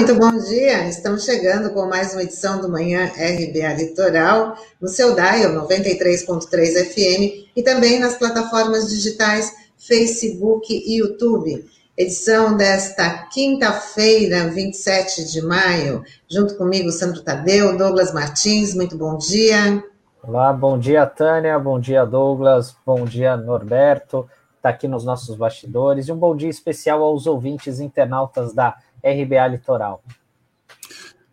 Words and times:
muito 0.00 0.14
bom 0.14 0.30
dia. 0.30 0.88
Estamos 0.88 1.26
chegando 1.26 1.74
com 1.74 1.84
mais 1.84 2.14
uma 2.14 2.22
edição 2.22 2.58
do 2.58 2.70
Manhã 2.70 3.04
RBA 3.04 3.74
Litoral, 3.74 4.56
no 4.80 4.88
seu 4.88 5.14
dial 5.14 5.52
93.3 5.68 6.86
FM 6.86 7.50
e 7.54 7.62
também 7.62 7.98
nas 7.98 8.16
plataformas 8.16 8.88
digitais 8.88 9.54
Facebook 9.76 10.72
e 10.72 11.00
YouTube. 11.00 11.66
Edição 11.98 12.56
desta 12.56 13.26
quinta-feira, 13.30 14.48
27 14.48 15.30
de 15.30 15.42
maio. 15.42 16.02
Junto 16.30 16.56
comigo, 16.56 16.90
Sandro 16.90 17.20
Tadeu, 17.20 17.76
Douglas 17.76 18.14
Martins. 18.14 18.74
Muito 18.74 18.96
bom 18.96 19.18
dia. 19.18 19.84
Olá, 20.22 20.50
bom 20.50 20.78
dia, 20.78 21.04
Tânia. 21.04 21.58
Bom 21.58 21.78
dia, 21.78 22.06
Douglas. 22.06 22.74
Bom 22.86 23.04
dia, 23.04 23.36
Norberto. 23.36 24.26
Está 24.56 24.70
aqui 24.70 24.88
nos 24.88 25.04
nossos 25.04 25.36
bastidores. 25.36 26.08
E 26.08 26.12
um 26.12 26.16
bom 26.16 26.34
dia 26.34 26.48
especial 26.48 27.02
aos 27.02 27.26
ouvintes 27.26 27.80
internautas 27.80 28.54
da 28.54 28.76
RBA 29.04 29.48
Litoral. 29.48 30.02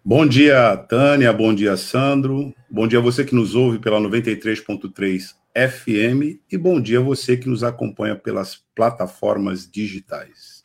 Bom 0.04 0.26
dia, 0.26 0.78
Tânia. 0.78 1.34
Bom 1.34 1.54
dia, 1.54 1.76
Sandro. 1.76 2.54
Bom 2.70 2.88
dia 2.88 3.00
a 3.00 3.02
você 3.02 3.26
que 3.26 3.36
nos 3.36 3.56
ouve 3.56 3.78
pela 3.80 4.00
93.3 4.00 5.36
FM 5.54 6.40
e 6.52 6.58
bom 6.58 6.80
dia 6.80 7.00
a 7.00 7.04
você 7.04 7.36
que 7.36 7.50
nos 7.50 7.64
acompanha 7.64 8.16
pelas 8.16 8.56
plataformas 8.74 9.70
digitais. 9.70 10.64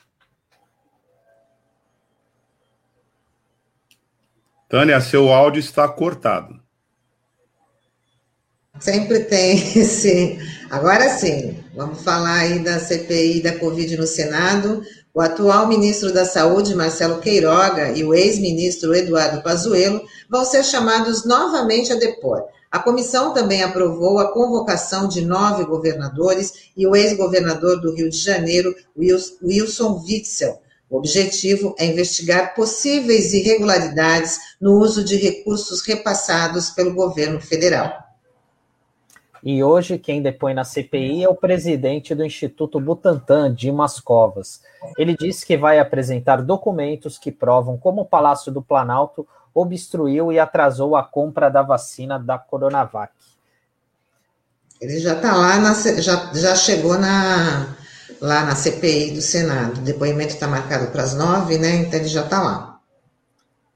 Tânia, 4.68 5.00
seu 5.00 5.32
áudio 5.32 5.60
está 5.60 5.88
cortado. 5.88 6.62
Sempre 8.80 9.20
tem, 9.24 9.58
sim. 9.84 10.38
Agora 10.70 11.08
sim, 11.10 11.62
vamos 11.74 12.02
falar 12.02 12.38
aí 12.40 12.58
da 12.60 12.78
CPI 12.78 13.42
da 13.42 13.58
Covid 13.58 13.96
no 13.96 14.06
Senado. 14.06 14.82
O 15.14 15.20
atual 15.20 15.66
ministro 15.68 16.10
da 16.10 16.24
Saúde, 16.24 16.74
Marcelo 16.74 17.20
Queiroga, 17.20 17.90
e 17.92 18.02
o 18.02 18.14
ex-ministro 18.14 18.94
Eduardo 18.94 19.42
Pazuello 19.42 20.02
vão 20.26 20.42
ser 20.42 20.64
chamados 20.64 21.26
novamente 21.26 21.92
a 21.92 21.96
depor. 21.96 22.42
A 22.70 22.78
comissão 22.78 23.34
também 23.34 23.62
aprovou 23.62 24.18
a 24.18 24.32
convocação 24.32 25.06
de 25.06 25.20
nove 25.20 25.66
governadores 25.66 26.70
e 26.74 26.86
o 26.86 26.96
ex-governador 26.96 27.78
do 27.78 27.94
Rio 27.94 28.08
de 28.08 28.16
Janeiro, 28.16 28.74
Wilson 28.96 30.02
Witzel. 30.02 30.58
O 30.88 30.96
objetivo 30.96 31.74
é 31.78 31.84
investigar 31.84 32.54
possíveis 32.54 33.34
irregularidades 33.34 34.38
no 34.58 34.78
uso 34.80 35.04
de 35.04 35.16
recursos 35.16 35.82
repassados 35.82 36.70
pelo 36.70 36.94
governo 36.94 37.38
federal. 37.38 38.01
E 39.42 39.62
hoje 39.64 39.98
quem 39.98 40.22
depõe 40.22 40.54
na 40.54 40.62
CPI 40.62 41.24
é 41.24 41.28
o 41.28 41.34
presidente 41.34 42.14
do 42.14 42.24
Instituto 42.24 42.78
Butantan, 42.78 43.52
Dimas 43.52 43.98
Covas. 43.98 44.62
Ele 44.96 45.16
disse 45.16 45.44
que 45.44 45.56
vai 45.56 45.80
apresentar 45.80 46.42
documentos 46.42 47.18
que 47.18 47.32
provam 47.32 47.76
como 47.76 48.02
o 48.02 48.06
Palácio 48.06 48.52
do 48.52 48.62
Planalto 48.62 49.26
obstruiu 49.52 50.32
e 50.32 50.38
atrasou 50.38 50.94
a 50.94 51.02
compra 51.02 51.50
da 51.50 51.60
vacina 51.60 52.18
da 52.18 52.38
Coronavac. 52.38 53.12
Ele 54.80 54.98
já 55.00 55.14
está 55.14 55.36
lá, 55.36 55.58
na, 55.58 55.74
já, 55.74 56.32
já 56.32 56.54
chegou 56.54 56.96
na, 56.96 57.76
lá 58.20 58.44
na 58.44 58.54
CPI 58.54 59.12
do 59.12 59.20
Senado. 59.20 59.78
O 59.78 59.82
depoimento 59.82 60.34
está 60.34 60.46
marcado 60.46 60.90
para 60.92 61.02
as 61.02 61.14
nove, 61.14 61.58
né? 61.58 61.76
Então 61.76 61.98
ele 61.98 62.08
já 62.08 62.22
está 62.22 62.40
lá. 62.40 62.80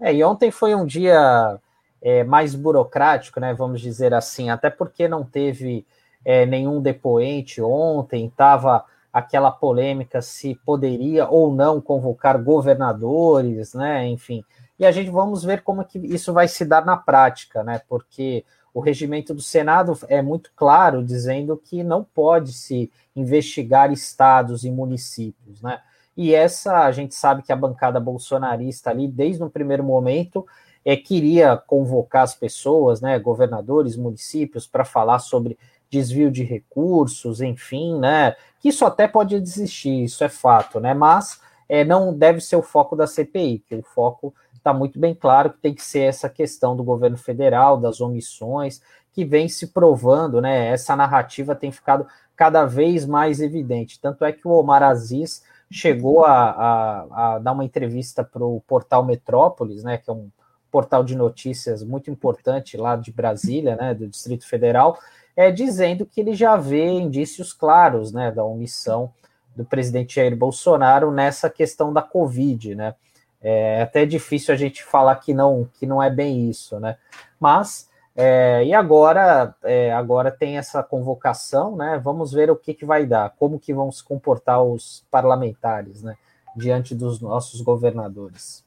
É, 0.01 0.15
e 0.15 0.23
ontem 0.23 0.51
foi 0.51 0.75
um 0.75 0.85
dia 0.87 1.59
é, 2.07 2.23
mais 2.23 2.55
burocrático, 2.55 3.41
né, 3.41 3.53
vamos 3.53 3.81
dizer 3.81 4.15
assim, 4.15 4.49
até 4.49 4.71
porque 4.71 5.09
não 5.09 5.25
teve 5.25 5.85
é, 6.25 6.47
nenhum 6.47 6.81
depoente 6.81 7.61
ontem, 7.61 8.27
estava 8.27 8.85
aquela 9.13 9.51
polêmica 9.51 10.23
se 10.23 10.55
poderia 10.65 11.29
ou 11.29 11.53
não 11.53 11.81
convocar 11.81 12.41
governadores, 12.41 13.75
né, 13.75 14.07
enfim. 14.07 14.45
E 14.79 14.87
a 14.87 14.93
gente 14.93 15.11
vamos 15.11 15.43
ver 15.43 15.65
como 15.65 15.85
que 15.85 15.99
isso 15.99 16.33
vai 16.33 16.47
se 16.47 16.65
dar 16.65 16.87
na 16.87 16.97
prática, 16.97 17.65
né, 17.65 17.81
porque 17.89 18.45
o 18.73 18.79
regimento 18.79 19.35
do 19.35 19.43
Senado 19.43 19.99
é 20.07 20.23
muito 20.23 20.53
claro, 20.55 21.03
dizendo 21.03 21.57
que 21.57 21.83
não 21.83 22.05
pode 22.05 22.53
se 22.53 22.89
investigar 23.17 23.91
estados 23.91 24.65
e 24.65 24.71
municípios, 24.71 25.61
né, 25.61 25.81
e 26.17 26.33
essa, 26.33 26.85
a 26.85 26.93
gente 26.93 27.17
sabe 27.17 27.43
que 27.43 27.53
a 27.53 27.57
bancada 27.57 27.99
bolsonarista 27.99 28.91
ali, 28.91 29.09
desde 29.09 29.43
o 29.43 29.51
primeiro 29.51 29.83
momento, 29.83 30.47
é, 30.87 30.97
queria 30.97 31.57
convocar 31.57 32.23
as 32.23 32.37
pessoas, 32.37 33.01
né, 33.01 33.19
governadores, 33.19 33.97
municípios, 33.97 34.69
para 34.69 34.85
falar 34.85 35.19
sobre 35.19 35.59
desvio 35.91 36.31
de 36.31 36.45
recursos, 36.45 37.41
enfim, 37.41 37.99
né, 37.99 38.37
que 38.61 38.69
isso 38.69 38.87
até 38.87 39.09
pode 39.09 39.35
existir, 39.35 40.05
isso 40.05 40.23
é 40.23 40.29
fato, 40.29 40.79
né, 40.79 40.95
mas 40.95 41.41
é, 41.69 41.85
não 41.85 42.17
deve 42.17 42.41
ser 42.41 42.55
o 42.55 42.63
foco 42.63 42.95
da 42.95 43.05
CPI, 43.05 43.65
que 43.67 43.75
o 43.75 43.83
foco 43.83 44.33
está 44.55 44.73
muito 44.73 44.97
bem 44.97 45.13
claro 45.13 45.51
que 45.51 45.59
tem 45.59 45.75
que 45.75 45.83
ser 45.83 46.03
essa 46.03 46.29
questão 46.29 46.77
do 46.77 46.85
governo 46.85 47.17
federal, 47.17 47.77
das 47.77 48.01
omissões, 48.01 48.81
que 49.13 49.25
vem 49.25 49.49
se 49.49 49.67
provando, 49.69 50.41
né, 50.41 50.69
essa 50.69 50.95
narrativa 50.95 51.57
tem 51.57 51.73
ficado 51.73 52.07
cada 52.37 52.65
vez 52.65 53.05
mais 53.05 53.41
evidente, 53.41 53.99
tanto 54.01 54.25
é 54.25 54.31
que 54.31 54.47
o 54.47 54.53
Omar 54.53 54.85
Aziz 54.85 55.43
chegou 55.69 56.25
a, 56.25 56.51
a, 56.51 57.35
a 57.35 57.39
dar 57.41 57.51
uma 57.51 57.65
entrevista 57.65 58.23
para 58.23 58.45
o 58.45 58.61
portal 58.69 59.05
Metrópolis, 59.05 59.83
né, 59.83 59.99
que 59.99 60.09
é 60.09 60.13
um 60.13 60.31
portal 60.71 61.05
de 61.05 61.17
notícias 61.17 61.83
muito 61.83 62.11
importante 62.11 62.77
lá 62.77 62.97
de 62.97 63.13
Brasília, 63.13 63.77
né, 63.77 63.95
do 63.95 64.07
Distrito 64.07 64.47
Federal, 64.47 64.99
é 65.37 65.51
dizendo 65.51 66.07
que 66.07 66.21
ele 66.21 66.35
já 66.35 66.57
vê 66.57 66.87
indícios 66.87 67.53
claros, 67.53 68.13
né, 68.13 68.31
da 68.31 68.45
omissão 68.45 69.13
do 69.57 69.65
presidente 69.65 70.17
Jair 70.17 70.37
Bolsonaro 70.37 71.11
nessa 71.11 71.49
questão 71.49 71.93
da 71.93 72.03
Covid, 72.03 72.75
né? 72.75 72.95
É 73.41 73.83
até 73.83 74.05
difícil 74.05 74.53
a 74.53 74.57
gente 74.57 74.83
falar 74.83 75.17
que 75.17 75.33
não 75.33 75.69
que 75.79 75.87
não 75.87 76.03
é 76.03 76.11
bem 76.11 76.49
isso, 76.51 76.79
né? 76.79 76.97
Mas 77.41 77.89
é, 78.15 78.65
e 78.65 78.75
agora 78.75 79.55
é, 79.63 79.93
agora 79.93 80.31
tem 80.31 80.59
essa 80.59 80.83
convocação, 80.83 81.77
né? 81.77 82.01
Vamos 82.03 82.33
ver 82.33 82.51
o 82.51 82.57
que, 82.57 82.75
que 82.75 82.85
vai 82.85 83.07
dar, 83.07 83.31
como 83.39 83.59
que 83.59 83.73
vão 83.73 83.91
se 83.91 84.03
comportar 84.03 84.63
os 84.63 85.05
parlamentares, 85.11 86.03
né? 86.03 86.17
Diante 86.57 86.95
dos 86.95 87.21
nossos 87.21 87.61
governadores. 87.61 88.66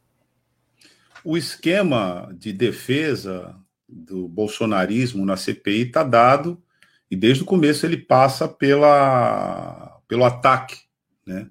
O 1.24 1.38
esquema 1.38 2.34
de 2.38 2.54
defesa 2.54 3.56
do 3.88 4.28
bolsonarismo 4.28 5.26
na 5.26 5.36
CPI 5.36 5.88
está 5.88 6.04
dado 6.04 6.62
e 7.10 7.16
desde 7.16 7.44
o 7.44 7.46
começo 7.46 7.86
ele 7.86 7.98
passa 7.98 8.48
pela, 8.48 10.00
pelo 10.08 10.24
ataque 10.24 10.78
né, 11.26 11.50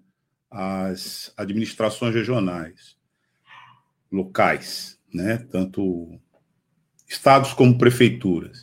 às 0.51 1.33
administrações 1.37 2.15
regionais, 2.15 2.97
locais, 4.11 4.99
né, 5.12 5.39
tanto 5.51 6.19
estados 7.06 7.53
como 7.53 7.77
prefeituras. 7.77 8.62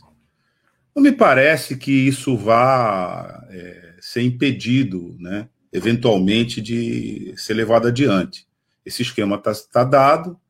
Não 0.94 1.02
me 1.02 1.12
parece 1.12 1.76
que 1.76 1.92
isso 1.92 2.36
vá 2.36 3.46
é, 3.50 3.96
ser 4.00 4.22
impedido, 4.22 5.16
né, 5.20 5.48
eventualmente, 5.70 6.62
de 6.62 7.34
ser 7.36 7.54
levado 7.54 7.88
adiante. 7.88 8.46
Esse 8.84 9.02
esquema 9.02 9.36
está 9.36 9.52
tá 9.70 9.84
dado, 9.84 10.40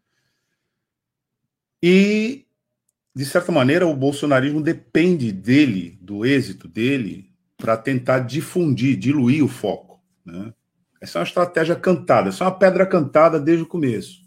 e, 1.82 2.47
de 3.14 3.25
certa 3.25 3.53
maneira, 3.53 3.87
o 3.87 3.97
bolsonarismo 3.97 4.60
depende 4.60 5.32
dele, 5.32 5.98
do 6.00 6.25
êxito 6.25 6.69
dele, 6.69 7.31
para 7.56 7.76
tentar 7.76 8.20
difundir, 8.20 8.96
diluir 8.96 9.44
o 9.44 9.49
foco. 9.49 10.00
Né? 10.25 10.52
Essa 11.00 11.19
é 11.19 11.20
uma 11.20 11.26
estratégia 11.26 11.76
cantada, 11.76 12.28
essa 12.28 12.44
é 12.44 12.46
uma 12.46 12.58
pedra 12.58 12.87
cantada 12.87 13.40
desde 13.40 13.62
o 13.62 13.67
começo. 13.67 14.25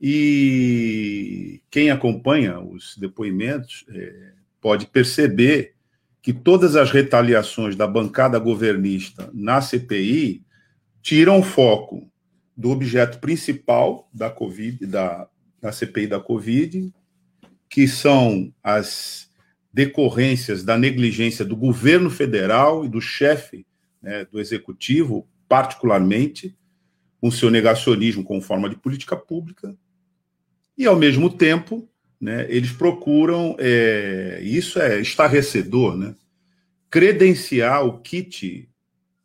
E 0.00 1.60
quem 1.70 1.90
acompanha 1.90 2.60
os 2.60 2.96
depoimentos 2.96 3.84
é, 3.88 4.32
pode 4.60 4.86
perceber 4.86 5.74
que 6.22 6.32
todas 6.32 6.76
as 6.76 6.90
retaliações 6.90 7.74
da 7.74 7.86
bancada 7.86 8.38
governista 8.38 9.30
na 9.32 9.60
CPI 9.60 10.44
tiram 11.02 11.40
o 11.40 11.42
foco 11.42 12.10
do 12.56 12.70
objeto 12.70 13.18
principal 13.18 14.08
da 14.12 14.28
Covid, 14.30 14.84
da, 14.86 15.28
da 15.60 15.72
CPI 15.72 16.06
da 16.06 16.20
Covid, 16.20 16.92
que 17.68 17.86
são 17.86 18.52
as 18.62 19.28
decorrências 19.72 20.64
da 20.64 20.78
negligência 20.78 21.44
do 21.44 21.56
governo 21.56 22.10
federal 22.10 22.84
e 22.84 22.88
do 22.88 23.00
chefe 23.00 23.66
né, 24.02 24.24
do 24.24 24.40
executivo, 24.40 25.28
particularmente, 25.48 26.56
com 27.20 27.30
seu 27.30 27.50
negacionismo 27.50 28.24
como 28.24 28.40
forma 28.40 28.68
de 28.68 28.76
política 28.76 29.16
pública, 29.16 29.76
e, 30.76 30.86
ao 30.86 30.96
mesmo 30.96 31.28
tempo, 31.28 31.88
né, 32.20 32.46
eles 32.48 32.70
procuram, 32.70 33.56
é, 33.58 34.40
isso 34.42 34.78
é 34.78 35.00
estarrecedor, 35.00 35.96
né, 35.96 36.14
credenciar 36.88 37.84
o 37.84 38.00
kit 38.00 38.68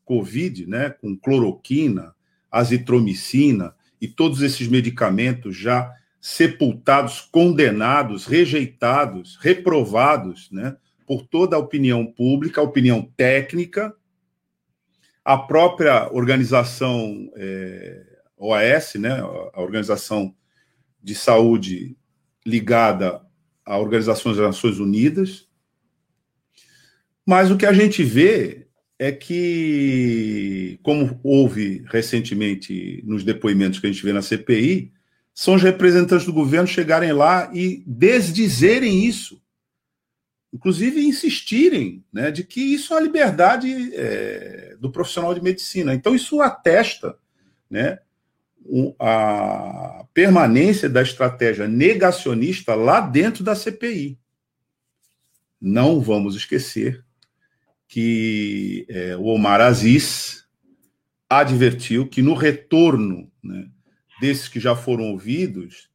Covid, 0.04 0.68
né, 0.68 0.90
com 0.90 1.16
cloroquina, 1.16 2.14
azitromicina 2.52 3.74
e 4.02 4.08
todos 4.08 4.42
esses 4.42 4.68
medicamentos 4.68 5.56
já 5.56 5.92
sepultados, 6.24 7.20
condenados, 7.20 8.26
rejeitados, 8.26 9.38
reprovados 9.42 10.50
né, 10.50 10.78
por 11.06 11.28
toda 11.28 11.58
a 11.58 11.60
opinião 11.60 12.06
pública, 12.06 12.62
a 12.62 12.64
opinião 12.64 13.02
técnica, 13.18 13.94
a 15.26 15.38
própria 15.38 16.10
organização, 16.14 17.30
é, 17.36 18.06
OAS, 18.38 18.94
né, 18.96 19.20
a 19.20 19.62
Organização 19.62 20.34
de 21.04 21.14
Saúde 21.14 21.98
ligada 22.46 23.22
à 23.66 23.78
Organização 23.78 24.32
das 24.32 24.40
Nações 24.40 24.80
Unidas. 24.80 25.50
Mas 27.26 27.52
o 27.52 27.58
que 27.58 27.66
a 27.66 27.74
gente 27.74 28.02
vê 28.02 28.68
é 28.98 29.12
que, 29.12 30.80
como 30.84 31.20
houve 31.22 31.84
recentemente 31.88 33.04
nos 33.06 33.26
depoimentos 33.26 33.80
que 33.80 33.88
a 33.88 33.92
gente 33.92 34.06
vê 34.06 34.14
na 34.14 34.22
CPI, 34.22 34.94
são 35.34 35.56
os 35.56 35.64
representantes 35.64 36.26
do 36.26 36.34
governo 36.34 36.68
chegarem 36.68 37.12
lá 37.12 37.50
e 37.54 37.84
desdizerem 37.88 39.06
isso. 39.06 39.42
Inclusive 40.54 41.02
insistirem 41.02 42.06
né, 42.14 42.30
de 42.30 42.44
que 42.44 42.62
isso 42.62 42.94
é 42.94 42.98
a 42.98 43.02
liberdade 43.02 43.96
é, 43.96 44.76
do 44.80 44.92
profissional 44.92 45.34
de 45.34 45.42
medicina. 45.42 45.96
Então, 45.96 46.14
isso 46.14 46.40
atesta 46.42 47.18
né, 47.68 47.98
a 49.00 50.06
permanência 50.14 50.88
da 50.88 51.02
estratégia 51.02 51.68
negacionista 51.68 52.76
lá 52.76 53.02
dentro 53.02 53.44
da 53.44 53.56
CPI. 53.56 54.20
Não 55.60 56.00
vamos 56.00 56.36
esquecer 56.36 57.04
que 57.88 58.86
é, 58.90 59.16
o 59.16 59.24
Omar 59.26 59.62
Aziz 59.62 60.46
advertiu 61.30 62.08
que 62.08 62.22
no 62.22 62.34
retorno 62.34 63.32
né, 63.44 63.68
desses 64.24 64.48
que 64.48 64.58
já 64.58 64.74
foram 64.74 65.12
ouvidos, 65.12 65.90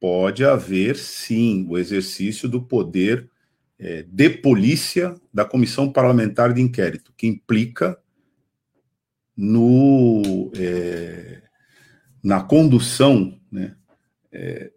pode 0.00 0.42
haver 0.42 0.96
sim 0.96 1.66
o 1.68 1.76
exercício 1.76 2.48
do 2.48 2.62
poder 2.62 3.30
é, 3.78 4.02
de 4.02 4.30
polícia 4.30 5.14
da 5.30 5.44
Comissão 5.44 5.92
Parlamentar 5.92 6.54
de 6.54 6.62
Inquérito, 6.62 7.12
que 7.14 7.26
implica 7.26 7.98
no 9.36 10.50
é, 10.56 11.42
na 12.24 12.42
condução, 12.42 13.38
né, 13.52 13.76
é, 14.32 14.72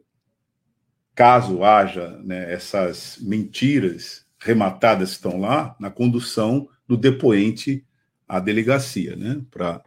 caso 1.16 1.64
haja 1.64 2.20
né, 2.22 2.52
essas 2.52 3.18
mentiras 3.22 4.26
rematadas 4.38 5.12
que 5.12 5.16
estão 5.16 5.40
lá, 5.40 5.74
na 5.80 5.90
condução 5.90 6.68
do 6.86 6.98
depoente 6.98 7.86
à 8.28 8.42
delegacia, 8.42 9.16
né, 9.16 9.42
para 9.50 9.82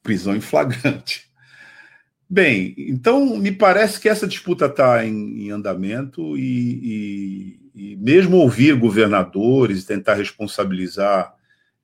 prisão 0.00 0.36
em 0.36 0.40
flagrante. 0.40 1.31
Bem, 2.34 2.74
então 2.78 3.36
me 3.36 3.52
parece 3.52 4.00
que 4.00 4.08
essa 4.08 4.26
disputa 4.26 4.64
está 4.64 5.04
em, 5.04 5.42
em, 5.42 5.50
andamento 5.50 6.34
e, 6.38 7.60
e, 7.74 7.92
e, 7.92 7.96
mesmo 7.96 8.38
ouvir 8.38 8.74
governadores, 8.74 9.84
tentar 9.84 10.14
responsabilizar 10.14 11.34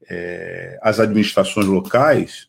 é, 0.09 0.79
as 0.81 0.99
administrações 1.01 1.67
locais, 1.67 2.49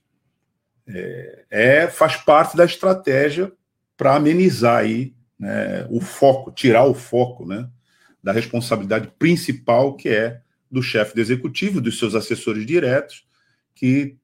é, 0.88 1.44
é, 1.52 1.88
faz 1.90 2.16
parte 2.16 2.56
da 2.56 2.64
estratégia 2.64 3.52
para 3.98 4.16
amenizar 4.16 4.78
aí 4.78 5.14
né, 5.38 5.86
o 5.90 6.00
foco, 6.00 6.54
tirar 6.54 6.86
o 6.86 6.94
foco 6.94 7.46
né, 7.46 7.68
da 8.24 8.32
responsabilidade 8.32 9.12
principal 9.20 9.98
que 9.98 10.08
é 10.08 10.40
do 10.72 10.82
chefe 10.82 11.16
do 11.16 11.20
executivo, 11.20 11.82
dos 11.82 12.00
seus 12.00 12.16
assessores 12.16 12.66
diretos, 12.66 13.28
que 13.76 14.16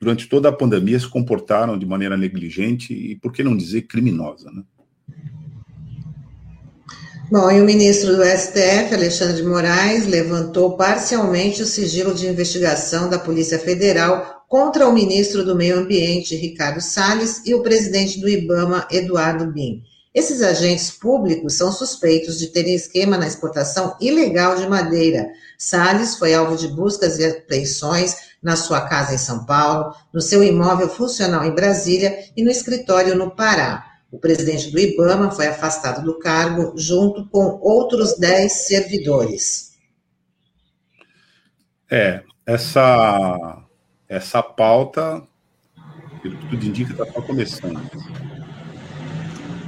durante 0.00 0.28
toda 0.28 0.48
a 0.48 0.52
pandemia 0.52 0.98
se 0.98 1.08
comportaram 1.08 1.78
de 1.78 1.84
maneira 1.84 2.16
negligente 2.16 2.94
e, 2.94 3.16
por 3.16 3.32
que 3.32 3.42
não 3.42 3.56
dizer, 3.56 3.82
criminosa. 3.82 4.50
Né? 4.50 4.62
Bom, 7.30 7.50
e 7.50 7.60
o 7.60 7.64
ministro 7.64 8.16
do 8.16 8.22
STF, 8.22 8.94
Alexandre 8.94 9.36
de 9.36 9.42
Moraes, 9.42 10.06
levantou 10.06 10.76
parcialmente 10.76 11.62
o 11.62 11.66
sigilo 11.66 12.14
de 12.14 12.28
investigação 12.28 13.08
da 13.08 13.18
Polícia 13.18 13.58
Federal 13.58 14.44
contra 14.46 14.88
o 14.88 14.92
ministro 14.92 15.44
do 15.44 15.56
Meio 15.56 15.78
Ambiente, 15.78 16.36
Ricardo 16.36 16.80
Salles, 16.80 17.42
e 17.44 17.54
o 17.54 17.62
presidente 17.62 18.20
do 18.20 18.28
IBAMA, 18.28 18.86
Eduardo 18.90 19.50
Bin. 19.50 19.82
Esses 20.14 20.42
agentes 20.42 20.92
públicos 20.92 21.54
são 21.54 21.72
suspeitos 21.72 22.38
de 22.38 22.46
terem 22.48 22.74
esquema 22.74 23.18
na 23.18 23.26
exportação 23.26 23.96
ilegal 24.00 24.54
de 24.54 24.68
madeira. 24.68 25.26
Salles 25.58 26.16
foi 26.16 26.34
alvo 26.34 26.56
de 26.56 26.68
buscas 26.68 27.18
e 27.18 27.24
apreensões 27.24 28.14
na 28.44 28.56
sua 28.56 28.82
casa 28.82 29.14
em 29.14 29.18
São 29.18 29.46
Paulo, 29.46 29.94
no 30.12 30.20
seu 30.20 30.44
imóvel 30.44 30.88
funcional 30.88 31.44
em 31.44 31.54
Brasília 31.54 32.26
e 32.36 32.44
no 32.44 32.50
escritório 32.50 33.16
no 33.16 33.30
Pará. 33.30 33.86
O 34.12 34.18
presidente 34.18 34.70
do 34.70 34.78
IBAMA 34.78 35.30
foi 35.30 35.46
afastado 35.46 36.04
do 36.04 36.18
cargo 36.18 36.74
junto 36.76 37.26
com 37.30 37.58
outros 37.62 38.18
10 38.18 38.52
servidores. 38.52 39.72
É, 41.90 42.22
essa, 42.46 43.64
essa 44.08 44.42
pauta, 44.42 45.22
pelo 46.22 46.36
que 46.36 46.48
tudo 46.50 46.64
indica, 46.66 47.02
está 47.02 47.22
começando. 47.22 47.80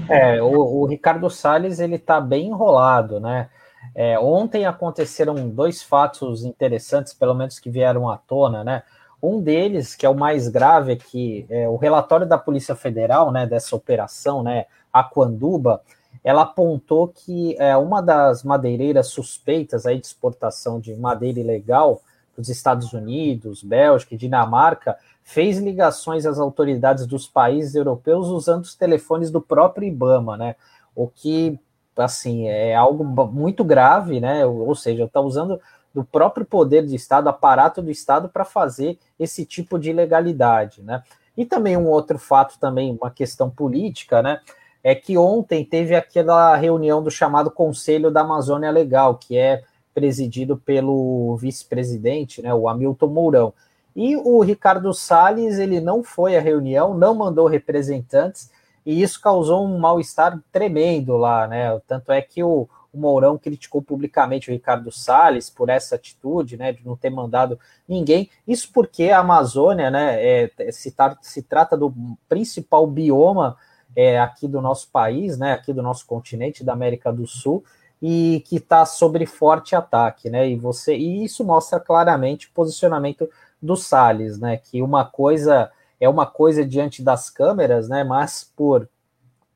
É, 0.09 0.41
o, 0.41 0.83
o 0.83 0.87
Ricardo 0.87 1.29
Salles 1.31 1.81
ele 1.81 1.97
está 1.97 2.21
bem 2.21 2.49
enrolado, 2.49 3.19
né? 3.19 3.49
É, 3.99 4.19
ontem 4.19 4.67
aconteceram 4.67 5.49
dois 5.49 5.83
fatos 5.83 6.45
interessantes, 6.45 7.15
pelo 7.15 7.35
menos 7.35 7.59
que 7.59 7.71
vieram 7.71 8.11
à 8.11 8.19
tona, 8.19 8.63
né? 8.63 8.83
Um 9.23 9.41
deles, 9.41 9.95
que 9.95 10.05
é 10.05 10.09
o 10.09 10.15
mais 10.15 10.49
grave, 10.49 10.93
é 10.93 10.97
que 10.97 11.47
é, 11.49 11.67
o 11.67 11.77
relatório 11.77 12.27
da 12.27 12.37
Polícia 12.37 12.75
Federal, 12.75 13.33
né, 13.33 13.47
dessa 13.47 13.75
operação, 13.75 14.43
né, 14.43 14.67
Aquanduba, 14.93 15.81
ela 16.23 16.43
apontou 16.43 17.09
que 17.09 17.57
é, 17.59 17.75
uma 17.75 18.03
das 18.03 18.45
madeireiras 18.45 19.09
suspeitas 19.09 19.87
aí 19.87 19.99
de 19.99 20.07
exportação 20.07 20.79
de 20.79 20.95
madeira 20.95 21.41
ilegal 21.41 22.03
dos 22.37 22.51
Estados 22.51 22.93
Unidos, 22.93 23.63
Bélgica 23.63 24.15
e 24.15 24.19
Dinamarca 24.19 24.99
fez 25.25 25.59
ligações 25.59 26.27
às 26.27 26.39
autoridades 26.39 27.07
dos 27.07 27.27
países 27.27 27.75
europeus 27.75 28.29
usando 28.29 28.65
os 28.65 28.75
telefones 28.75 29.31
do 29.31 29.41
próprio 29.41 29.89
IBAMA, 29.89 30.37
né? 30.37 30.57
O 30.95 31.09
que 31.09 31.59
assim, 31.97 32.49
é 32.49 32.75
algo 32.75 33.05
muito 33.05 33.65
grave, 33.65 34.21
né? 34.21 34.45
Ou 34.47 34.75
seja, 34.75 35.05
está 35.05 35.21
usando 35.21 35.61
do 35.95 36.05
próprio 36.05 36.45
poder 36.45 36.85
de 36.85 36.95
Estado, 36.95 37.29
aparato 37.29 37.81
do 37.81 37.91
Estado, 37.91 38.29
para 38.29 38.45
fazer 38.45 38.99
esse 39.19 39.47
tipo 39.47 39.79
de 39.79 39.91
ilegalidade, 39.91 40.83
né? 40.83 41.03
E 41.37 41.45
também 41.45 41.77
um 41.77 41.87
outro 41.87 42.19
fato, 42.19 42.59
também 42.59 42.97
uma 43.01 43.11
questão 43.11 43.49
política, 43.49 44.23
né? 44.23 44.41
É 44.85 44.95
que 44.95 45.17
ontem 45.19 45.65
teve 45.65 45.95
aquela 45.95 46.55
reunião 46.57 47.03
do 47.03 47.11
chamado 47.11 47.51
Conselho 47.51 48.11
da 48.11 48.21
Amazônia 48.21 48.71
Legal, 48.71 49.17
que 49.17 49.37
é 49.37 49.63
presidido 49.97 50.59
pelo 50.59 51.35
vice-presidente, 51.37 52.43
né, 52.43 52.53
o 52.53 52.69
Hamilton 52.69 53.07
Mourão. 53.07 53.55
E 53.97 54.15
o 54.15 54.43
Ricardo 54.43 54.93
Salles, 54.93 55.59
ele 55.59 55.81
não 55.81 56.05
foi 56.05 56.37
à 56.37 56.41
reunião, 56.41 56.93
não 56.93 57.15
mandou 57.15 57.47
representantes, 57.47 58.51
e 58.87 59.03
isso 59.03 59.21
causou 59.21 59.67
um 59.67 59.79
mal-estar 59.79 60.41
tremendo 60.53 61.17
lá, 61.17 61.49
né? 61.49 61.77
Tanto 61.89 62.13
é 62.13 62.23
que 62.23 62.43
o, 62.43 62.69
o 62.93 62.99
Mourão 62.99 63.37
criticou 63.37 63.83
publicamente 63.83 64.49
o 64.49 64.53
Ricardo 64.53 64.91
Salles 64.93 65.51
por 65.51 65.69
essa 65.69 65.97
atitude, 65.97 66.57
né, 66.57 66.73
de 66.73 66.87
não 66.87 66.97
ter 66.97 67.11
mandado 67.11 67.59
ninguém. 67.87 68.31
Isso 68.47 68.71
porque 68.73 69.11
a 69.11 69.19
Amazônia, 69.19 69.91
né, 69.91 70.17
é, 70.25 70.51
se, 70.71 70.95
se 71.21 71.43
trata 71.43 71.77
do 71.77 71.93
principal 72.29 72.87
bioma 72.87 73.57
é, 73.95 74.21
aqui 74.21 74.49
do 74.49 74.63
nosso 74.63 74.89
país, 74.91 75.37
né, 75.37 75.53
aqui 75.53 75.73
do 75.73 75.83
nosso 75.83 76.07
continente, 76.07 76.65
da 76.65 76.73
América 76.73 77.13
do 77.13 77.27
Sul, 77.27 77.65
e 78.01 78.43
que 78.47 78.57
está 78.57 78.85
sobre 78.85 79.25
forte 79.25 79.75
ataque, 79.75 80.29
né? 80.29 80.49
E 80.51 80.55
você 80.55 80.95
e 80.95 81.25
isso 81.25 81.43
mostra 81.43 81.81
claramente 81.81 82.47
o 82.47 82.51
posicionamento 82.53 83.29
do 83.61 83.75
Salles, 83.75 84.39
né? 84.39 84.59
Que 84.59 84.83
uma 84.83 85.03
coisa 85.03 85.73
é 86.01 86.09
uma 86.09 86.27
coisa 86.27 86.65
diante 86.65 87.03
das 87.03 87.31
câmeras, 87.31 87.89
né? 87.89 88.05
Mas 88.05 88.51
por 88.57 88.89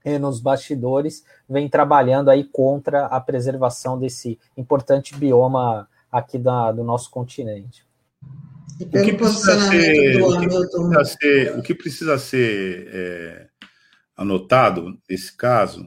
eh, 0.04 0.18
nos 0.18 0.40
bastidores 0.40 1.24
vem 1.48 1.68
trabalhando 1.68 2.30
aí 2.30 2.44
contra 2.44 3.06
a 3.06 3.20
preservação 3.20 3.98
desse 3.98 4.38
importante 4.56 5.14
bioma 5.16 5.88
aqui 6.10 6.38
da, 6.38 6.72
do 6.72 6.82
nosso 6.82 7.10
continente. 7.10 7.84
O 8.80 8.88
que, 8.88 9.12
precisa 9.12 9.60
ser, 9.60 10.22
o, 10.22 10.40
que 10.40 10.46
precisa 10.48 11.04
ser, 11.04 11.58
o 11.58 11.62
que 11.62 11.74
precisa 11.74 12.18
ser 12.18 12.88
é, 12.90 13.48
anotado 14.16 14.98
nesse 15.08 15.36
caso 15.36 15.86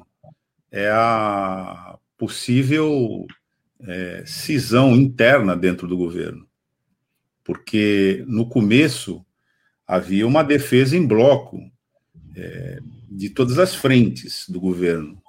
é 0.71 0.89
a 0.91 1.97
possível 2.17 3.25
é, 3.81 4.23
cisão 4.27 4.91
interna 4.91 5.55
dentro 5.55 5.87
do 5.87 5.97
governo. 5.97 6.47
Porque 7.43 8.23
no 8.27 8.47
começo 8.47 9.25
havia 9.87 10.25
uma 10.25 10.43
defesa 10.43 10.95
em 10.95 11.05
bloco 11.05 11.59
é, 12.35 12.79
de 13.09 13.29
todas 13.29 13.59
as 13.59 13.75
frentes 13.75 14.47
do 14.49 14.59
governo. 14.59 15.21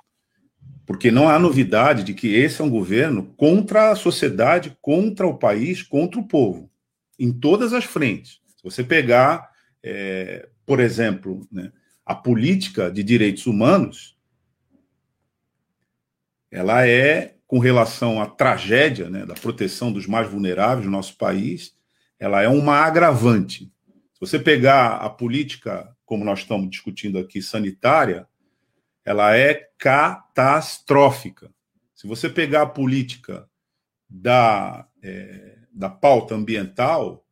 Porque 0.86 1.10
não 1.10 1.28
há 1.28 1.38
novidade 1.38 2.04
de 2.04 2.14
que 2.14 2.34
esse 2.34 2.60
é 2.60 2.64
um 2.64 2.70
governo 2.70 3.24
contra 3.36 3.90
a 3.90 3.96
sociedade, 3.96 4.76
contra 4.80 5.26
o 5.26 5.38
país, 5.38 5.82
contra 5.82 6.20
o 6.20 6.28
povo, 6.28 6.70
em 7.18 7.32
todas 7.32 7.72
as 7.72 7.84
frentes. 7.84 8.40
Se 8.56 8.62
você 8.62 8.84
pegar, 8.84 9.50
é, 9.82 10.48
por 10.66 10.80
exemplo, 10.80 11.46
né, 11.50 11.72
a 12.04 12.14
política 12.14 12.90
de 12.90 13.02
direitos 13.02 13.46
humanos, 13.46 14.14
ela 16.50 16.86
é, 16.86 17.34
com 17.46 17.58
relação 17.58 18.20
à 18.20 18.26
tragédia 18.26 19.08
né, 19.08 19.24
da 19.24 19.34
proteção 19.34 19.92
dos 19.92 20.06
mais 20.06 20.28
vulneráveis 20.28 20.84
no 20.86 20.92
nosso 20.92 21.16
país, 21.16 21.74
ela 22.18 22.42
é 22.42 22.48
uma 22.48 22.76
agravante. 22.76 23.72
Se 24.14 24.20
você 24.20 24.38
pegar 24.38 24.96
a 24.96 25.10
política 25.10 25.94
como 26.04 26.24
nós 26.24 26.40
estamos 26.40 26.70
discutindo 26.70 27.18
aqui, 27.18 27.42
sanitária, 27.42 28.26
ela 29.04 29.36
é 29.36 29.68
catastrófica. 29.78 31.50
Se 31.94 32.06
você 32.06 32.28
pegar 32.28 32.62
a 32.62 32.66
política 32.66 33.48
da, 34.08 34.86
é, 35.02 35.58
da 35.72 35.88
pauta 35.88 36.34
ambiental, 36.34 37.24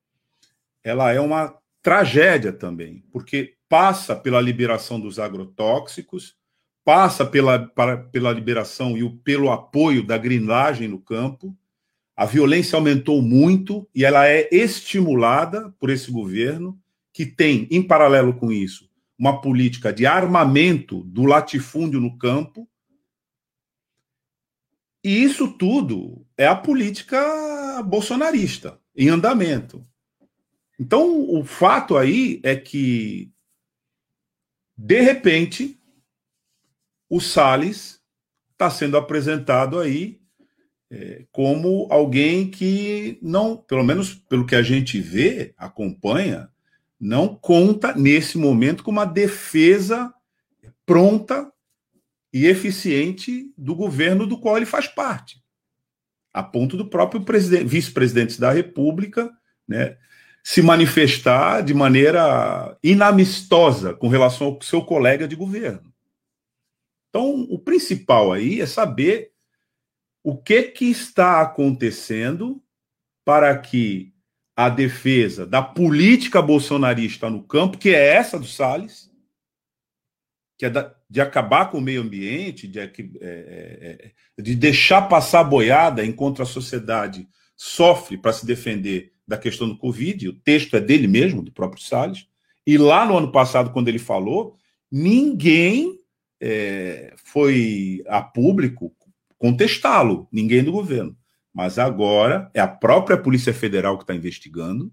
ela 0.83 1.13
é 1.13 1.21
uma 1.21 1.57
tragédia 1.81 2.53
também, 2.53 3.05
porque 3.13 3.57
passa 3.69 4.15
pela 4.15 4.41
liberação 4.41 5.01
dos 5.01 5.19
agrotóxicos, 5.19 6.37
passa 6.85 7.25
pela, 7.25 7.67
para, 7.69 7.97
pela 7.97 8.33
liberação 8.33 8.97
e 8.97 9.03
o, 9.03 9.17
pelo 9.19 9.51
apoio 9.51 10.05
da 10.05 10.19
grilagem 10.19 10.89
no 10.89 11.01
campo. 11.01 11.57
A 12.17 12.27
violência 12.27 12.77
aumentou 12.77 13.23
muito 13.23 13.89
e 13.95 14.05
ela 14.05 14.27
é 14.27 14.49
estimulada 14.53 15.71
por 15.79 15.91
esse 15.91 16.11
governo, 16.11 16.79
que 17.13 17.27
tem, 17.27 17.67
em 17.71 17.83
paralelo 17.83 18.35
com 18.35 18.51
isso, 18.51 18.91
uma 19.19 19.41
política 19.41 19.93
de 19.93 20.07
armamento 20.07 21.03
do 21.05 21.25
latifúndio 21.25 22.01
no 22.01 22.17
campo. 22.17 22.69
E 25.05 25.23
isso 25.23 25.53
tudo 25.53 26.27
é 26.37 26.47
a 26.47 26.55
política 26.55 27.83
bolsonarista 27.83 28.81
em 28.97 29.09
andamento. 29.09 29.83
Então, 30.79 31.29
o 31.31 31.45
fato 31.45 31.97
aí 31.97 32.41
é 32.43 32.57
que, 32.57 33.31
de 34.77 35.01
repente, 35.01 35.81
o 37.09 37.21
Salles 37.21 38.01
está 38.53 38.71
sendo 38.71 38.97
apresentado 38.97 39.79
aí 39.79 40.22
é, 40.93 41.25
como 41.33 41.87
alguém 41.91 42.51
que 42.51 43.19
não, 43.23 43.57
pelo 43.57 43.83
menos 43.83 44.13
pelo 44.13 44.45
que 44.45 44.55
a 44.55 44.63
gente 44.63 45.01
vê, 45.01 45.55
acompanha, 45.57 46.51
não 47.01 47.35
conta 47.35 47.95
nesse 47.95 48.37
momento 48.37 48.85
com 48.85 48.91
uma 48.91 49.07
defesa 49.07 50.13
pronta 50.85 51.51
e 52.31 52.45
eficiente 52.47 53.51
do 53.57 53.75
governo 53.75 54.27
do 54.27 54.39
qual 54.39 54.59
ele 54.59 54.67
faz 54.67 54.87
parte, 54.87 55.43
a 56.31 56.43
ponto 56.43 56.77
do 56.77 56.91
próprio 56.91 57.25
vice-presidente 57.67 58.39
da 58.39 58.53
República, 58.53 59.31
né, 59.67 59.97
se 60.45 60.61
manifestar 60.61 61.63
de 61.63 61.73
maneira 61.73 62.77
inamistosa 62.83 63.95
com 63.95 64.09
relação 64.09 64.49
ao 64.49 64.63
seu 64.63 64.83
colega 64.83 65.27
de 65.27 65.37
governo. 65.37 65.91
Então, 67.09 67.47
o 67.49 67.59
principal 67.59 68.31
aí 68.31 68.61
é 68.61 68.67
saber 68.67 69.32
o 70.23 70.37
que, 70.37 70.63
que 70.63 70.85
está 70.87 71.41
acontecendo 71.41 72.63
para 73.25 73.57
que 73.59 74.13
a 74.55 74.69
defesa 74.69 75.47
da 75.47 75.63
política 75.63 76.43
bolsonarista 76.43 77.29
no 77.31 77.43
campo, 77.43 77.79
que 77.79 77.91
é 77.91 78.15
essa 78.15 78.39
do 78.39 78.47
Salles, 78.47 79.11
que 80.59 80.67
é 80.67 80.71
da, 80.71 80.95
de 81.09 81.21
acabar 81.21 81.71
com 81.71 81.79
o 81.79 81.83
meio 81.83 82.03
ambiente, 82.03 82.69
de, 82.69 82.79
é, 82.79 82.85
é, 82.85 84.13
é, 84.39 84.43
de 84.43 84.55
deixar 84.55 85.03
passar 85.03 85.43
boiada 85.45 86.05
enquanto 86.05 86.43
a 86.43 86.47
sociedade 86.47 87.27
sofre 87.57 88.17
para 88.17 88.33
se 88.33 88.47
defender 88.47 89.13
da 89.27 89.39
questão 89.39 89.69
do 89.69 89.79
Covid, 89.79 90.29
o 90.29 90.33
texto 90.33 90.77
é 90.77 90.81
dele 90.81 91.07
mesmo, 91.07 91.43
do 91.43 91.53
próprio 91.53 91.83
Salles, 91.83 92.27
e 92.67 92.77
lá 92.77 93.05
no 93.05 93.17
ano 93.17 93.33
passado, 93.33 93.73
quando 93.73 93.89
ele 93.89 93.99
falou, 93.99 94.57
ninguém 94.91 95.99
é, 96.41 97.15
foi 97.25 98.05
a 98.07 98.23
público 98.23 98.95
contestá-lo, 99.43 100.29
ninguém 100.31 100.63
do 100.63 100.71
governo. 100.71 101.19
Mas 101.53 101.77
agora 101.77 102.49
é 102.55 102.61
a 102.61 102.69
própria 102.69 103.19
Polícia 103.19 103.53
Federal 103.53 103.99
que 103.99 104.05
está 104.05 104.15
investigando. 104.15 104.93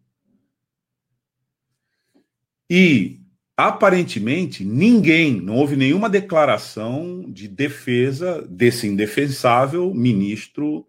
E, 2.67 3.21
aparentemente, 3.55 4.65
ninguém, 4.65 5.39
não 5.39 5.55
houve 5.55 5.75
nenhuma 5.75 6.09
declaração 6.09 7.29
de 7.31 7.47
defesa 7.47 8.41
desse 8.49 8.87
indefensável 8.87 9.93
ministro 9.93 10.87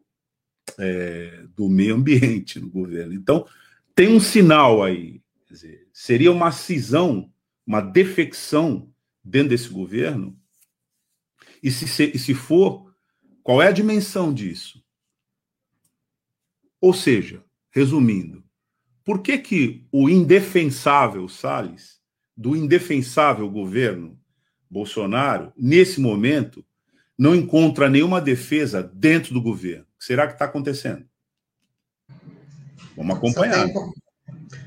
é, 0.78 1.44
do 1.54 1.68
meio 1.68 1.96
ambiente 1.96 2.58
no 2.58 2.70
governo. 2.70 3.12
Então, 3.12 3.46
tem 3.94 4.08
um 4.08 4.20
sinal 4.20 4.82
aí. 4.82 5.20
Dizer, 5.46 5.86
seria 5.92 6.32
uma 6.32 6.50
cisão, 6.50 7.30
uma 7.66 7.82
defecção 7.82 8.90
dentro 9.22 9.50
desse 9.50 9.68
governo 9.68 10.34
e 11.62 11.70
se, 11.70 11.86
se 11.86 12.32
for, 12.32 12.89
qual 13.42 13.62
é 13.62 13.68
a 13.68 13.72
dimensão 13.72 14.32
disso? 14.32 14.82
Ou 16.80 16.94
seja, 16.94 17.42
resumindo, 17.70 18.42
por 19.04 19.20
que, 19.22 19.38
que 19.38 19.86
o 19.92 20.08
indefensável 20.08 21.28
Salles, 21.28 21.98
do 22.36 22.56
indefensável 22.56 23.48
governo 23.50 24.18
Bolsonaro, 24.70 25.52
nesse 25.56 26.00
momento, 26.00 26.64
não 27.18 27.34
encontra 27.34 27.90
nenhuma 27.90 28.20
defesa 28.20 28.82
dentro 28.82 29.34
do 29.34 29.42
governo? 29.42 29.84
O 29.94 29.98
que 29.98 30.04
será 30.04 30.26
que 30.26 30.34
está 30.34 30.46
acontecendo? 30.46 31.04
Vamos 32.96 33.16
acompanhar. 33.16 33.66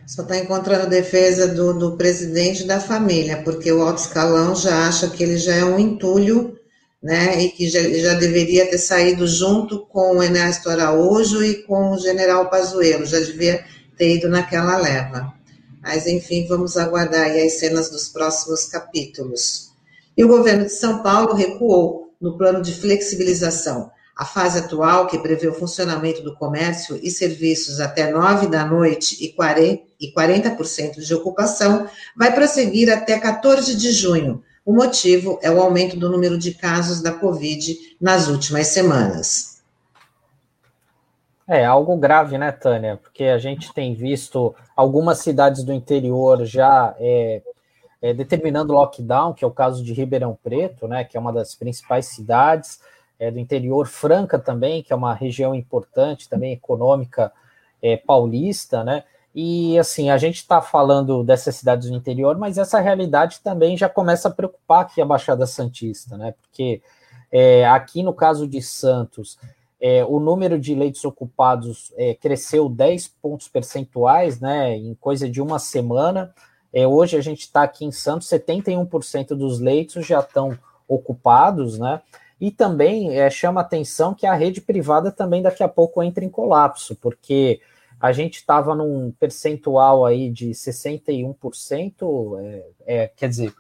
Só 0.06 0.24
está 0.24 0.38
encontrando 0.38 0.90
defesa 0.90 1.48
do, 1.48 1.74
do 1.74 1.98
presidente 1.98 2.66
da 2.66 2.80
família, 2.80 3.42
porque 3.44 3.72
o 3.72 3.82
alto 3.82 4.00
escalão 4.00 4.56
já 4.56 4.88
acha 4.88 5.10
que 5.10 5.24
ele 5.24 5.38
já 5.38 5.56
é 5.56 5.64
um 5.66 5.80
entulho 5.80 6.60
né, 7.04 7.44
e 7.44 7.50
que 7.50 7.68
já, 7.70 7.82
já, 7.82 8.14
deveria 8.14 8.66
ter 8.66 8.78
saído 8.78 9.28
junto 9.28 9.86
com 9.88 10.16
o 10.16 10.24
Ernesto 10.24 10.70
Araújo 10.70 11.44
e 11.44 11.62
com 11.64 11.92
o 11.92 12.00
general 12.00 12.50
Pazuello, 12.50 13.06
já 13.06 13.20
devia 13.20 13.66
ter 13.98 14.16
ido 14.16 14.30
naquela 14.30 14.78
leva. 14.78 15.34
Mas, 15.82 16.08
enfim, 16.08 16.48
vamos 16.48 16.78
aguardar 16.78 17.30
as 17.30 17.60
cenas 17.60 17.90
dos 17.90 18.08
próximos 18.08 18.68
capítulos. 18.68 19.74
E 20.16 20.24
o 20.24 20.30
governo 20.30 20.64
de 20.64 20.72
São 20.72 21.04
Paulo 21.04 21.34
recuou 21.34 22.14
no 22.22 22.38
plano 22.38 22.62
de 22.62 22.74
flexibilização. 22.74 23.92
A 24.16 24.24
fase 24.24 24.60
atual, 24.60 25.08
que 25.08 25.18
prevê 25.18 25.48
o 25.48 25.54
funcionamento 25.54 26.22
do 26.22 26.36
comércio 26.36 26.98
e 27.04 27.12
serviços 27.12 27.82
até 27.82 28.12
nove 28.12 28.48
da 28.48 28.64
noite 28.64 29.18
e 29.20 29.36
40% 29.36 31.00
de 31.00 31.14
ocupação, 31.14 31.86
vai 32.16 32.34
prosseguir 32.34 32.90
até 32.90 33.20
14 33.20 33.76
de 33.76 33.92
junho, 33.92 34.42
o 34.66 34.74
motivo 34.74 35.40
é 35.42 35.52
o 35.52 35.62
aumento 35.62 35.98
do 35.98 36.10
número 36.10 36.38
de 36.38 36.54
casos 36.54 37.02
da 37.02 37.12
Covid 37.12 37.96
nas 38.00 38.28
últimas 38.28 38.68
semanas. 38.68 39.62
É 41.48 41.66
algo 41.66 41.98
grave, 41.98 42.38
né, 42.38 42.52
Tânia? 42.52 42.98
Porque 42.98 43.26
a 43.26 43.38
gente 43.38 43.74
tem 43.74 43.94
visto 43.94 44.56
algumas 44.76 45.20
cidades 45.20 45.64
do 45.64 45.74
interior 45.74 46.46
já 46.46 46.96
é, 46.98 47.42
é, 48.02 48.14
determinando 48.14 48.72
lockdown, 48.72 49.34
que 49.34 49.44
é 49.44 49.48
o 49.48 49.52
caso 49.52 49.84
de 49.84 49.94
Ribeirão 49.94 50.38
Preto, 50.42 50.88
né, 50.88 51.04
que 51.04 51.18
é 51.18 51.20
uma 51.20 51.34
das 51.34 51.54
principais 51.54 52.06
cidades 52.06 52.80
é, 53.20 53.30
do 53.30 53.40
interior, 53.40 53.88
Franca 53.88 54.40
também, 54.40 54.82
que 54.82 54.94
é 54.94 54.96
uma 54.96 55.14
região 55.14 55.54
importante, 55.54 56.30
também 56.30 56.54
econômica 56.54 57.32
é, 57.82 57.98
paulista, 57.98 58.84
né? 58.84 59.04
E 59.34 59.80
assim, 59.80 60.10
a 60.10 60.18
gente 60.18 60.36
está 60.36 60.62
falando 60.62 61.24
dessas 61.24 61.56
cidades 61.56 61.90
do 61.90 61.96
interior, 61.96 62.38
mas 62.38 62.58
essa 62.58 62.80
realidade 62.80 63.40
também 63.44 63.76
já 63.76 63.90
começa 63.90 64.28
a 64.28 64.32
preocupar 64.32 64.82
aqui 64.82 65.02
a 65.02 65.06
Baixada 65.06 65.48
Santista, 65.48 66.16
né? 66.18 66.36
Porque 66.40 66.82
é, 67.32 67.66
aqui 67.68 68.04
no 68.04 68.14
caso 68.14 68.48
de 68.48 68.62
Santos, 68.62 69.40
é, 69.82 70.06
o 70.06 70.20
número 70.20 70.60
de 70.60 70.76
leitos 70.76 71.04
ocupados 71.04 71.92
é, 71.98 72.14
cresceu 72.14 72.70
10 72.70 73.08
pontos 73.22 73.48
percentuais, 73.48 74.40
né? 74.40 74.78
Em 74.78 74.94
coisa 74.94 75.28
de 75.28 75.42
uma 75.42 75.58
semana. 75.58 76.34
É, 76.72 76.86
hoje 76.88 77.18
a 77.18 77.22
gente 77.22 77.42
está 77.42 77.64
aqui 77.64 77.86
em 77.86 77.92
Santos, 77.92 78.28
71% 78.30 79.30
dos 79.30 79.60
leitos 79.60 80.06
já 80.06 80.20
estão 80.20 80.58
ocupados, 80.88 81.80
né? 81.80 82.02
E 82.40 82.52
também 82.52 83.18
é, 83.18 83.30
chama 83.30 83.62
atenção 83.62 84.14
que 84.14 84.28
a 84.28 84.34
rede 84.34 84.62
privada 84.62 85.12
também 85.12 85.42
daqui 85.42 85.64
a 85.64 85.68
pouco 85.68 86.04
entra 86.04 86.24
em 86.24 86.30
colapso, 86.30 86.96
porque 86.96 87.60
a 88.04 88.12
gente 88.12 88.36
estava 88.36 88.76
num 88.76 89.14
percentual 89.18 90.06
aí 90.06 90.30
de 90.30 90.50
61%, 90.50 92.38
é, 92.38 92.66
é, 92.86 93.08
quer 93.08 93.30
dizer, 93.30 93.54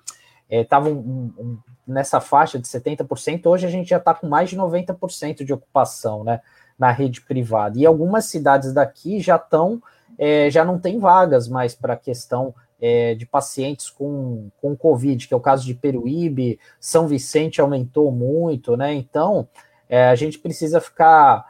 estava 0.50 0.89
é, 0.89 0.91
um, 0.91 1.31
um, 1.39 1.57
nessa 1.88 2.19
faixa 2.19 2.59
de 2.59 2.67
70%, 2.67 3.45
hoje 3.45 3.65
a 3.65 3.69
gente 3.69 3.88
já 3.88 3.95
está 3.95 4.13
com 4.13 4.27
mais 4.27 4.50
de 4.50 4.57
90% 4.57 5.45
de 5.45 5.53
ocupação 5.53 6.25
né, 6.25 6.41
na 6.77 6.91
rede 6.91 7.21
privada. 7.21 7.79
E 7.79 7.85
algumas 7.85 8.25
cidades 8.25 8.73
daqui 8.73 9.21
já 9.21 9.38
estão, 9.38 9.81
é, 10.19 10.50
já 10.50 10.65
não 10.65 10.77
tem 10.77 11.00
vagas 11.00 11.47
mais 11.47 11.73
para 11.73 11.93
a 11.93 11.97
questão 11.97 12.53
é, 12.81 13.15
de 13.15 13.25
pacientes 13.25 13.89
com, 13.89 14.50
com 14.62 14.75
Covid, 14.75 15.25
que 15.25 15.33
é 15.33 15.38
o 15.38 15.39
caso 15.39 15.65
de 15.65 15.73
Peruíbe, 15.73 16.59
São 16.81 17.07
Vicente 17.07 17.62
aumentou 17.62 18.12
muito, 18.12 18.75
né? 18.75 18.93
Então 18.93 19.47
é, 19.88 20.09
a 20.09 20.15
gente 20.15 20.38
precisa 20.38 20.81
ficar 20.81 21.45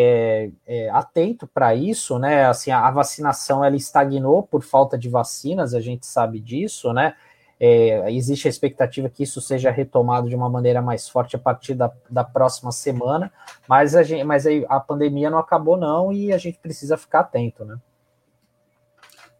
é, 0.00 0.50
é, 0.66 0.90
atento 0.90 1.46
para 1.46 1.74
isso, 1.74 2.18
né? 2.18 2.46
Assim, 2.46 2.70
a, 2.70 2.86
a, 2.86 2.90
vacinação 2.90 3.64
ela 3.64 3.74
estagnou 3.74 4.42
por 4.42 4.62
falta 4.62 4.96
de 4.96 5.08
vacinas, 5.08 5.74
a 5.74 5.80
gente 5.80 6.06
sabe 6.06 6.38
disso, 6.38 6.92
né? 6.92 7.14
É, 7.60 8.12
existe 8.12 8.46
a 8.46 8.50
expectativa 8.50 9.08
que 9.08 9.24
isso 9.24 9.40
seja 9.40 9.70
retomado 9.70 10.28
de 10.28 10.36
uma 10.36 10.48
maneira 10.48 10.80
mais 10.80 11.08
forte 11.08 11.34
a 11.34 11.38
partir 11.38 11.74
da, 11.74 11.90
da 12.08 12.22
próxima 12.22 12.70
semana, 12.70 13.32
mas 13.68 13.96
a, 13.96 14.04
gente, 14.04 14.22
mas 14.22 14.44
a 14.68 14.78
pandemia 14.78 15.28
não 15.28 15.38
acabou, 15.38 15.76
não, 15.76 16.12
e 16.12 16.32
a 16.32 16.38
gente 16.38 16.58
precisa 16.58 16.96
ficar 16.96 17.20
atento, 17.20 17.64
né? 17.64 17.76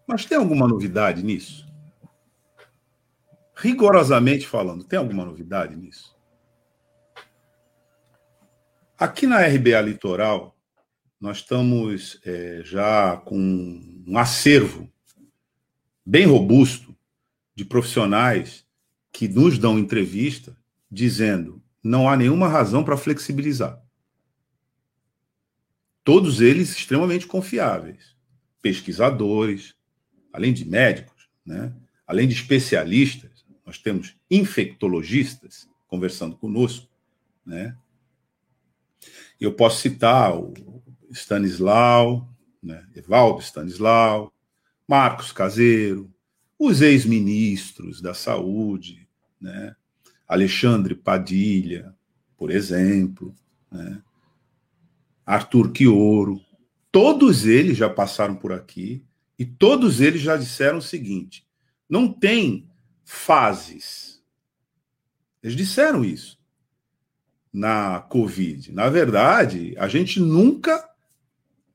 Mas 0.04 0.24
tem 0.24 0.38
alguma 0.38 0.66
novidade 0.66 1.22
nisso? 1.22 1.68
rigorosamente 3.58 4.46
falando, 4.46 4.84
tem 4.84 4.98
alguma 4.98 5.24
novidade 5.24 5.76
nisso? 5.76 6.16
Aqui 9.00 9.28
na 9.28 9.46
RBA 9.46 9.80
Litoral, 9.80 10.58
nós 11.20 11.36
estamos 11.36 12.20
é, 12.24 12.62
já 12.64 13.16
com 13.18 13.38
um 14.04 14.18
acervo 14.18 14.92
bem 16.04 16.26
robusto 16.26 16.96
de 17.54 17.64
profissionais 17.64 18.66
que 19.12 19.28
nos 19.28 19.56
dão 19.56 19.78
entrevista 19.78 20.58
dizendo 20.90 21.62
não 21.80 22.08
há 22.08 22.16
nenhuma 22.16 22.48
razão 22.48 22.82
para 22.82 22.96
flexibilizar. 22.96 23.80
Todos 26.02 26.40
eles 26.40 26.76
extremamente 26.76 27.24
confiáveis, 27.24 28.16
pesquisadores, 28.60 29.76
além 30.32 30.52
de 30.52 30.64
médicos, 30.68 31.28
né? 31.46 31.72
além 32.04 32.26
de 32.26 32.34
especialistas, 32.34 33.46
nós 33.64 33.78
temos 33.78 34.16
infectologistas 34.28 35.68
conversando 35.86 36.36
conosco, 36.36 36.88
né? 37.46 37.78
Eu 39.40 39.52
posso 39.52 39.80
citar 39.80 40.36
o 40.36 40.52
Stanislau, 41.12 42.28
né? 42.62 42.84
Evaldo 42.94 43.40
Stanislau, 43.40 44.32
Marcos 44.86 45.30
Caseiro, 45.30 46.12
os 46.58 46.80
ex-ministros 46.80 48.00
da 48.00 48.14
saúde, 48.14 49.08
né? 49.40 49.76
Alexandre 50.26 50.94
Padilha, 50.94 51.94
por 52.36 52.50
exemplo, 52.50 53.34
né? 53.70 54.02
Arthur 55.24 55.70
Quioro, 55.72 56.40
todos 56.90 57.46
eles 57.46 57.76
já 57.76 57.88
passaram 57.88 58.34
por 58.34 58.52
aqui 58.52 59.04
e 59.38 59.44
todos 59.44 60.00
eles 60.00 60.20
já 60.20 60.36
disseram 60.36 60.78
o 60.78 60.82
seguinte: 60.82 61.46
não 61.88 62.12
tem 62.12 62.68
fases. 63.04 64.20
Eles 65.40 65.54
disseram 65.56 66.04
isso 66.04 66.37
na 67.52 68.00
Covid. 68.00 68.72
Na 68.72 68.88
verdade, 68.88 69.74
a 69.78 69.88
gente 69.88 70.20
nunca 70.20 70.88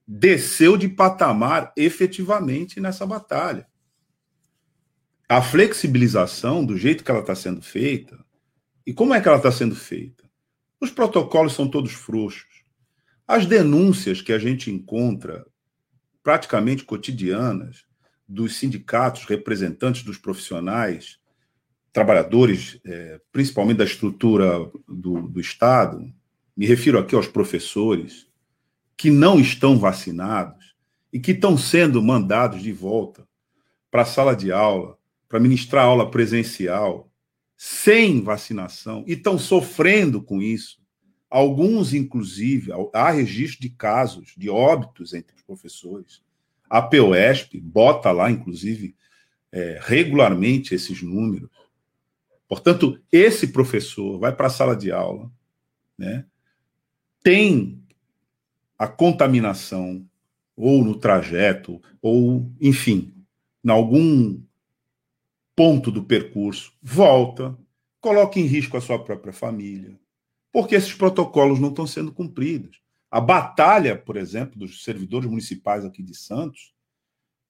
desceu 0.08 0.78
de 0.78 0.88
patamar 0.88 1.74
efetivamente 1.76 2.80
nessa 2.80 3.06
batalha. 3.06 3.68
A 5.28 5.42
flexibilização, 5.42 6.66
do 6.66 6.78
jeito 6.78 7.04
que 7.04 7.10
ela 7.10 7.22
está 7.22 7.34
sendo 7.34 7.62
feita, 7.62 8.24
e 8.86 8.94
como 8.94 9.14
é 9.14 9.22
que 9.22 9.28
ela 9.28 9.38
está 9.38 9.52
sendo 9.52 9.76
feita? 9.76 10.24
Os 10.80 10.92
protocolos 10.92 11.54
são 11.54 11.70
todos 11.70 11.94
frouxos. 11.94 12.64
As 13.26 13.46
denúncias 13.46 14.22
que 14.22 14.34
a 14.34 14.38
gente 14.38 14.70
encontra, 14.70 15.46
praticamente 16.22 16.84
cotidianas, 16.84 17.86
dos 18.28 18.58
sindicatos, 18.58 19.26
representantes 19.26 20.04
dos 20.04 20.18
profissionais, 20.18 21.18
trabalhadores, 21.94 22.80
é, 22.84 23.22
principalmente 23.32 23.78
da 23.78 23.86
estrutura 23.86 24.70
do, 24.88 25.28
do 25.28 25.40
Estado, 25.40 26.12
me 26.58 26.66
refiro 26.66 26.98
aqui 26.98 27.16
aos 27.16 27.28
professores, 27.28 28.28
que 28.98 29.12
não 29.12 29.40
estão 29.40 29.78
vacinados 29.78 30.76
e 31.12 31.20
que 31.20 31.32
estão 31.32 31.58
sendo 31.58 32.02
mandados 32.02 32.62
de 32.62 32.72
volta 32.72 33.28
para 33.92 34.02
a 34.02 34.06
sala 34.06 34.36
de 34.36 34.52
aula, 34.52 34.98
para 35.30 35.40
ministrar 35.40 35.86
aula 35.86 36.10
presencial, 36.10 37.12
sem 37.56 38.22
vacinação, 38.22 39.04
e 39.08 39.14
estão 39.14 39.38
sofrendo 39.38 40.22
com 40.22 40.42
isso. 40.42 40.82
Alguns, 41.30 41.94
inclusive, 41.94 42.72
há 42.94 43.12
registro 43.12 43.62
de 43.62 43.70
casos 43.70 44.34
de 44.36 44.50
óbitos 44.50 45.14
entre 45.14 45.36
os 45.36 45.42
professores. 45.42 46.22
A 46.70 46.82
POESP 46.82 47.60
bota 47.60 48.12
lá, 48.12 48.30
inclusive, 48.30 48.96
é, 49.52 49.80
regularmente 49.82 50.74
esses 50.74 51.02
números. 51.02 51.50
Portanto, 52.56 53.00
esse 53.12 53.48
professor 53.48 54.20
vai 54.20 54.36
para 54.36 54.48
a 54.48 54.52
sala 54.52 54.76
de 54.76 54.92
aula, 54.92 55.32
né, 55.98 56.26
tem 57.24 57.82
a 58.78 58.88
contaminação, 58.88 60.06
ou 60.56 60.84
no 60.84 60.96
trajeto, 60.96 61.82
ou, 62.02 62.52
enfim, 62.62 63.14
em 63.64 63.72
algum 63.72 64.40
ponto 65.56 65.92
do 65.92 66.04
percurso, 66.04 66.74
volta, 66.82 67.58
coloca 68.00 68.40
em 68.40 68.46
risco 68.46 68.78
a 68.78 68.82
sua 68.82 69.04
própria 69.04 69.34
família, 69.34 70.00
porque 70.52 70.76
esses 70.76 70.94
protocolos 70.94 71.60
não 71.60 71.70
estão 71.70 71.88
sendo 71.88 72.12
cumpridos. 72.12 72.82
A 73.10 73.22
batalha, 73.22 73.96
por 73.96 74.18
exemplo, 74.18 74.60
dos 74.60 74.84
servidores 74.84 75.30
municipais 75.30 75.86
aqui 75.86 76.04
de 76.04 76.16
Santos, 76.16 76.74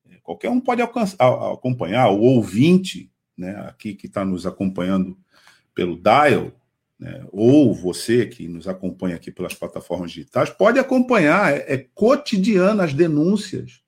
é, 0.10 0.18
qualquer 0.22 0.50
um 0.50 0.60
pode 0.60 0.82
acompanhar, 0.82 2.10
o 2.10 2.22
ouvinte 2.22 3.12
né, 3.38 3.56
aqui 3.67 3.93
que 3.93 4.08
está 4.08 4.24
nos 4.24 4.46
acompanhando 4.46 5.17
pelo 5.74 5.98
Dial, 5.98 6.52
né, 7.00 7.26
ou 7.32 7.74
você 7.74 8.26
que 8.26 8.48
nos 8.48 8.67
acompanha 8.67 9.15
aqui 9.15 9.32
pelas 9.32 9.54
plataformas 9.54 10.12
digitais, 10.12 10.50
pode 10.50 10.80
acompanhar. 10.80 11.54
É, 11.54 11.74
é 11.74 11.78
cotidiana 11.93 12.84
as 12.84 12.93
denúncias, 12.93 13.82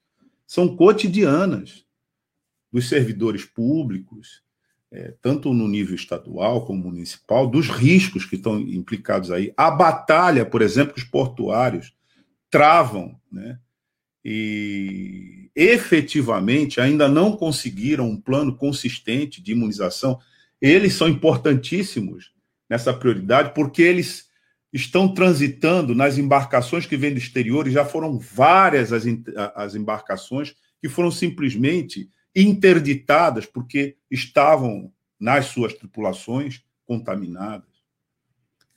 são 0.45 0.75
cotidianas 0.75 1.85
dos 2.71 2.89
servidores 2.89 3.45
públicos, 3.45 4.43
é, 4.91 5.13
tanto 5.21 5.53
no 5.53 5.67
nível 5.67 5.95
estadual 5.95 6.65
como 6.65 6.83
municipal, 6.83 7.47
dos 7.47 7.69
riscos 7.69 8.25
que 8.25 8.35
estão 8.35 8.59
implicados 8.59 9.31
aí. 9.31 9.53
A 9.57 9.71
batalha, 9.71 10.45
por 10.45 10.61
exemplo, 10.61 10.93
que 10.93 10.99
os 10.99 11.07
portuários 11.07 11.93
travam, 12.49 13.19
né? 13.31 13.59
E 14.27 15.51
efetivamente 15.55 16.81
ainda 16.81 17.07
não 17.07 17.37
conseguiram 17.37 18.09
um 18.09 18.19
plano 18.19 18.55
consistente 18.57 19.39
de 19.39 19.51
imunização, 19.51 20.19
eles 20.59 20.93
são 20.93 21.07
importantíssimos 21.07 22.33
nessa 22.67 22.91
prioridade, 22.91 23.53
porque 23.53 23.83
eles 23.83 24.27
estão 24.73 25.13
transitando 25.13 25.93
nas 25.93 26.17
embarcações 26.17 26.87
que 26.87 26.97
vêm 26.97 27.13
do 27.13 27.19
exterior, 27.19 27.67
e 27.67 27.71
já 27.71 27.85
foram 27.85 28.17
várias 28.17 28.91
as, 28.91 29.03
as 29.55 29.75
embarcações 29.75 30.55
que 30.81 30.89
foram 30.89 31.11
simplesmente 31.11 32.09
interditadas 32.35 33.45
porque 33.45 33.95
estavam 34.09 34.91
nas 35.19 35.45
suas 35.45 35.73
tripulações 35.73 36.63
contaminadas. 36.85 37.69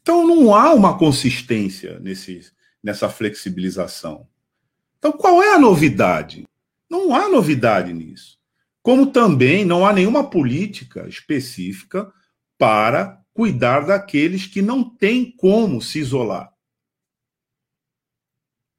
Então 0.02 0.26
não 0.26 0.54
há 0.54 0.72
uma 0.72 0.96
consistência 0.96 1.98
nesse, 1.98 2.52
nessa 2.82 3.08
flexibilização. 3.08 4.28
Então 4.98 5.12
qual 5.12 5.42
é 5.42 5.54
a 5.54 5.58
novidade? 5.58 6.46
Não 6.90 7.14
há 7.14 7.28
novidade 7.28 7.92
nisso. 7.92 8.38
Como 8.82 9.06
também 9.06 9.64
não 9.64 9.86
há 9.86 9.92
nenhuma 9.92 10.28
política 10.28 11.06
específica 11.08 12.12
para 12.56 13.22
cuidar 13.32 13.86
daqueles 13.86 14.46
que 14.46 14.60
não 14.60 14.82
têm 14.82 15.30
como 15.30 15.80
se 15.80 16.00
isolar. 16.00 16.52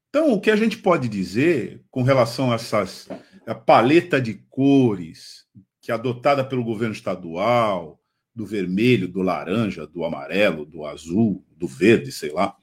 Então, 0.09 0.33
o 0.33 0.41
que 0.41 0.49
a 0.49 0.55
gente 0.55 0.77
pode 0.77 1.07
dizer 1.07 1.83
com 1.91 2.01
relação 2.01 2.51
a 2.51 2.55
essas 2.55 3.07
a 3.45 3.55
paleta 3.55 4.19
de 4.19 4.33
cores 4.49 5.45
que 5.81 5.91
é 5.91 5.95
adotada 5.95 6.43
pelo 6.43 6.63
governo 6.63 6.93
estadual, 6.93 7.99
do 8.35 8.45
vermelho, 8.45 9.07
do 9.07 9.21
laranja, 9.21 9.87
do 9.87 10.03
amarelo, 10.03 10.65
do 10.65 10.85
azul, 10.85 11.43
do 11.55 11.67
verde, 11.67 12.11
sei 12.11 12.31
lá. 12.31 12.55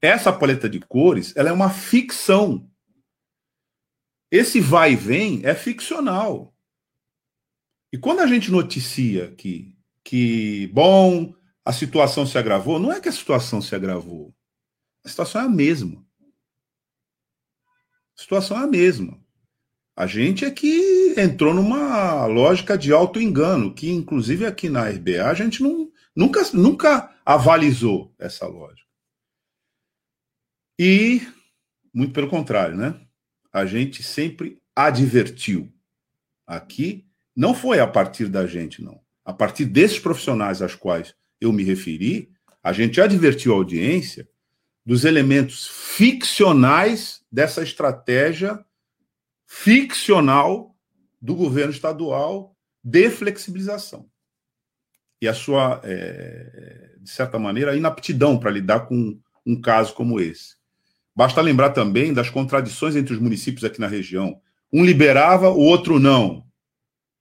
Essa 0.00 0.32
paleta 0.32 0.68
de 0.68 0.80
cores, 0.80 1.34
ela 1.36 1.48
é 1.48 1.52
uma 1.52 1.70
ficção 1.70 2.68
esse 4.34 4.60
vai 4.60 4.94
e 4.94 4.96
vem 4.96 5.42
é 5.44 5.54
ficcional. 5.54 6.52
E 7.92 7.96
quando 7.96 8.18
a 8.18 8.26
gente 8.26 8.50
noticia 8.50 9.30
que, 9.36 9.78
que, 10.02 10.66
bom, 10.72 11.32
a 11.64 11.72
situação 11.72 12.26
se 12.26 12.36
agravou, 12.36 12.80
não 12.80 12.90
é 12.90 13.00
que 13.00 13.08
a 13.08 13.12
situação 13.12 13.62
se 13.62 13.76
agravou. 13.76 14.34
A 15.04 15.08
situação 15.08 15.40
é 15.40 15.44
a 15.44 15.48
mesma. 15.48 16.04
A 18.18 18.20
situação 18.20 18.60
é 18.60 18.64
a 18.64 18.66
mesma. 18.66 19.22
A 19.94 20.04
gente 20.08 20.44
é 20.44 20.50
que 20.50 21.14
entrou 21.16 21.54
numa 21.54 22.26
lógica 22.26 22.76
de 22.76 22.92
auto-engano, 22.92 23.72
que 23.72 23.88
inclusive 23.88 24.44
aqui 24.44 24.68
na 24.68 24.88
RBA 24.88 25.30
a 25.30 25.34
gente 25.34 25.62
não, 25.62 25.92
nunca, 26.16 26.40
nunca 26.52 27.16
avalizou 27.24 28.12
essa 28.18 28.48
lógica. 28.48 28.88
E, 30.76 31.22
muito 31.94 32.12
pelo 32.12 32.28
contrário, 32.28 32.76
né? 32.76 33.03
A 33.54 33.64
gente 33.64 34.02
sempre 34.02 34.60
advertiu. 34.74 35.72
Aqui 36.44 37.06
não 37.36 37.54
foi 37.54 37.78
a 37.78 37.86
partir 37.86 38.28
da 38.28 38.48
gente, 38.48 38.82
não. 38.82 39.00
A 39.24 39.32
partir 39.32 39.64
desses 39.64 39.98
profissionais 39.98 40.60
aos 40.60 40.74
quais 40.74 41.14
eu 41.40 41.52
me 41.52 41.62
referi, 41.62 42.32
a 42.60 42.72
gente 42.72 43.00
advertiu 43.00 43.52
a 43.52 43.56
audiência 43.56 44.28
dos 44.84 45.04
elementos 45.04 45.68
ficcionais 45.68 47.24
dessa 47.30 47.62
estratégia 47.62 48.62
ficcional 49.46 50.76
do 51.22 51.36
governo 51.36 51.72
estadual 51.72 52.56
de 52.82 53.08
flexibilização. 53.08 54.10
E 55.22 55.28
a 55.28 55.32
sua, 55.32 55.80
é, 55.84 56.96
de 57.00 57.08
certa 57.08 57.38
maneira, 57.38 57.76
inaptidão 57.76 58.38
para 58.38 58.50
lidar 58.50 58.80
com 58.80 59.18
um 59.46 59.60
caso 59.60 59.94
como 59.94 60.20
esse. 60.20 60.56
Basta 61.14 61.40
lembrar 61.40 61.70
também 61.70 62.12
das 62.12 62.28
contradições 62.28 62.96
entre 62.96 63.14
os 63.14 63.20
municípios 63.20 63.64
aqui 63.64 63.80
na 63.80 63.86
região. 63.86 64.40
Um 64.72 64.84
liberava, 64.84 65.50
o 65.50 65.60
outro 65.60 66.00
não. 66.00 66.44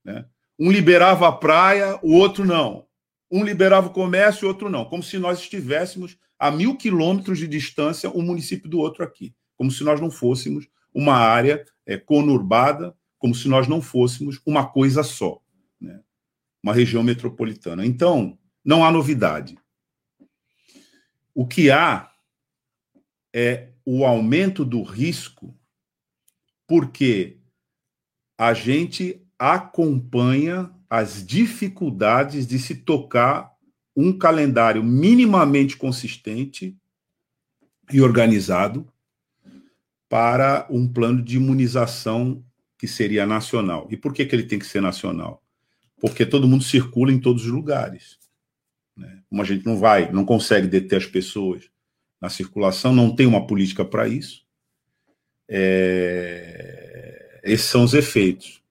Né? 0.03 0.25
Um 0.59 0.71
liberava 0.71 1.27
a 1.27 1.31
praia, 1.31 1.99
o 2.01 2.13
outro 2.13 2.43
não. 2.43 2.87
Um 3.31 3.43
liberava 3.43 3.87
o 3.87 3.93
comércio, 3.93 4.45
o 4.45 4.47
outro 4.47 4.69
não. 4.69 4.85
Como 4.85 5.03
se 5.03 5.17
nós 5.19 5.39
estivéssemos 5.39 6.17
a 6.39 6.49
mil 6.49 6.75
quilômetros 6.75 7.37
de 7.37 7.47
distância 7.47 8.09
um 8.09 8.21
município 8.21 8.69
do 8.69 8.79
outro 8.79 9.03
aqui. 9.03 9.35
Como 9.55 9.71
se 9.71 9.83
nós 9.83 10.01
não 10.01 10.09
fôssemos 10.09 10.67
uma 10.93 11.15
área 11.15 11.63
é, 11.85 11.97
conurbada, 11.97 12.95
como 13.17 13.33
se 13.33 13.47
nós 13.47 13.67
não 13.67 13.81
fôssemos 13.81 14.41
uma 14.45 14.65
coisa 14.65 15.03
só, 15.03 15.39
né? 15.79 16.01
uma 16.61 16.73
região 16.73 17.03
metropolitana. 17.03 17.85
Então, 17.85 18.37
não 18.65 18.83
há 18.83 18.91
novidade. 18.91 19.57
O 21.33 21.47
que 21.47 21.71
há 21.71 22.11
é 23.33 23.72
o 23.85 24.05
aumento 24.05 24.63
do 24.63 24.81
risco, 24.81 25.57
porque 26.67 27.37
a 28.37 28.53
gente 28.53 29.21
acompanha 29.37 30.71
as 30.89 31.25
dificuldades 31.25 32.47
de 32.47 32.59
se 32.59 32.75
tocar 32.75 33.51
um 33.95 34.17
calendário 34.17 34.83
minimamente 34.83 35.77
consistente 35.77 36.77
e 37.91 38.01
organizado 38.01 38.87
para 40.07 40.67
um 40.69 40.87
plano 40.87 41.21
de 41.21 41.37
imunização 41.37 42.43
que 42.77 42.87
seria 42.87 43.25
nacional. 43.25 43.87
E 43.89 43.97
por 43.97 44.13
que, 44.13 44.25
que 44.25 44.35
ele 44.35 44.43
tem 44.43 44.59
que 44.59 44.65
ser 44.65 44.81
nacional? 44.81 45.43
Porque 45.99 46.25
todo 46.25 46.47
mundo 46.47 46.63
circula 46.63 47.11
em 47.11 47.19
todos 47.19 47.45
os 47.45 47.51
lugares. 47.51 48.19
Né? 48.95 49.23
Como 49.29 49.41
a 49.41 49.45
gente 49.45 49.65
não 49.65 49.77
vai, 49.77 50.11
não 50.11 50.25
consegue 50.25 50.67
deter 50.67 50.97
as 50.97 51.05
pessoas 51.05 51.72
na 52.23 52.29
circulação, 52.29 52.95
não 52.95 53.13
tem 53.13 53.27
uma 53.27 53.45
política 53.45 53.83
para 53.83 54.07
isso. 54.07 54.45
É... 55.45 57.41
Esses 57.43 57.65
são 57.65 57.83
os 57.83 57.93
efeitos. 57.93 58.63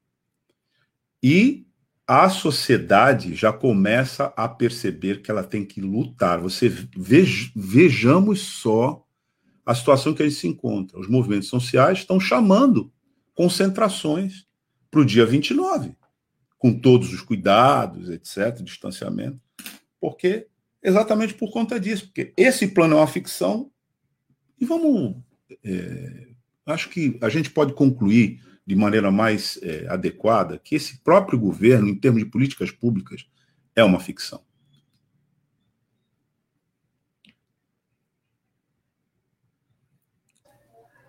E 1.22 1.66
a 2.06 2.30
sociedade 2.30 3.34
já 3.34 3.52
começa 3.52 4.32
a 4.34 4.48
perceber 4.48 5.20
que 5.20 5.30
ela 5.30 5.44
tem 5.44 5.66
que 5.66 5.82
lutar. 5.82 6.40
Você 6.40 6.70
vej, 6.96 7.52
vejamos 7.54 8.40
só 8.40 9.04
a 9.66 9.74
situação 9.74 10.14
que 10.14 10.22
ele 10.22 10.30
se 10.30 10.48
encontra. 10.48 10.98
Os 10.98 11.06
movimentos 11.06 11.48
sociais 11.48 11.98
estão 11.98 12.18
chamando 12.18 12.90
concentrações 13.34 14.46
para 14.90 15.00
o 15.00 15.04
dia 15.04 15.26
29, 15.26 15.94
com 16.58 16.72
todos 16.72 17.12
os 17.12 17.20
cuidados, 17.20 18.08
etc., 18.08 18.62
distanciamento, 18.62 19.42
porque 20.00 20.48
exatamente 20.82 21.34
por 21.34 21.50
conta 21.52 21.78
disso, 21.78 22.06
porque 22.06 22.32
esse 22.36 22.68
plano 22.68 22.96
é 22.96 22.98
uma 22.98 23.06
ficção 23.06 23.70
e 24.60 24.64
vamos, 24.64 25.16
é, 25.64 26.28
acho 26.66 26.88
que 26.88 27.18
a 27.20 27.28
gente 27.28 27.50
pode 27.50 27.72
concluir 27.74 28.40
de 28.66 28.76
maneira 28.76 29.10
mais 29.10 29.58
é, 29.62 29.86
adequada 29.88 30.58
que 30.58 30.74
esse 30.74 30.98
próprio 30.98 31.38
governo, 31.38 31.88
em 31.88 31.98
termos 31.98 32.22
de 32.22 32.30
políticas 32.30 32.70
públicas, 32.70 33.26
é 33.74 33.82
uma 33.82 34.00
ficção. 34.00 34.40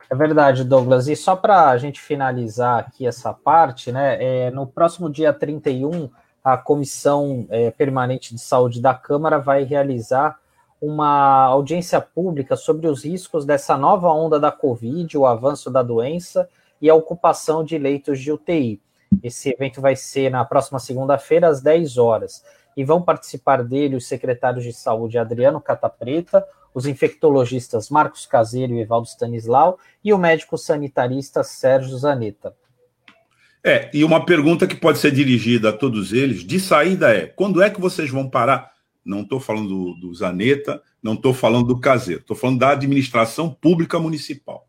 É 0.09 0.15
verdade, 0.15 0.63
Douglas. 0.63 1.07
E 1.07 1.15
só 1.15 1.35
para 1.35 1.69
a 1.69 1.77
gente 1.77 1.99
finalizar 1.99 2.79
aqui 2.79 3.07
essa 3.07 3.33
parte, 3.33 3.91
né? 3.91 4.23
É, 4.23 4.51
no 4.51 4.67
próximo 4.67 5.09
dia 5.09 5.33
31, 5.33 6.07
a 6.43 6.57
Comissão 6.57 7.47
é, 7.49 7.71
Permanente 7.71 8.35
de 8.35 8.41
Saúde 8.41 8.81
da 8.81 8.93
Câmara 8.93 9.39
vai 9.39 9.63
realizar 9.63 10.37
uma 10.81 11.45
audiência 11.45 12.01
pública 12.01 12.57
sobre 12.57 12.87
os 12.87 13.05
riscos 13.05 13.45
dessa 13.45 13.77
nova 13.77 14.09
onda 14.09 14.37
da 14.37 14.51
Covid, 14.51 15.17
o 15.17 15.25
avanço 15.25 15.71
da 15.71 15.81
doença 15.81 16.49
e 16.81 16.89
a 16.89 16.95
ocupação 16.95 17.63
de 17.63 17.77
leitos 17.77 18.19
de 18.19 18.29
UTI. 18.31 18.81
Esse 19.23 19.53
evento 19.53 19.79
vai 19.79 19.95
ser 19.95 20.29
na 20.29 20.43
próxima 20.43 20.79
segunda-feira, 20.79 21.47
às 21.47 21.61
10 21.61 21.97
horas. 21.97 22.43
E 22.75 22.83
vão 22.83 23.01
participar 23.01 23.63
dele 23.63 23.95
os 23.95 24.07
secretários 24.07 24.65
de 24.65 24.73
saúde 24.73 25.17
Adriano 25.17 25.61
Catapreta, 25.61 26.45
os 26.73 26.85
infectologistas 26.85 27.89
Marcos 27.89 28.25
Caseiro 28.25 28.73
e 28.73 28.81
Evaldo 28.81 29.07
Stanislau 29.07 29.77
e 30.03 30.11
o 30.11 30.17
médico 30.17 30.57
sanitarista 30.57 31.43
Sérgio 31.43 31.95
Zanetta. 31.97 32.53
É, 33.63 33.89
e 33.93 34.03
uma 34.03 34.25
pergunta 34.25 34.67
que 34.67 34.75
pode 34.75 34.99
ser 34.99 35.11
dirigida 35.11 35.69
a 35.69 35.73
todos 35.73 36.11
eles, 36.11 36.43
de 36.43 36.59
saída 36.59 37.13
é: 37.13 37.25
quando 37.27 37.61
é 37.61 37.69
que 37.69 37.79
vocês 37.79 38.09
vão 38.09 38.29
parar? 38.29 38.71
Não 39.05 39.21
estou 39.21 39.39
falando 39.39 39.67
do, 39.67 39.93
do 39.95 40.13
Zaneta, 40.13 40.81
não 41.01 41.13
estou 41.13 41.33
falando 41.33 41.67
do 41.67 41.79
Caseiro, 41.79 42.21
estou 42.21 42.35
falando 42.35 42.59
da 42.59 42.71
administração 42.71 43.49
pública 43.49 43.99
municipal. 43.99 44.67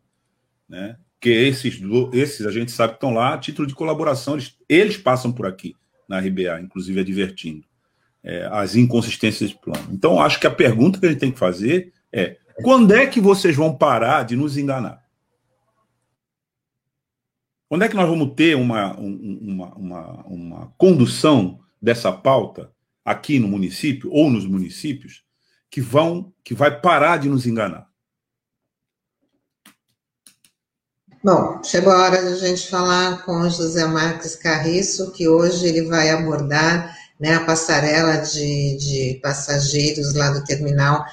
Né? 0.67 0.97
que 1.25 1.31
esses, 1.31 1.81
esses 2.13 2.45
a 2.45 2.51
gente 2.51 2.71
sabe 2.71 2.93
que 2.93 2.97
estão 2.97 3.11
lá 3.11 3.33
a 3.33 3.37
título 3.39 3.67
de 3.67 3.73
colaboração, 3.73 4.35
eles, 4.35 4.55
eles 4.69 4.95
passam 4.95 5.31
por 5.31 5.47
aqui 5.47 5.75
na 6.07 6.19
RBA, 6.19 6.61
inclusive 6.61 6.99
advertindo 6.99 7.65
é, 8.23 8.47
as 8.51 8.75
inconsistências 8.75 9.49
de 9.49 9.57
plano. 9.57 9.87
Então, 9.91 10.21
acho 10.21 10.39
que 10.39 10.45
a 10.45 10.51
pergunta 10.51 10.99
que 10.99 11.05
a 11.07 11.09
gente 11.09 11.19
tem 11.19 11.31
que 11.31 11.39
fazer 11.39 11.91
é: 12.11 12.37
quando 12.61 12.93
é 12.93 13.07
que 13.07 13.19
vocês 13.19 13.55
vão 13.55 13.75
parar 13.75 14.23
de 14.23 14.35
nos 14.35 14.55
enganar? 14.55 15.03
Quando 17.67 17.83
é 17.83 17.89
que 17.89 17.95
nós 17.95 18.07
vamos 18.07 18.33
ter 18.35 18.55
uma, 18.55 18.95
uma, 18.95 19.73
uma, 19.75 20.25
uma 20.27 20.73
condução 20.77 21.59
dessa 21.81 22.11
pauta 22.11 22.71
aqui 23.03 23.39
no 23.39 23.47
município 23.47 24.11
ou 24.11 24.29
nos 24.29 24.45
municípios 24.45 25.23
que 25.69 25.81
vão 25.81 26.33
que 26.43 26.53
vai 26.53 26.79
parar 26.79 27.17
de 27.17 27.27
nos 27.27 27.45
enganar? 27.45 27.87
Bom, 31.23 31.59
chegou 31.63 31.91
a 31.91 32.03
hora 32.03 32.21
de 32.21 32.33
a 32.33 32.35
gente 32.35 32.69
falar 32.69 33.25
com 33.25 33.49
José 33.49 33.83
Marques 33.87 34.35
Carriço, 34.35 35.11
que 35.11 35.27
hoje 35.27 35.65
ele 35.65 35.87
vai 35.87 36.11
abordar 36.11 36.95
né, 37.19 37.33
a 37.33 37.43
passarela 37.43 38.17
de, 38.17 38.77
de 38.77 39.19
passageiros 39.23 40.13
lá 40.13 40.29
do 40.29 40.43
terminal 40.43 41.03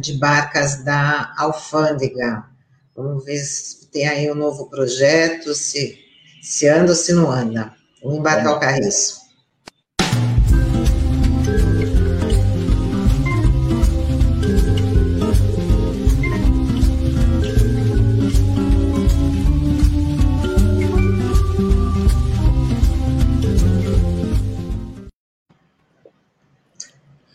de 0.00 0.18
barcas 0.18 0.82
da 0.82 1.32
Alfândega. 1.38 2.44
Vamos 2.96 3.24
ver 3.24 3.38
se 3.38 3.88
tem 3.90 4.08
aí 4.08 4.30
um 4.30 4.34
novo 4.34 4.68
projeto, 4.68 5.54
se, 5.54 5.99
se 6.40 6.68
anda 6.68 6.92
ou 6.92 6.96
se 6.96 7.12
não 7.12 7.30
anda. 7.30 7.72
Vamos 8.02 8.18
embarcar 8.18 8.56
o 8.56 8.60
Carriço. 8.60 9.20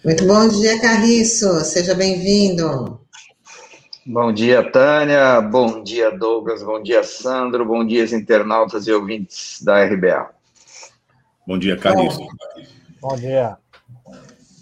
Muito 0.03 0.23
bom 0.27 0.47
dia, 0.47 0.79
Carriço. 0.79 1.65
Seja 1.65 1.95
bem-vindo. 1.95 3.04
Bom 4.07 4.31
dia, 4.31 4.61
Tânia. 4.71 5.41
Bom 5.41 5.81
dia, 5.81 6.11
Douglas. 6.11 6.61
Bom 6.61 6.83
dia, 6.83 7.03
Sandro. 7.03 7.65
Bom 7.65 7.83
dia, 7.83 8.03
internautas 8.15 8.85
e 8.85 8.91
ouvintes 8.91 9.59
da 9.63 9.83
RBA. 9.83 10.29
Bom 11.47 11.57
dia, 11.57 11.75
Carriço. 11.75 12.19
Bom, 12.19 12.29
bom 13.01 13.15
dia. 13.15 13.57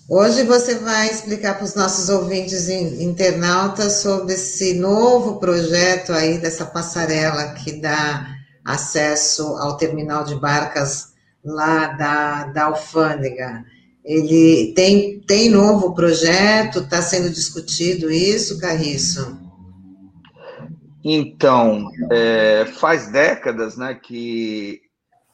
Hoje 0.09 0.43
você 0.43 0.75
vai 0.75 1.07
explicar 1.07 1.55
para 1.55 1.65
os 1.65 1.75
nossos 1.75 2.07
ouvintes 2.07 2.69
internautas 2.69 4.01
sobre 4.01 4.33
esse 4.35 4.75
novo 4.75 5.39
projeto 5.39 6.13
aí 6.13 6.37
dessa 6.37 6.65
passarela 6.65 7.53
que 7.53 7.73
dá 7.73 8.25
acesso 8.63 9.57
ao 9.57 9.75
terminal 9.75 10.23
de 10.23 10.35
barcas 10.35 11.13
lá 11.43 11.87
da, 11.87 12.45
da 12.45 12.63
alfândega. 12.65 13.65
Ele 14.03 14.73
tem, 14.73 15.19
tem 15.21 15.49
novo 15.49 15.93
projeto, 15.93 16.79
está 16.79 17.01
sendo 17.01 17.29
discutido 17.29 18.11
isso, 18.11 18.59
Carriço? 18.59 19.39
Então, 21.03 21.89
é, 22.11 22.65
faz 22.65 23.11
décadas 23.11 23.77
né, 23.77 23.93
que 23.93 24.81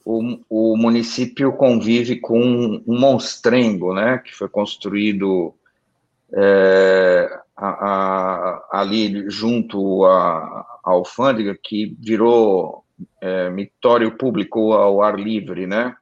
o, 0.06 0.40
o, 0.50 0.78
município 0.78 1.52
convive 1.54 2.20
com 2.20 2.40
um, 2.40 2.84
monstrengo, 2.88 3.94
né, 3.94 4.20
que 4.20 4.34
foi 4.34 4.50
construído 4.50 5.54
é, 6.34 7.30
a, 7.56 7.68
a, 7.68 8.70
ali 8.72 9.30
junto 9.30 10.06
à, 10.06 10.66
à 10.84 10.92
alfândega, 10.92 11.56
que 11.62 11.96
virou 12.00 12.84
é, 13.22 13.50
mitório 13.50 14.18
público 14.18 14.74
ao 14.74 15.02
ar 15.02 15.20
livre, 15.20 15.68
né? 15.68 15.96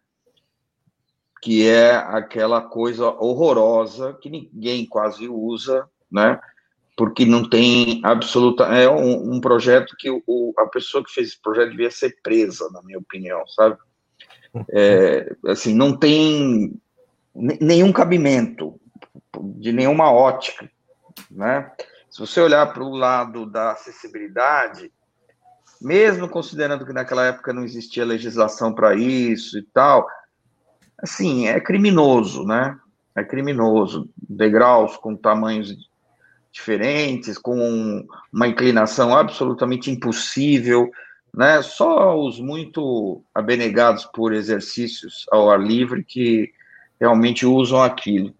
Que 1.42 1.68
é 1.68 1.96
aquela 1.96 2.62
coisa 2.62 3.10
horrorosa 3.10 4.18
que 4.22 4.30
ninguém 4.30 4.86
quase 4.86 5.28
usa, 5.28 5.88
né? 6.12 6.40
Porque 6.96 7.26
não 7.26 7.48
tem 7.48 8.02
absoluta. 8.04 8.64
É 8.66 8.90
um, 8.90 9.36
um 9.36 9.42
projeto 9.42 9.96
que 9.98 10.10
o, 10.10 10.54
a 10.58 10.66
pessoa 10.66 11.04
que 11.04 11.12
fez 11.12 11.30
esse 11.30 11.42
projeto 11.42 11.72
devia 11.72 11.92
ser 11.92 12.18
presa, 12.24 12.70
na 12.72 12.82
minha 12.82 12.98
opinião, 12.98 13.46
sabe? 13.48 13.78
É, 14.72 15.36
assim, 15.46 15.74
não 15.76 15.96
tem 15.96 16.74
nenhum 17.36 17.92
cabimento 17.92 18.80
de 19.58 19.72
nenhuma 19.72 20.12
ótica, 20.12 20.70
né? 21.30 21.72
Se 22.10 22.20
você 22.20 22.42
olhar 22.42 22.66
para 22.74 22.84
o 22.84 22.96
lado 22.96 23.46
da 23.46 23.74
acessibilidade, 23.74 24.92
mesmo 25.80 26.28
considerando 26.28 26.86
que 26.86 26.94
naquela 26.94 27.26
época 27.26 27.54
não 27.54 27.64
existia 27.64 28.04
legislação 28.04 28.74
para 28.74 28.96
isso 28.96 29.60
e 29.60 29.62
tal, 29.62 30.08
assim, 31.02 31.48
é 31.48 31.60
criminoso, 31.60 32.44
né? 32.46 32.78
É 33.16 33.24
criminoso. 33.24 34.10
Degraus 34.18 34.98
com 34.98 35.16
tamanhos 35.16 35.76
diferentes, 36.52 37.38
com 37.38 38.06
uma 38.32 38.48
inclinação 38.48 39.16
absolutamente 39.16 39.92
impossível, 39.92 40.90
né? 41.34 41.62
Só 41.62 42.18
os 42.20 42.40
muito 42.40 43.22
abenegados 43.34 44.06
por 44.06 44.34
exercícios 44.34 45.26
ao 45.32 45.52
ar 45.52 45.60
livre 45.60 46.04
que 46.04 46.52
realmente 47.00 47.46
usam 47.46 47.82
aquilo. 47.82 48.34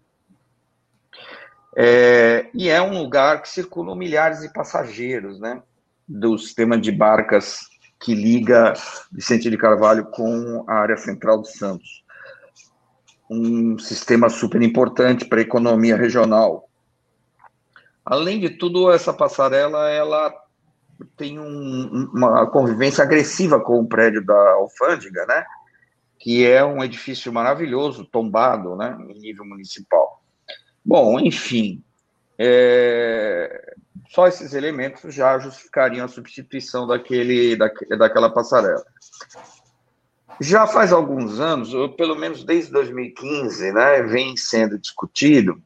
É, 1.76 2.48
e 2.52 2.68
é 2.68 2.82
um 2.82 3.00
lugar 3.00 3.40
que 3.40 3.48
circulam 3.48 3.94
milhares 3.94 4.40
de 4.40 4.52
passageiros, 4.52 5.38
né? 5.38 5.62
Do 6.08 6.36
sistema 6.36 6.76
de 6.76 6.90
barcas 6.90 7.68
que 8.00 8.14
liga 8.14 8.72
Vicente 9.12 9.48
de 9.48 9.56
Carvalho 9.56 10.06
com 10.06 10.64
a 10.66 10.74
área 10.74 10.96
central 10.96 11.42
de 11.42 11.52
Santos. 11.52 12.04
Um 13.30 13.78
sistema 13.78 14.28
super 14.28 14.62
importante 14.62 15.24
para 15.24 15.38
a 15.38 15.42
economia 15.42 15.96
regional. 15.96 16.68
Além 18.04 18.40
de 18.40 18.50
tudo, 18.50 18.90
essa 18.90 19.12
passarela 19.12 19.90
ela 19.90 20.34
tem 21.16 21.38
um, 21.38 22.10
uma 22.12 22.46
convivência 22.46 23.04
agressiva 23.04 23.60
com 23.60 23.80
o 23.80 23.86
prédio 23.86 24.24
da 24.24 24.52
alfândega, 24.52 25.26
né? 25.26 25.44
Que 26.18 26.46
é 26.46 26.64
um 26.64 26.82
edifício 26.82 27.32
maravilhoso, 27.32 28.04
tombado, 28.04 28.74
né? 28.76 28.96
Em 29.08 29.18
nível 29.20 29.44
municipal. 29.44 30.22
Bom, 30.84 31.20
enfim, 31.20 31.82
é, 32.38 33.74
só 34.10 34.26
esses 34.26 34.54
elementos 34.54 35.14
já 35.14 35.38
justificariam 35.38 36.04
a 36.04 36.08
substituição 36.08 36.86
daquele, 36.86 37.56
da, 37.56 37.68
daquela 37.98 38.30
passarela. 38.30 38.84
Já 40.40 40.66
faz 40.66 40.92
alguns 40.92 41.40
anos, 41.40 41.74
ou 41.74 41.88
pelo 41.88 42.14
menos 42.14 42.44
desde 42.44 42.72
2015, 42.72 43.72
né, 43.72 44.02
vem 44.02 44.36
sendo 44.36 44.78
discutido, 44.78 45.60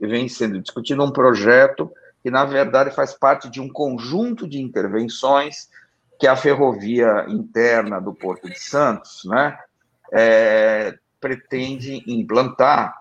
vem 0.00 0.28
sendo 0.28 0.60
discutido 0.60 1.02
um 1.02 1.10
projeto 1.10 1.90
que, 2.22 2.30
na 2.30 2.44
verdade, 2.44 2.94
faz 2.94 3.14
parte 3.14 3.48
de 3.48 3.60
um 3.60 3.68
conjunto 3.68 4.46
de 4.46 4.60
intervenções 4.60 5.68
que 6.18 6.26
a 6.26 6.36
ferrovia 6.36 7.24
interna 7.28 7.98
do 7.98 8.12
Porto 8.12 8.48
de 8.48 8.60
Santos 8.60 9.22
né, 9.24 9.58
é, 10.12 10.94
pretende 11.18 12.04
implantar 12.06 12.94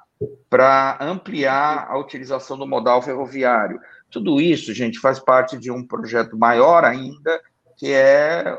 para 0.49 0.97
ampliar 1.01 1.87
a 1.89 1.97
utilização 1.97 2.57
do 2.57 2.65
modal 2.67 3.01
ferroviário. 3.01 3.79
Tudo 4.09 4.39
isso, 4.39 4.73
gente, 4.73 4.99
faz 4.99 5.19
parte 5.19 5.57
de 5.57 5.69
um 5.69 5.85
projeto 5.85 6.37
maior 6.37 6.85
ainda, 6.85 7.41
que 7.77 7.91
é 7.91 8.57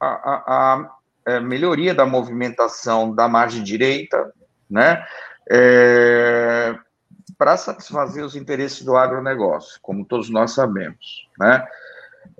a, 0.00 0.06
a 0.06 0.95
é, 1.26 1.40
melhoria 1.40 1.94
da 1.94 2.06
movimentação 2.06 3.14
da 3.14 3.28
margem 3.28 3.62
direita, 3.62 4.32
né? 4.70 5.04
É, 5.50 6.76
para 7.36 7.56
satisfazer 7.56 8.24
os 8.24 8.36
interesses 8.36 8.82
do 8.82 8.96
agronegócio, 8.96 9.78
como 9.82 10.04
todos 10.04 10.30
nós 10.30 10.52
sabemos. 10.52 11.28
Né? 11.38 11.66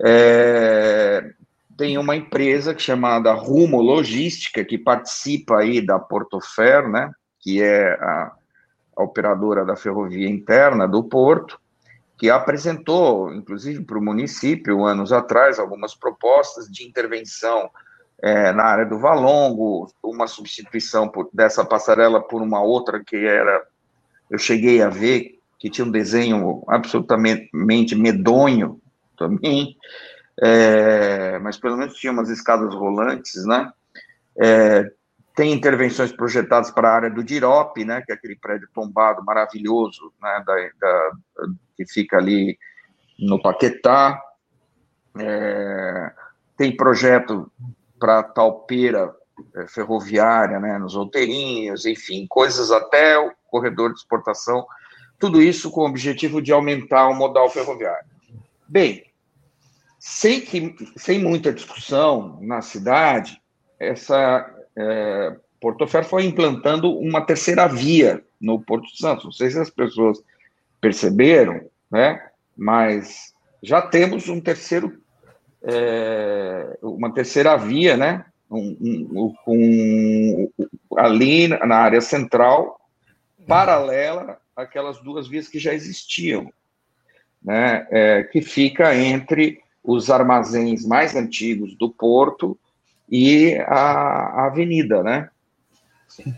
É, 0.03 1.31
tem 1.77 1.97
uma 1.97 2.15
empresa 2.15 2.77
chamada 2.77 3.33
Rumo 3.33 3.81
Logística, 3.81 4.63
que 4.65 4.77
participa 4.77 5.59
aí 5.59 5.85
da 5.85 5.99
Portofer, 5.99 6.87
né? 6.87 7.11
que 7.39 7.61
é 7.61 7.93
a, 7.93 8.31
a 8.95 9.03
operadora 9.03 9.63
da 9.63 9.75
ferrovia 9.75 10.27
interna 10.27 10.87
do 10.87 11.03
Porto, 11.03 11.59
que 12.17 12.31
apresentou, 12.31 13.31
inclusive 13.31 13.83
para 13.83 13.99
o 13.99 14.03
município, 14.03 14.85
anos 14.85 15.13
atrás, 15.13 15.59
algumas 15.59 15.93
propostas 15.93 16.65
de 16.67 16.83
intervenção 16.83 17.69
é, 18.21 18.51
na 18.51 18.63
área 18.63 18.85
do 18.85 18.99
Valongo, 18.99 19.91
uma 20.03 20.27
substituição 20.27 21.07
por, 21.07 21.29
dessa 21.31 21.63
passarela 21.63 22.21
por 22.21 22.41
uma 22.41 22.61
outra 22.61 23.03
que 23.03 23.15
era 23.15 23.65
eu 24.29 24.37
cheguei 24.37 24.81
a 24.81 24.89
ver 24.89 25.39
que 25.57 25.69
tinha 25.69 25.85
um 25.85 25.91
desenho 25.91 26.63
absolutamente 26.67 27.95
medonho 27.95 28.79
também, 29.17 29.75
é, 30.41 31.39
mas 31.39 31.57
pelo 31.57 31.77
menos 31.77 31.95
tinha 31.95 32.11
umas 32.11 32.29
escadas 32.29 32.73
rolantes, 32.75 33.43
né? 33.45 33.71
É, 34.39 34.91
tem 35.35 35.53
intervenções 35.53 36.11
projetadas 36.11 36.71
para 36.71 36.89
a 36.89 36.95
área 36.95 37.09
do 37.09 37.23
Dirop, 37.23 37.77
né, 37.83 38.01
que 38.01 38.11
é 38.11 38.15
aquele 38.15 38.35
prédio 38.35 38.67
tombado 38.73 39.23
maravilhoso, 39.23 40.11
né, 40.21 40.43
da, 40.45 40.55
da, 40.79 41.11
que 41.75 41.85
fica 41.85 42.17
ali 42.17 42.57
no 43.19 43.41
Paquetá. 43.41 44.19
É, 45.19 46.11
tem 46.55 46.75
projeto 46.75 47.51
para 47.99 48.23
talpeira 48.23 49.13
é, 49.55 49.67
ferroviária, 49.67 50.59
né, 50.59 50.77
nos 50.77 50.95
outeirinhos, 50.95 51.85
enfim, 51.85 52.25
coisas 52.27 52.71
até 52.71 53.17
o 53.17 53.31
corredor 53.49 53.93
de 53.93 53.99
exportação, 53.99 54.65
tudo 55.19 55.41
isso 55.41 55.71
com 55.71 55.81
o 55.81 55.87
objetivo 55.87 56.41
de 56.41 56.51
aumentar 56.51 57.07
o 57.07 57.15
modal 57.15 57.49
ferroviário. 57.49 58.05
Bem, 58.67 59.03
sem, 59.99 60.41
que, 60.41 60.75
sem 60.95 61.19
muita 61.19 61.53
discussão 61.53 62.37
na 62.41 62.61
cidade, 62.61 63.41
essa 63.79 64.53
é, 64.75 65.35
Porto 65.59 65.87
Ferro 65.87 66.05
foi 66.05 66.25
implantando 66.25 66.91
uma 66.97 67.21
terceira 67.21 67.67
via 67.67 68.23
no 68.39 68.59
Porto 68.59 68.87
Santos. 68.95 69.25
Não 69.25 69.31
sei 69.31 69.49
se 69.49 69.59
as 69.59 69.69
pessoas 69.69 70.21
perceberam, 70.79 71.61
né? 71.91 72.23
Mas 72.55 73.33
já 73.61 73.81
temos 73.81 74.29
um 74.29 74.39
terceiro, 74.39 75.01
é, 75.63 76.77
uma 76.81 77.13
terceira 77.13 77.55
via, 77.57 77.97
né? 77.97 78.25
Um, 78.49 79.05
um, 79.11 79.35
um, 79.47 80.49
ali 80.95 81.49
na 81.49 81.75
área 81.75 81.99
central 81.99 82.79
paralela 83.45 84.39
àquelas 84.55 84.99
duas 84.99 85.27
vias 85.27 85.47
que 85.47 85.59
já 85.59 85.73
existiam, 85.73 86.51
né, 87.43 87.87
é, 87.91 88.23
que 88.23 88.41
fica 88.41 88.95
entre 88.95 89.59
os 89.83 90.09
armazéns 90.09 90.85
mais 90.85 91.15
antigos 91.15 91.75
do 91.75 91.89
porto 91.89 92.57
e 93.09 93.55
a, 93.67 94.41
a 94.41 94.45
avenida, 94.47 95.01
né? 95.01 95.29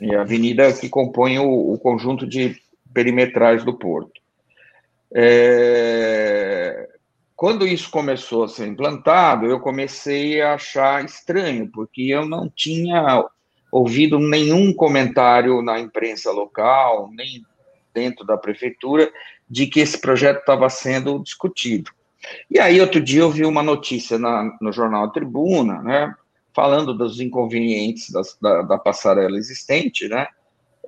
E 0.01 0.13
a 0.13 0.21
avenida 0.21 0.71
que 0.73 0.87
compõe 0.87 1.39
o, 1.39 1.73
o 1.73 1.79
conjunto 1.79 2.27
de 2.27 2.61
perimetrais 2.93 3.63
do 3.63 3.73
porto. 3.73 4.21
É, 5.11 6.38
quando 7.39 7.65
isso 7.65 7.89
começou 7.89 8.43
a 8.43 8.49
ser 8.49 8.67
implantado, 8.67 9.45
eu 9.45 9.61
comecei 9.61 10.41
a 10.41 10.55
achar 10.55 11.05
estranho, 11.05 11.71
porque 11.71 12.01
eu 12.01 12.27
não 12.27 12.49
tinha 12.49 13.23
ouvido 13.71 14.19
nenhum 14.19 14.73
comentário 14.73 15.61
na 15.61 15.79
imprensa 15.79 16.33
local, 16.33 17.09
nem 17.13 17.41
dentro 17.93 18.25
da 18.25 18.35
prefeitura, 18.35 19.09
de 19.49 19.67
que 19.67 19.79
esse 19.79 20.01
projeto 20.01 20.39
estava 20.39 20.69
sendo 20.69 21.23
discutido. 21.23 21.91
E 22.51 22.59
aí, 22.59 22.81
outro 22.81 22.99
dia, 22.99 23.21
eu 23.21 23.31
vi 23.31 23.45
uma 23.45 23.63
notícia 23.63 24.19
na, 24.19 24.57
no 24.59 24.73
jornal 24.73 25.09
Tribuna, 25.09 25.81
né, 25.81 26.13
falando 26.53 26.93
dos 26.93 27.21
inconvenientes 27.21 28.11
da, 28.41 28.63
da, 28.63 28.77
passarela 28.77 29.37
existente, 29.37 30.09
né, 30.09 30.27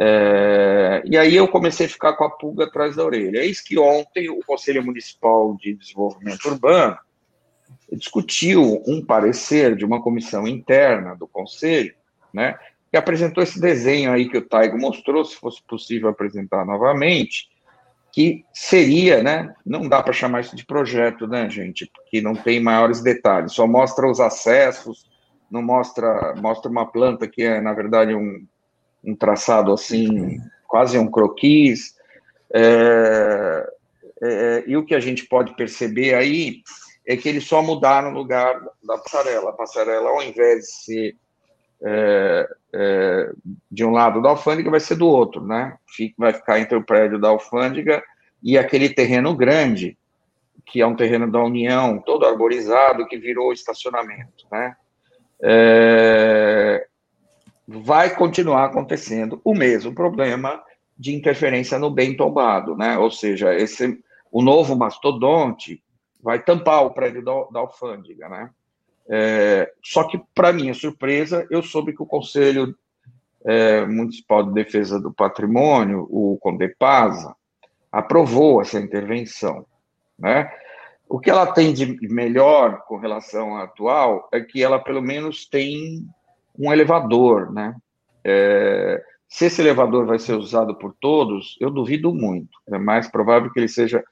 é, 0.04 1.04
e 1.06 1.16
aí 1.16 1.36
eu 1.36 1.48
comecei 1.48 1.86
a 1.86 1.90
ficar 1.90 2.14
com 2.14 2.24
a 2.24 2.30
pulga 2.32 2.64
atrás 2.66 2.96
da 2.96 3.06
orelha. 3.06 3.44
Eis 3.44 3.62
que 3.62 3.78
ontem 3.78 4.32
o 4.32 4.40
Conselho 4.44 4.84
Municipal 4.84 5.56
de 5.62 5.76
Desenvolvimento 5.76 6.44
Urbano 6.46 6.98
discutiu 7.92 8.82
um 8.88 9.06
parecer 9.06 9.76
de 9.76 9.86
uma 9.86 10.02
comissão 10.02 10.48
interna 10.48 11.16
do 11.16 11.28
Conselho, 11.28 11.94
né, 12.34 12.58
que 12.90 12.98
apresentou 12.98 13.44
esse 13.44 13.62
desenho 13.62 14.12
aí 14.12 14.28
que 14.28 14.40
o 14.40 14.42
Taigo 14.42 14.76
mostrou, 14.76 15.24
se 15.24 15.36
fosse 15.36 15.62
possível 15.68 16.10
apresentar 16.10 16.66
novamente, 16.66 17.48
que 18.12 18.44
seria, 18.52 19.22
né? 19.22 19.54
Não 19.64 19.88
dá 19.88 20.02
para 20.02 20.12
chamar 20.14 20.42
isso 20.42 20.56
de 20.56 20.66
projeto, 20.66 21.28
né, 21.28 21.50
gente? 21.50 21.90
Porque 21.94 22.22
não 22.22 22.34
tem 22.34 22.60
maiores 22.60 23.02
detalhes, 23.02 23.54
só 23.54 23.68
mostra 23.68 24.10
os 24.10 24.20
acessos, 24.20 25.06
não 25.50 25.62
mostra, 25.62 26.34
mostra 26.42 26.72
uma 26.72 26.86
planta 26.86 27.28
que 27.28 27.44
é, 27.44 27.62
na 27.62 27.72
verdade, 27.72 28.14
um, 28.14 28.46
um 29.04 29.16
traçado 29.16 29.74
assim, 29.74 30.40
quase 30.68 30.98
um 30.98 31.10
croquis. 31.10 31.96
É, 32.54 33.70
é, 34.24 34.64
e 34.68 34.78
o 34.78 34.86
que 34.86 34.94
a 34.94 35.00
gente 35.00 35.26
pode 35.26 35.56
perceber 35.56 36.14
aí 36.14 36.62
é 37.06 37.18
que 37.18 37.28
eles 37.28 37.46
só 37.46 37.62
mudaram 37.62 38.12
o 38.12 38.14
lugar 38.14 38.60
da 38.84 38.98
passarela. 38.98 39.50
A 39.50 39.54
passarela, 39.54 40.10
ao 40.10 40.22
invés 40.22 40.66
de 40.66 40.72
ser 40.72 41.16
é, 41.84 42.50
é, 42.74 43.32
de 43.72 43.84
um 43.84 43.92
lado 43.92 44.22
da 44.22 44.30
alfândega, 44.30 44.70
vai 44.70 44.80
ser 44.80 44.96
do 44.96 45.08
outro, 45.08 45.46
né? 45.46 45.76
Fica, 45.88 46.16
vai 46.18 46.34
ficar 46.34 46.60
entre 46.60 46.78
o 46.78 46.84
prédio 46.84 47.20
da 47.20 47.30
alfândega 47.30 48.04
e 48.42 48.58
aquele 48.58 48.90
terreno 48.90 49.36
grande, 49.36 49.98
que 50.66 50.80
é 50.80 50.86
um 50.86 50.96
terreno 50.96 51.30
da 51.32 51.40
União, 51.44 52.00
todo 52.00 52.26
arborizado, 52.26 53.08
que 53.08 53.18
virou 53.18 53.52
estacionamento, 53.52 54.46
né? 54.52 54.76
É, 55.44 56.88
vai 57.80 58.16
continuar 58.16 58.66
acontecendo 58.66 59.40
o 59.44 59.54
mesmo 59.54 59.94
problema 59.94 60.62
de 60.98 61.16
interferência 61.16 61.80
no 61.80 61.90
bem 61.90 62.16
tombado, 62.16 62.76
né? 62.76 62.98
Ou 62.98 63.10
seja, 63.10 63.56
esse, 63.56 64.00
o 64.32 64.42
novo 64.42 64.76
mastodonte 64.76 65.82
vai 66.22 66.42
tampar 66.44 66.86
o 66.86 66.92
prédio 66.92 67.24
da, 67.24 67.32
da 67.52 67.60
alfândega, 67.62 68.30
né? 68.30 68.50
É, 69.10 69.72
só 69.84 70.04
que, 70.04 70.22
para 70.36 70.54
minha 70.54 70.74
surpresa, 70.74 71.48
eu 71.50 71.64
soube 71.64 71.94
que 71.96 72.04
o 72.04 72.06
Conselho 72.06 72.76
é, 73.44 73.86
Municipal 73.86 74.44
de 74.44 74.54
Defesa 74.54 75.00
do 75.00 75.12
Patrimônio, 75.12 76.08
o 76.10 76.38
Condepasa, 76.40 77.36
aprovou 77.92 78.62
essa 78.62 78.80
intervenção, 78.80 79.66
né? 80.18 80.52
O 81.10 81.20
que 81.20 81.30
ela 81.30 81.52
tem 81.52 81.74
de 81.74 82.08
melhor 82.08 82.84
com 82.88 82.96
relação 82.96 83.58
à 83.58 83.64
atual 83.64 84.30
é 84.32 84.40
que 84.40 84.64
ela, 84.64 84.80
pelo 84.80 85.02
menos, 85.02 85.46
tem 85.46 86.08
um 86.62 86.72
elevador, 86.72 87.52
né? 87.52 87.76
É, 88.24 89.04
se 89.28 89.46
esse 89.46 89.62
elevador 89.62 90.06
vai 90.06 90.20
ser 90.20 90.34
usado 90.34 90.76
por 90.76 90.94
todos, 91.00 91.58
eu 91.60 91.72
duvido 91.72 92.14
muito. 92.14 92.60
É 92.68 92.78
mais 92.78 93.10
provável 93.10 93.52
que 93.52 93.60
ele 93.60 93.68
seja 93.68 94.04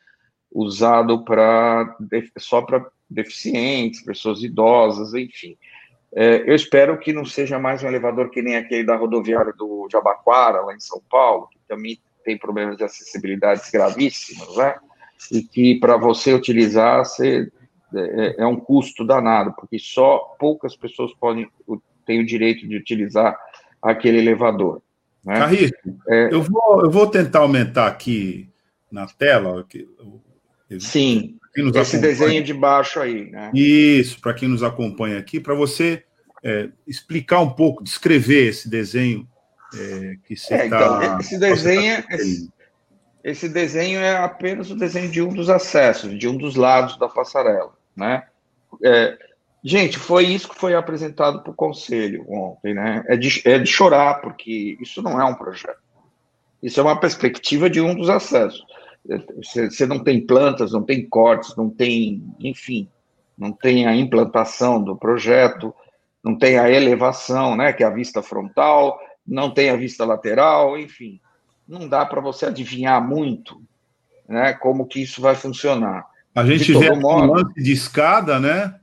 usado 0.51 1.23
para 1.23 1.95
só 2.39 2.61
para 2.61 2.85
deficientes, 3.09 4.03
pessoas 4.03 4.41
idosas, 4.41 5.13
enfim. 5.13 5.55
É, 6.15 6.49
eu 6.49 6.55
espero 6.55 6.97
que 6.97 7.13
não 7.13 7.23
seja 7.23 7.59
mais 7.59 7.83
um 7.83 7.87
elevador 7.87 8.31
que 8.31 8.41
nem 8.41 8.55
aquele 8.55 8.83
da 8.83 8.95
rodoviária 8.95 9.53
do 9.53 9.87
Jabaquara, 9.91 10.61
lá 10.61 10.73
em 10.73 10.79
São 10.79 11.01
Paulo, 11.09 11.47
que 11.51 11.59
também 11.67 11.99
tem 12.23 12.37
problemas 12.37 12.77
de 12.77 12.83
acessibilidade 12.83 13.61
gravíssimos, 13.71 14.57
né? 14.57 14.75
E 15.31 15.43
que 15.43 15.79
para 15.79 15.97
você 15.97 16.33
utilizar 16.33 17.05
você, 17.05 17.51
é, 17.93 18.41
é, 18.41 18.45
um 18.47 18.55
custo 18.55 19.05
danado, 19.05 19.53
porque 19.53 19.77
só 19.77 20.35
poucas 20.39 20.75
pessoas 20.75 21.13
podem 21.13 21.47
têm 22.09 22.19
o 22.19 22.25
direito 22.25 22.67
de 22.67 22.75
utilizar 22.75 23.37
aquele 23.79 24.17
elevador. 24.17 24.81
Né? 25.23 25.35
É, 26.07 26.33
eu, 26.33 26.41
vou, 26.41 26.83
eu 26.83 26.89
vou 26.89 27.05
tentar 27.05 27.39
aumentar 27.39 27.85
aqui 27.85 28.49
na 28.91 29.05
tela. 29.05 29.61
Aqui, 29.61 29.87
sim, 30.79 31.37
esse 31.55 31.67
acompanha. 31.69 32.01
desenho 32.01 32.43
de 32.43 32.53
baixo 32.53 32.99
aí. 32.99 33.29
Né? 33.29 33.51
Isso, 33.53 34.19
para 34.19 34.33
quem 34.33 34.49
nos 34.49 34.63
acompanha 34.63 35.19
aqui, 35.19 35.39
para 35.39 35.53
você 35.53 36.03
é, 36.43 36.69
explicar 36.87 37.41
um 37.41 37.51
pouco, 37.51 37.83
descrever 37.83 38.47
esse 38.47 38.67
desenho 38.67 39.27
é, 39.75 40.15
que 40.23 40.35
você 40.35 40.55
está. 40.55 40.63
É, 40.65 41.05
então, 41.05 41.19
esse 41.19 41.37
desenho, 41.37 42.01
tá 42.01 42.15
esse, 42.15 42.49
esse, 43.23 43.49
desenho 43.49 43.99
é 43.99 44.17
apenas 44.17 44.71
o 44.71 44.75
desenho 44.75 45.11
de 45.11 45.21
um 45.21 45.31
dos 45.31 45.47
acessos, 45.47 46.17
de 46.17 46.27
um 46.27 46.35
dos 46.35 46.55
lados 46.55 46.97
da 46.97 47.07
passarela. 47.07 47.73
Né? 47.95 48.23
É, 48.83 49.28
gente, 49.63 49.97
foi 49.97 50.25
isso 50.25 50.49
que 50.49 50.55
foi 50.55 50.75
apresentado 50.75 51.41
para 51.41 51.51
o 51.51 51.55
conselho 51.55 52.25
ontem. 52.29 52.73
Né? 52.73 53.03
É, 53.07 53.17
de, 53.17 53.41
é 53.45 53.59
de 53.59 53.67
chorar, 53.67 54.21
porque 54.21 54.77
isso 54.81 55.01
não 55.01 55.19
é 55.19 55.25
um 55.25 55.35
projeto. 55.35 55.79
Isso 56.61 56.79
é 56.79 56.83
uma 56.83 56.99
perspectiva 56.99 57.69
de 57.69 57.79
um 57.79 57.95
dos 57.95 58.09
acessos. 58.09 58.63
Você 59.37 59.85
não 59.85 60.03
tem 60.03 60.25
plantas, 60.25 60.71
não 60.71 60.83
tem 60.83 61.07
cortes, 61.07 61.55
não 61.55 61.69
tem, 61.69 62.21
enfim, 62.39 62.87
não 63.37 63.51
tem 63.51 63.87
a 63.87 63.95
implantação 63.95 64.83
do 64.83 64.95
projeto, 64.95 65.73
não 66.23 66.37
tem 66.37 66.59
a 66.59 66.69
elevação, 66.69 67.55
né, 67.55 67.71
que 67.71 67.83
é 67.83 67.87
a 67.87 67.91
vista 67.91 68.21
frontal, 68.21 68.99
não 69.25 69.49
tem 69.49 69.69
a 69.69 69.77
vista 69.77 70.03
lateral, 70.05 70.77
enfim, 70.77 71.19
não 71.67 71.87
dá 71.87 72.05
para 72.05 72.19
você 72.19 72.47
adivinhar 72.47 73.05
muito, 73.05 73.61
né, 74.27 74.53
como 74.53 74.85
que 74.85 75.01
isso 75.01 75.21
vai 75.21 75.35
funcionar. 75.35 76.05
A 76.35 76.45
gente 76.45 76.73
vê 76.73 76.91
modo, 76.93 77.23
um 77.23 77.33
lance 77.33 77.53
de 77.55 77.71
escada, 77.71 78.39
né, 78.39 78.75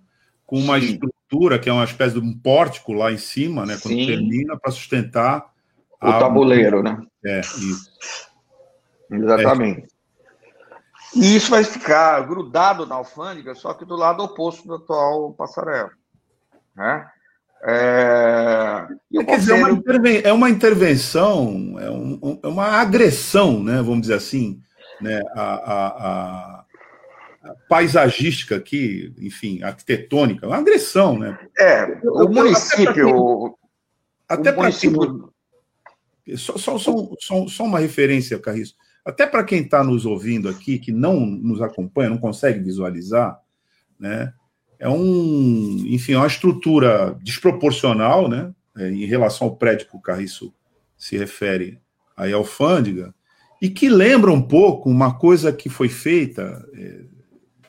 com 0.46 0.58
uma 0.58 0.80
sim. 0.80 0.92
estrutura 0.92 1.58
que 1.58 1.68
é 1.68 1.72
uma 1.72 1.84
espécie 1.84 2.14
de 2.14 2.20
um 2.20 2.32
pórtico 2.32 2.92
lá 2.92 3.12
em 3.12 3.18
cima, 3.18 3.66
né, 3.66 3.76
quando 3.82 3.94
sim. 3.94 4.06
termina 4.06 4.56
para 4.56 4.70
sustentar 4.70 5.52
o 6.00 6.08
a... 6.08 6.18
tabuleiro, 6.18 6.82
né? 6.82 7.02
É, 7.24 7.40
isso. 7.40 7.90
Exatamente. 9.10 9.82
É. 9.82 9.96
E 11.16 11.36
isso 11.36 11.50
vai 11.50 11.64
ficar 11.64 12.20
grudado 12.26 12.86
na 12.86 12.96
alfândega, 12.96 13.54
só 13.54 13.72
que 13.72 13.84
do 13.84 13.96
lado 13.96 14.22
oposto 14.22 14.68
da 14.68 14.76
atual 14.76 15.32
passarela. 15.32 15.90
Né? 16.76 17.06
É, 17.62 18.86
é, 19.14 19.24
quer 19.24 19.38
dizer, 19.38 19.52
é 19.52 19.54
uma, 19.56 19.70
interven 19.70 20.20
é 20.22 20.32
uma 20.32 20.50
intervenção, 20.50 21.76
é, 21.80 21.90
um, 21.90 22.38
é, 22.42 22.46
uma 22.46 22.66
agressão, 22.66 23.62
né, 23.62 23.76
vamos 23.76 24.02
dizer 24.02 24.14
assim, 24.14 24.60
né, 25.00 25.20
a, 25.34 25.42
a, 25.42 25.86
a 25.86 26.55
paisagística 27.68 28.56
aqui, 28.56 29.14
enfim, 29.18 29.62
arquitetônica, 29.62 30.46
uma 30.46 30.56
agressão, 30.56 31.18
né? 31.18 31.38
É, 31.58 31.84
o 32.04 32.22
eu, 32.22 32.28
município. 32.28 33.56
Até 34.28 34.52
para 34.52 34.62
município... 34.62 35.32
só, 36.36 36.56
só, 36.58 36.78
só, 36.78 37.48
só, 37.48 37.64
uma 37.64 37.78
referência, 37.78 38.38
Carriço. 38.38 38.74
Até 39.04 39.26
para 39.26 39.44
quem 39.44 39.62
está 39.62 39.84
nos 39.84 40.04
ouvindo 40.04 40.48
aqui, 40.48 40.78
que 40.78 40.90
não 40.90 41.20
nos 41.20 41.62
acompanha, 41.62 42.10
não 42.10 42.18
consegue 42.18 42.60
visualizar, 42.60 43.40
né? 43.98 44.32
É 44.78 44.88
um, 44.88 45.84
enfim, 45.86 46.12
é 46.12 46.18
uma 46.18 46.26
estrutura 46.26 47.16
desproporcional, 47.22 48.28
né? 48.28 48.52
É, 48.76 48.90
em 48.90 49.06
relação 49.06 49.46
ao 49.46 49.56
prédio 49.56 49.88
que 49.88 49.96
o 49.96 50.00
Carriço 50.00 50.52
se 50.98 51.16
refere 51.16 51.80
aí 52.16 52.32
à 52.32 52.36
alfândega, 52.36 53.14
e 53.60 53.70
que 53.70 53.88
lembra 53.88 54.30
um 54.30 54.42
pouco 54.42 54.90
uma 54.90 55.18
coisa 55.18 55.52
que 55.52 55.68
foi 55.68 55.88
feita 55.88 56.66
é, 56.74 57.04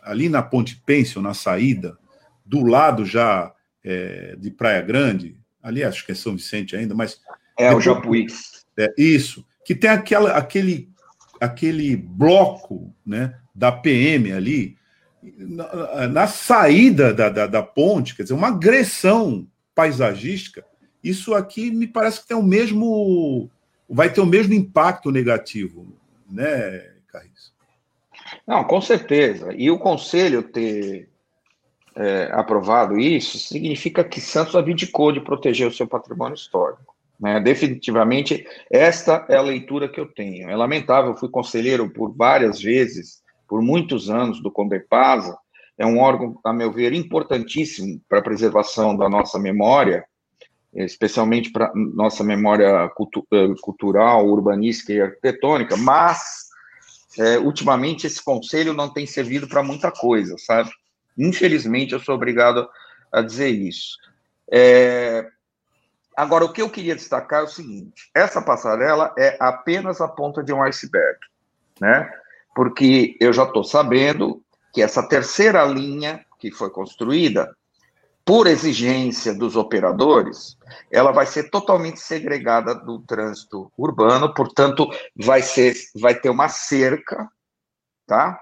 ali 0.07 0.29
na 0.29 0.41
Ponte 0.41 0.81
Pêncil, 0.85 1.21
na 1.21 1.33
saída, 1.33 1.97
do 2.45 2.63
lado 2.63 3.05
já 3.05 3.53
é, 3.83 4.35
de 4.37 4.49
Praia 4.51 4.81
Grande, 4.81 5.37
ali 5.61 5.83
acho 5.83 6.05
que 6.05 6.11
é 6.11 6.15
São 6.15 6.35
Vicente 6.35 6.75
ainda, 6.75 6.95
mas. 6.95 7.19
É, 7.57 7.67
depois, 7.67 7.75
o 7.75 7.81
Japuí. 7.81 8.27
É, 8.77 8.93
isso, 8.97 9.45
que 9.65 9.73
tem 9.73 9.89
aquela, 9.89 10.31
aquele 10.33 10.89
aquele 11.39 11.95
bloco 11.95 12.93
né, 13.05 13.37
da 13.53 13.71
PM 13.71 14.31
ali, 14.31 14.77
na, 15.21 16.07
na 16.07 16.27
saída 16.27 17.13
da, 17.13 17.29
da, 17.29 17.47
da, 17.47 17.63
ponte, 17.63 18.15
quer 18.15 18.23
dizer, 18.23 18.35
uma 18.35 18.49
agressão 18.49 19.47
paisagística, 19.73 20.63
isso 21.03 21.33
aqui 21.33 21.71
me 21.71 21.87
parece 21.87 22.21
que 22.21 22.27
tem 22.27 22.37
o 22.37 22.43
mesmo. 22.43 23.49
vai 23.89 24.11
ter 24.11 24.21
o 24.21 24.25
mesmo 24.25 24.53
impacto 24.53 25.11
negativo, 25.11 25.95
né, 26.29 26.91
Carris? 27.07 27.53
Não, 28.47 28.63
com 28.63 28.79
certeza. 28.79 29.53
E 29.53 29.69
o 29.69 29.77
Conselho 29.77 30.41
ter 30.41 31.09
é, 31.95 32.29
aprovado 32.31 32.97
isso 32.97 33.37
significa 33.37 34.03
que 34.03 34.21
Santos 34.21 34.55
abdicou 34.55 35.11
de 35.11 35.19
proteger 35.19 35.67
o 35.67 35.73
seu 35.73 35.87
patrimônio 35.87 36.35
histórico. 36.35 36.95
Né? 37.19 37.39
Definitivamente, 37.39 38.47
esta 38.71 39.25
é 39.27 39.35
a 39.35 39.41
leitura 39.41 39.89
que 39.89 39.99
eu 39.99 40.05
tenho. 40.05 40.49
É 40.49 40.55
lamentável, 40.55 41.11
eu 41.11 41.17
fui 41.17 41.29
conselheiro 41.29 41.89
por 41.89 42.15
várias 42.15 42.61
vezes, 42.61 43.21
por 43.47 43.61
muitos 43.61 44.09
anos, 44.09 44.41
do 44.41 44.51
Condepasa, 44.51 45.37
é 45.77 45.85
um 45.85 45.99
órgão, 45.99 46.39
a 46.43 46.51
meu 46.51 46.71
ver, 46.71 46.93
importantíssimo 46.93 48.01
para 48.09 48.19
a 48.19 48.23
preservação 48.23 48.97
da 48.97 49.07
nossa 49.07 49.37
memória, 49.37 50.03
especialmente 50.73 51.51
para 51.51 51.71
nossa 51.75 52.23
memória 52.23 52.89
cultu 52.89 53.25
eh, 53.31 53.53
cultural, 53.61 54.27
urbanística 54.27 54.91
e 54.91 55.01
arquitetônica, 55.01 55.77
mas, 55.77 56.46
é, 57.17 57.37
ultimamente, 57.37 58.07
esse 58.07 58.23
conselho 58.23 58.73
não 58.73 58.91
tem 58.91 59.05
servido 59.05 59.47
para 59.47 59.63
muita 59.63 59.91
coisa, 59.91 60.35
sabe? 60.37 60.69
Infelizmente, 61.17 61.93
eu 61.93 61.99
sou 61.99 62.15
obrigado 62.15 62.67
a 63.11 63.21
dizer 63.21 63.49
isso. 63.49 63.97
É, 64.51 65.27
Agora, 66.17 66.45
o 66.45 66.51
que 66.51 66.63
eu 66.63 66.69
queria 66.69 66.95
destacar 66.95 67.41
é 67.41 67.43
o 67.43 67.47
seguinte: 67.47 68.09
essa 68.15 68.41
passarela 68.41 69.13
é 69.15 69.37
apenas 69.39 70.01
a 70.01 70.07
ponta 70.07 70.43
de 70.43 70.51
um 70.51 70.63
iceberg, 70.63 71.19
né? 71.79 72.11
Porque 72.55 73.15
eu 73.19 73.31
já 73.31 73.43
estou 73.43 73.63
sabendo 73.63 74.41
que 74.73 74.81
essa 74.81 75.07
terceira 75.07 75.63
linha 75.63 76.25
que 76.39 76.51
foi 76.51 76.71
construída, 76.71 77.55
por 78.27 78.45
exigência 78.45 79.33
dos 79.33 79.55
operadores, 79.55 80.57
ela 80.91 81.13
vai 81.13 81.25
ser 81.25 81.49
totalmente 81.49 82.01
segregada 82.01 82.75
do 82.75 82.99
trânsito 82.99 83.71
urbano, 83.77 84.33
portanto, 84.33 84.85
vai, 85.15 85.41
ser, 85.41 85.73
vai 85.95 86.13
ter 86.13 86.29
uma 86.29 86.49
cerca, 86.49 87.31
tá? 88.05 88.37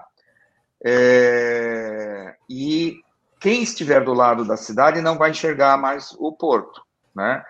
É, 0.84 2.34
e 2.50 3.00
quem 3.38 3.62
estiver 3.62 4.04
do 4.04 4.12
lado 4.12 4.44
da 4.44 4.56
cidade 4.56 5.00
não 5.00 5.16
vai 5.16 5.30
enxergar 5.30 5.78
mais 5.78 6.16
o 6.18 6.32
porto, 6.32 6.82
né? 7.14 7.44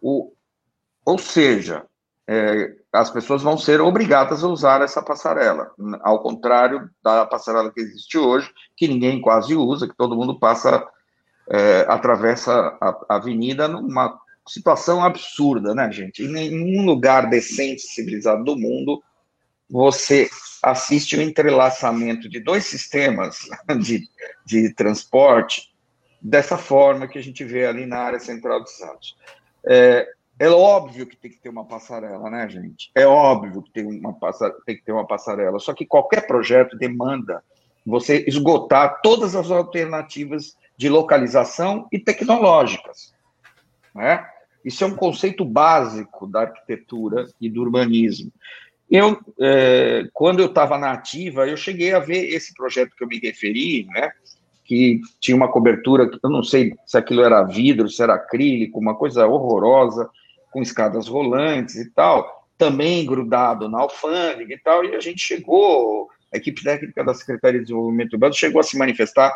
O, 0.00 0.32
ou 1.04 1.18
seja, 1.18 1.84
é, 2.28 2.76
as 2.92 3.10
pessoas 3.10 3.42
vão 3.42 3.58
ser 3.58 3.80
obrigadas 3.80 4.44
a 4.44 4.48
usar 4.48 4.82
essa 4.82 5.02
passarela, 5.02 5.72
ao 6.02 6.22
contrário 6.22 6.88
da 7.02 7.26
passarela 7.26 7.72
que 7.72 7.80
existe 7.80 8.16
hoje, 8.16 8.48
que 8.76 8.86
ninguém 8.86 9.20
quase 9.20 9.56
usa, 9.56 9.88
que 9.88 9.96
todo 9.96 10.14
mundo 10.14 10.38
passa, 10.38 10.86
é, 11.50 11.86
atravessa 11.88 12.76
a, 12.80 13.16
avenida 13.16 13.68
numa 13.68 14.18
situação 14.46 15.04
absurda, 15.04 15.74
né, 15.74 15.90
gente? 15.92 16.22
Em 16.22 16.28
nenhum 16.28 16.84
lugar 16.84 17.28
decente, 17.28 17.82
civilizado 17.82 18.44
do 18.44 18.56
mundo, 18.56 19.02
você 19.70 20.28
assiste 20.62 21.16
o 21.16 21.22
entrelaçamento 21.22 22.28
de 22.28 22.40
dois 22.40 22.64
sistemas 22.66 23.48
de, 23.80 24.08
de 24.44 24.72
transporte 24.74 25.72
dessa 26.20 26.56
forma 26.56 27.08
que 27.08 27.18
a 27.18 27.22
gente 27.22 27.42
vê 27.44 27.66
ali 27.66 27.86
na 27.86 27.98
área 27.98 28.20
central 28.20 28.62
de 28.62 28.70
Santos. 28.70 29.16
É, 29.66 30.06
é 30.38 30.48
óbvio 30.48 31.06
que 31.06 31.16
tem 31.16 31.30
que 31.30 31.38
ter 31.38 31.48
uma 31.48 31.64
passarela, 31.64 32.30
né, 32.30 32.48
gente? 32.48 32.90
É 32.94 33.06
óbvio 33.06 33.62
que 33.62 33.72
tem, 33.72 33.84
uma 33.84 34.16
tem 34.64 34.76
que 34.76 34.84
ter 34.84 34.92
uma 34.92 35.06
passarela. 35.06 35.58
Só 35.58 35.72
que 35.72 35.86
qualquer 35.86 36.26
projeto 36.26 36.76
demanda 36.76 37.42
você 37.84 38.24
esgotar 38.26 39.00
todas 39.02 39.34
as 39.34 39.50
alternativas 39.50 40.56
de 40.82 40.88
localização 40.88 41.86
e 41.92 41.98
tecnológicas. 42.00 43.14
Né? 43.94 44.26
Isso 44.64 44.82
é 44.82 44.86
um 44.88 44.96
conceito 44.96 45.44
básico 45.44 46.26
da 46.26 46.40
arquitetura 46.40 47.28
e 47.40 47.48
do 47.48 47.62
urbanismo. 47.62 48.32
Eu, 48.90 49.16
é, 49.40 50.08
quando 50.12 50.40
eu 50.40 50.46
estava 50.46 50.76
na 50.76 50.90
ativa, 50.90 51.46
eu 51.46 51.56
cheguei 51.56 51.94
a 51.94 52.00
ver 52.00 52.34
esse 52.34 52.52
projeto 52.52 52.96
que 52.96 53.04
eu 53.04 53.06
me 53.06 53.20
referi, 53.20 53.86
né? 53.90 54.10
Que 54.64 55.00
tinha 55.20 55.36
uma 55.36 55.52
cobertura, 55.52 56.10
eu 56.20 56.28
não 56.28 56.42
sei 56.42 56.74
se 56.84 56.98
aquilo 56.98 57.22
era 57.22 57.44
vidro, 57.44 57.88
se 57.88 58.02
era 58.02 58.14
acrílico, 58.14 58.80
uma 58.80 58.96
coisa 58.96 59.24
horrorosa, 59.24 60.10
com 60.50 60.60
escadas 60.60 61.06
rolantes 61.06 61.76
e 61.76 61.90
tal, 61.92 62.48
também 62.58 63.06
grudado 63.06 63.68
na 63.68 63.78
alfândega 63.78 64.52
e 64.52 64.58
tal, 64.58 64.84
e 64.84 64.96
a 64.96 65.00
gente 65.00 65.20
chegou, 65.20 66.08
a 66.34 66.36
equipe 66.36 66.62
técnica 66.62 67.04
da 67.04 67.14
Secretaria 67.14 67.60
de 67.60 67.66
Desenvolvimento 67.66 68.14
Urbano 68.14 68.34
chegou 68.34 68.60
a 68.60 68.64
se 68.64 68.76
manifestar 68.76 69.32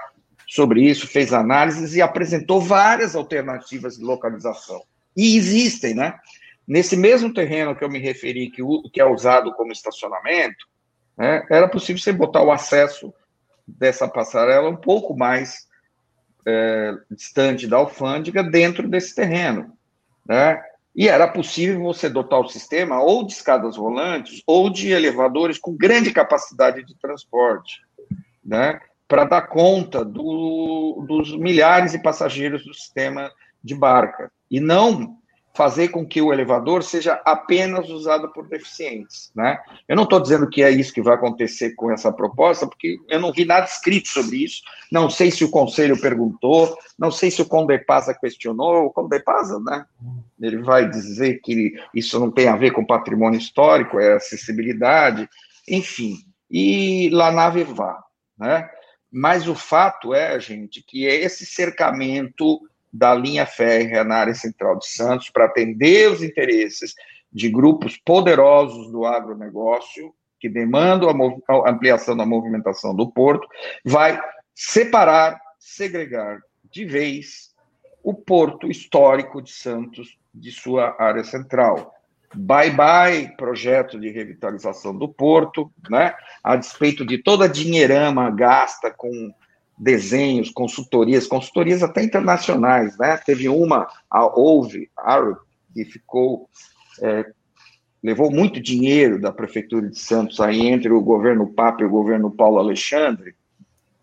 sobre 0.46 0.82
isso, 0.82 1.06
fez 1.06 1.32
análises 1.32 1.94
e 1.94 2.02
apresentou 2.02 2.60
várias 2.60 3.16
alternativas 3.16 3.96
de 3.96 4.04
localização. 4.04 4.82
E 5.16 5.36
existem, 5.36 5.94
né? 5.94 6.18
Nesse 6.66 6.96
mesmo 6.96 7.32
terreno 7.32 7.74
que 7.74 7.84
eu 7.84 7.88
me 7.88 7.98
referi, 7.98 8.50
que, 8.50 8.62
que 8.92 9.00
é 9.00 9.04
usado 9.04 9.52
como 9.54 9.72
estacionamento, 9.72 10.66
né, 11.16 11.46
era 11.48 11.68
possível 11.68 12.02
você 12.02 12.12
botar 12.12 12.42
o 12.42 12.52
acesso 12.52 13.14
dessa 13.66 14.06
passarela 14.08 14.68
um 14.68 14.76
pouco 14.76 15.16
mais 15.16 15.66
é, 16.46 16.92
distante 17.10 17.66
da 17.66 17.76
alfândega 17.76 18.42
dentro 18.42 18.88
desse 18.88 19.14
terreno, 19.14 19.72
né? 20.24 20.62
E 20.94 21.08
era 21.08 21.28
possível 21.28 21.82
você 21.82 22.08
dotar 22.08 22.40
o 22.40 22.48
sistema 22.48 23.02
ou 23.02 23.26
de 23.26 23.34
escadas 23.34 23.76
rolantes 23.76 24.42
ou 24.46 24.70
de 24.70 24.92
elevadores 24.92 25.58
com 25.58 25.76
grande 25.76 26.10
capacidade 26.10 26.82
de 26.84 26.94
transporte, 26.96 27.82
né? 28.44 28.80
Para 29.08 29.24
dar 29.24 29.42
conta 29.42 30.04
do, 30.04 31.04
dos 31.06 31.36
milhares 31.36 31.92
de 31.92 32.02
passageiros 32.02 32.64
do 32.64 32.74
sistema 32.74 33.30
de 33.62 33.74
barca. 33.74 34.30
E 34.50 34.60
não 34.60 35.18
fazer 35.56 35.88
com 35.88 36.06
que 36.06 36.20
o 36.20 36.32
elevador 36.32 36.82
seja 36.82 37.20
apenas 37.24 37.88
usado 37.88 38.30
por 38.30 38.46
deficientes, 38.46 39.32
né? 39.34 39.58
Eu 39.88 39.96
não 39.96 40.02
estou 40.02 40.20
dizendo 40.20 40.48
que 40.48 40.62
é 40.62 40.70
isso 40.70 40.92
que 40.92 41.00
vai 41.00 41.14
acontecer 41.14 41.74
com 41.74 41.90
essa 41.90 42.12
proposta, 42.12 42.66
porque 42.66 42.98
eu 43.08 43.18
não 43.18 43.32
vi 43.32 43.46
nada 43.46 43.64
escrito 43.64 44.08
sobre 44.08 44.44
isso, 44.44 44.60
não 44.92 45.08
sei 45.08 45.30
se 45.30 45.42
o 45.42 45.50
conselho 45.50 45.98
perguntou, 45.98 46.76
não 46.98 47.10
sei 47.10 47.30
se 47.30 47.40
o 47.40 47.46
Condepasa 47.46 48.14
questionou, 48.14 48.84
o 48.84 48.92
Condepasa, 48.92 49.58
né? 49.60 49.86
Ele 50.38 50.58
vai 50.58 50.88
dizer 50.88 51.40
que 51.40 51.72
isso 51.94 52.20
não 52.20 52.30
tem 52.30 52.48
a 52.48 52.56
ver 52.56 52.72
com 52.72 52.84
patrimônio 52.84 53.38
histórico, 53.38 53.98
é 53.98 54.12
acessibilidade, 54.12 55.26
enfim, 55.66 56.18
e 56.50 57.08
lá 57.10 57.32
nave 57.32 57.64
vá, 57.64 57.98
né? 58.38 58.68
Mas 59.10 59.48
o 59.48 59.54
fato 59.54 60.12
é, 60.12 60.38
gente, 60.40 60.82
que 60.82 61.04
esse 61.04 61.46
cercamento 61.46 62.60
da 62.92 63.14
linha 63.14 63.46
férrea 63.46 64.04
na 64.04 64.16
área 64.16 64.34
central 64.34 64.78
de 64.78 64.88
Santos 64.88 65.30
para 65.30 65.44
atender 65.44 66.10
os 66.10 66.22
interesses 66.22 66.94
de 67.32 67.48
grupos 67.48 67.96
poderosos 67.98 68.90
do 68.90 69.04
agronegócio, 69.04 70.14
que 70.40 70.48
demandam 70.48 71.10
a, 71.48 71.70
ampliação 71.70 72.16
da 72.16 72.24
movimentação 72.24 72.94
do 72.94 73.10
porto, 73.10 73.46
vai 73.84 74.20
separar, 74.54 75.38
segregar 75.58 76.40
de 76.70 76.84
vez 76.84 77.54
o 78.02 78.14
porto 78.14 78.70
histórico 78.70 79.42
de 79.42 79.50
Santos 79.50 80.16
de 80.32 80.52
sua 80.52 80.94
área 80.98 81.24
central. 81.24 81.95
Bye 82.34 82.70
bye 82.70 83.36
projeto 83.36 83.98
de 83.98 84.10
revitalização 84.10 84.96
do 84.96 85.08
porto, 85.08 85.70
né? 85.88 86.14
A 86.42 86.56
despeito 86.56 87.04
de 87.04 87.18
toda 87.18 87.44
a 87.44 87.48
dinheirama 87.48 88.30
gasta 88.30 88.90
com 88.90 89.32
desenhos, 89.78 90.50
consultorias, 90.50 91.26
consultorias 91.26 91.82
até 91.82 92.02
internacionais, 92.02 92.96
né? 92.98 93.16
Teve 93.18 93.48
uma, 93.48 93.86
a 94.10 94.26
Ouve, 94.26 94.90
que 95.74 95.84
ficou, 95.84 96.48
é, 97.02 97.26
levou 98.02 98.30
muito 98.30 98.60
dinheiro 98.60 99.20
da 99.20 99.30
Prefeitura 99.30 99.88
de 99.88 99.98
Santos 99.98 100.40
aí 100.40 100.66
entre 100.66 100.90
o 100.90 101.00
governo 101.00 101.52
Papa 101.52 101.82
e 101.82 101.86
o 101.86 101.90
governo 101.90 102.30
Paulo 102.30 102.58
Alexandre, 102.58 103.34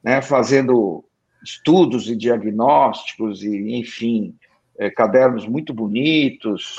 né? 0.03 0.21
Fazendo 0.21 1.03
estudos 1.43 2.09
e 2.09 2.15
diagnósticos 2.15 3.43
e, 3.43 3.75
enfim, 3.75 4.35
é, 4.77 4.89
cadernos 4.89 5.47
muito 5.47 5.73
bonitos, 5.73 6.77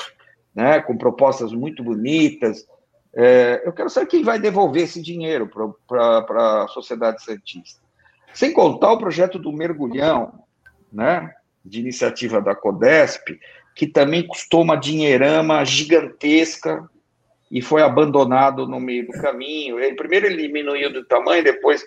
né? 0.55 0.79
Com 0.79 0.97
propostas 0.97 1.51
muito 1.51 1.83
bonitas. 1.83 2.65
É, 3.13 3.61
eu 3.65 3.73
quero 3.73 3.89
saber 3.89 4.07
quem 4.07 4.23
vai 4.23 4.39
devolver 4.39 4.83
esse 4.83 5.01
dinheiro 5.01 5.49
para 5.87 6.63
a 6.63 6.67
sociedade 6.69 7.23
santista. 7.23 7.81
Sem 8.33 8.51
contar 8.51 8.91
o 8.91 8.97
projeto 8.97 9.39
do 9.39 9.51
mergulhão, 9.51 10.43
né, 10.91 11.33
de 11.63 11.79
iniciativa 11.79 12.41
da 12.41 12.53
Codesp, 12.53 13.39
que 13.73 13.87
também 13.87 14.27
custou 14.27 14.61
uma 14.61 14.75
dinheirama 14.75 15.63
gigantesca 15.63 16.89
e 17.49 17.61
foi 17.61 17.81
abandonado 17.81 18.67
no 18.67 18.79
meio 18.79 19.07
do 19.07 19.13
caminho. 19.13 19.79
Ele, 19.79 19.95
primeiro 19.95 20.25
ele 20.25 20.47
diminuiu 20.47 20.91
de 20.91 21.03
tamanho, 21.05 21.43
depois 21.43 21.85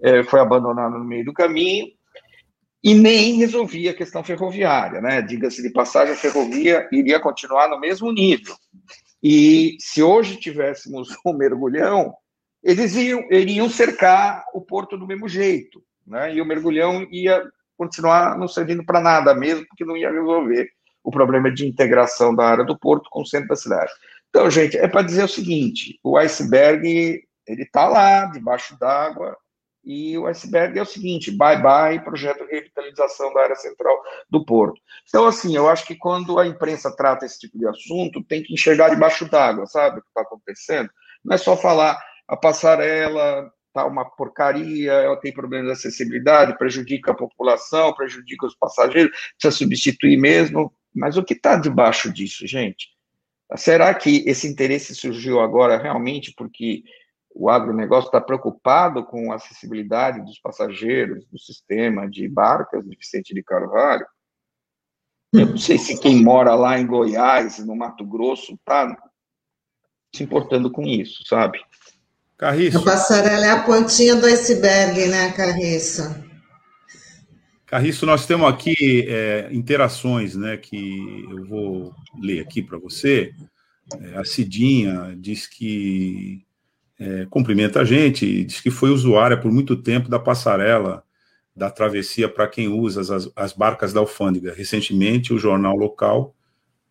é, 0.00 0.24
foi 0.24 0.40
abandonado 0.40 0.98
no 0.98 1.04
meio 1.04 1.24
do 1.24 1.32
caminho 1.32 1.92
e 2.84 2.92
nem 2.92 3.38
resolvia 3.38 3.92
a 3.92 3.94
questão 3.94 4.22
ferroviária, 4.22 5.00
né? 5.00 5.22
Diga-se 5.22 5.62
de 5.62 5.70
passagem, 5.70 6.12
a 6.12 6.16
ferrovia 6.16 6.86
iria 6.92 7.18
continuar 7.18 7.66
no 7.66 7.80
mesmo 7.80 8.12
nível. 8.12 8.54
E 9.22 9.78
se 9.80 10.02
hoje 10.02 10.36
tivéssemos 10.36 11.08
um 11.24 11.32
mergulhão, 11.32 12.14
eles 12.62 12.94
iam, 12.94 13.26
iriam 13.30 13.70
cercar 13.70 14.44
o 14.52 14.60
porto 14.60 14.98
do 14.98 15.06
mesmo 15.06 15.26
jeito, 15.26 15.82
né? 16.06 16.34
E 16.34 16.42
o 16.42 16.44
mergulhão 16.44 17.08
ia 17.10 17.42
continuar 17.74 18.36
não 18.36 18.46
servindo 18.46 18.84
para 18.84 19.00
nada 19.00 19.34
mesmo, 19.34 19.66
porque 19.66 19.84
não 19.84 19.96
ia 19.96 20.12
resolver 20.12 20.68
o 21.02 21.10
problema 21.10 21.50
de 21.50 21.66
integração 21.66 22.34
da 22.34 22.44
área 22.44 22.64
do 22.64 22.78
porto 22.78 23.08
com 23.08 23.22
o 23.22 23.26
centro 23.26 23.48
da 23.48 23.56
cidade. 23.56 23.90
Então, 24.28 24.50
gente, 24.50 24.76
é 24.76 24.86
para 24.86 25.00
dizer 25.00 25.24
o 25.24 25.28
seguinte: 25.28 25.98
o 26.02 26.18
iceberg 26.18 27.22
ele 27.46 27.62
está 27.62 27.88
lá, 27.88 28.26
debaixo 28.26 28.78
d'água, 28.78 29.36
e 29.84 30.16
o 30.16 30.26
iceberg 30.26 30.78
é 30.78 30.82
o 30.82 30.86
seguinte: 30.86 31.30
bye 31.30 31.60
bye, 31.60 32.02
projeto 32.02 32.46
de 32.46 32.52
revitalização 32.52 33.32
da 33.34 33.42
área 33.42 33.56
central 33.56 34.00
do 34.30 34.44
porto. 34.44 34.80
Então, 35.08 35.26
assim, 35.26 35.54
eu 35.54 35.68
acho 35.68 35.86
que 35.86 35.94
quando 35.94 36.38
a 36.38 36.46
imprensa 36.46 36.94
trata 36.94 37.26
esse 37.26 37.38
tipo 37.38 37.58
de 37.58 37.66
assunto, 37.66 38.22
tem 38.24 38.42
que 38.42 38.54
enxergar 38.54 38.90
debaixo 38.90 39.28
d'água, 39.28 39.66
sabe 39.66 39.98
o 39.98 40.02
que 40.02 40.08
está 40.08 40.22
acontecendo? 40.22 40.90
Não 41.24 41.34
é 41.34 41.38
só 41.38 41.56
falar, 41.56 41.98
a 42.28 42.36
passarela 42.36 43.50
está 43.68 43.84
uma 43.86 44.04
porcaria, 44.04 44.92
ela 44.92 45.16
tem 45.16 45.32
problemas 45.32 45.66
de 45.66 45.72
acessibilidade, 45.72 46.56
prejudica 46.56 47.10
a 47.10 47.16
população, 47.16 47.92
prejudica 47.92 48.46
os 48.46 48.54
passageiros, 48.54 49.10
precisa 49.10 49.50
substituir 49.50 50.16
mesmo. 50.16 50.72
Mas 50.94 51.16
o 51.16 51.24
que 51.24 51.34
está 51.34 51.56
debaixo 51.56 52.12
disso, 52.12 52.46
gente? 52.46 52.88
Será 53.56 53.92
que 53.92 54.22
esse 54.26 54.46
interesse 54.46 54.94
surgiu 54.94 55.40
agora 55.40 55.76
realmente 55.76 56.32
porque 56.36 56.84
o 57.34 57.50
agronegócio 57.50 58.06
está 58.06 58.20
preocupado 58.20 59.04
com 59.04 59.32
a 59.32 59.34
acessibilidade 59.34 60.20
dos 60.22 60.38
passageiros 60.38 61.26
do 61.26 61.38
sistema 61.38 62.08
de 62.08 62.28
barcas 62.28 62.84
de 62.84 62.96
Vicente 62.96 63.34
de 63.34 63.42
Carvalho? 63.42 64.06
Eu 65.32 65.46
não 65.46 65.58
sei 65.58 65.76
se 65.76 65.98
quem 65.98 66.22
mora 66.22 66.54
lá 66.54 66.78
em 66.78 66.86
Goiás, 66.86 67.58
no 67.58 67.74
Mato 67.74 68.06
Grosso, 68.06 68.54
está 68.54 68.96
se 70.14 70.22
importando 70.22 70.70
com 70.70 70.82
isso, 70.82 71.24
sabe? 71.26 71.60
Carriço. 72.38 72.78
A 72.78 72.84
passarela 72.84 73.44
é 73.44 73.50
a 73.50 73.64
pontinha 73.64 74.14
do 74.14 74.26
iceberg, 74.26 75.06
né, 75.08 75.32
Carriço? 75.32 76.02
Carriço, 77.66 78.06
nós 78.06 78.26
temos 78.26 78.48
aqui 78.48 79.06
é, 79.08 79.48
interações, 79.50 80.36
né, 80.36 80.56
que 80.56 81.26
eu 81.28 81.44
vou 81.46 81.92
ler 82.20 82.38
aqui 82.38 82.62
para 82.62 82.78
você. 82.78 83.32
É, 84.00 84.18
a 84.18 84.24
Cidinha 84.24 85.16
diz 85.18 85.48
que 85.48 86.43
é, 86.98 87.26
cumprimenta 87.28 87.80
a 87.80 87.84
gente, 87.84 88.44
diz 88.44 88.60
que 88.60 88.70
foi 88.70 88.90
usuária 88.90 89.36
por 89.36 89.50
muito 89.50 89.76
tempo 89.76 90.08
da 90.08 90.18
passarela 90.18 91.04
da 91.56 91.70
travessia 91.70 92.28
para 92.28 92.48
quem 92.48 92.68
usa 92.68 93.00
as, 93.00 93.30
as 93.36 93.52
barcas 93.52 93.92
da 93.92 94.00
alfândega. 94.00 94.52
Recentemente, 94.52 95.32
o 95.32 95.38
jornal 95.38 95.76
local 95.76 96.34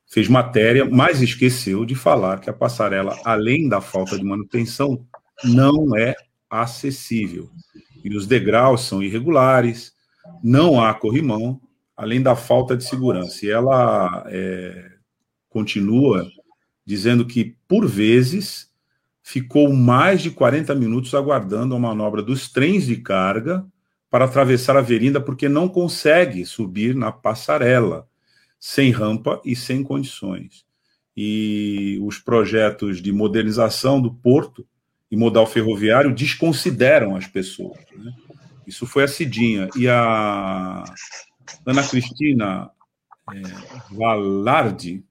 fez 0.08 0.28
matéria, 0.28 0.86
mas 0.86 1.22
esqueceu 1.22 1.86
de 1.86 1.96
falar 1.96 2.40
que 2.40 2.50
a 2.50 2.54
passarela, 2.54 3.20
além 3.26 3.68
da 3.68 3.82
falta 3.82 4.18
de 4.18 4.24
manutenção, 4.24 5.06
não 5.44 5.98
é 5.98 6.16
acessível. 6.50 7.50
E 8.04 8.16
os 8.16 8.28
degraus 8.28 8.82
são 8.82 9.02
irregulares, 9.02 9.94
não 10.44 10.82
há 10.82 10.94
corrimão, 10.94 11.60
além 11.96 12.22
da 12.22 12.36
falta 12.36 12.78
de 12.78 12.84
segurança. 12.86 13.46
E 13.46 13.50
ela 13.50 14.24
é, 14.28 14.92
continua 15.50 16.30
dizendo 16.86 17.26
que, 17.26 17.56
por 17.68 17.88
vezes, 17.88 18.70
ficou 19.24 19.72
mais 19.72 20.22
de 20.22 20.30
40 20.30 20.76
minutos 20.76 21.16
aguardando 21.16 21.74
a 21.74 21.80
manobra 21.80 22.22
dos 22.22 22.52
trens 22.52 22.86
de 22.86 22.98
carga 22.98 23.66
para 24.10 24.26
atravessar 24.26 24.76
a 24.76 24.80
avenida, 24.80 25.20
porque 25.20 25.48
não 25.48 25.68
consegue 25.68 26.46
subir 26.46 26.94
na 26.94 27.12
passarela, 27.12 28.08
sem 28.60 28.92
rampa 28.92 29.42
e 29.44 29.56
sem 29.56 29.82
condições. 29.82 30.66
E 31.16 31.98
os 32.04 32.20
projetos 32.20 33.02
de 33.02 33.12
modernização 33.12 34.02
do 34.02 34.14
porto 34.14 34.68
e 35.10 35.16
modal 35.16 35.48
ferroviário 35.48 36.14
desconsideram 36.14 37.16
as 37.16 37.26
pessoas. 37.26 37.80
Né? 37.96 38.14
Isso 38.68 38.86
foi 38.86 39.04
a 39.04 39.08
Cidinha. 39.08 39.70
E 39.76 39.88
a 39.88 40.84
Ana 41.66 41.84
Cristina 41.84 42.70
é, 43.34 43.42
Valardi 43.92 45.04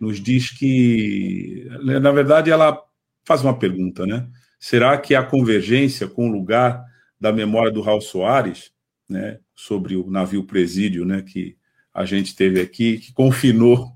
nos 0.00 0.20
diz 0.20 0.50
que, 0.50 1.68
na 1.82 2.10
verdade, 2.10 2.50
ela 2.50 2.82
faz 3.24 3.42
uma 3.42 3.58
pergunta, 3.58 4.06
né? 4.06 4.28
Será 4.58 4.96
que 4.98 5.14
a 5.14 5.22
convergência 5.22 6.06
com 6.06 6.28
o 6.28 6.32
lugar 6.32 6.84
da 7.18 7.32
memória 7.32 7.70
do 7.70 7.80
Raul 7.80 8.00
Soares, 8.00 8.72
né, 9.08 9.38
sobre 9.54 9.96
o 9.96 10.10
navio 10.10 10.44
presídio, 10.44 11.04
né, 11.04 11.22
que 11.22 11.56
a 11.92 12.04
gente 12.04 12.36
teve 12.36 12.60
aqui, 12.60 12.98
que 12.98 13.12
confinou 13.12 13.92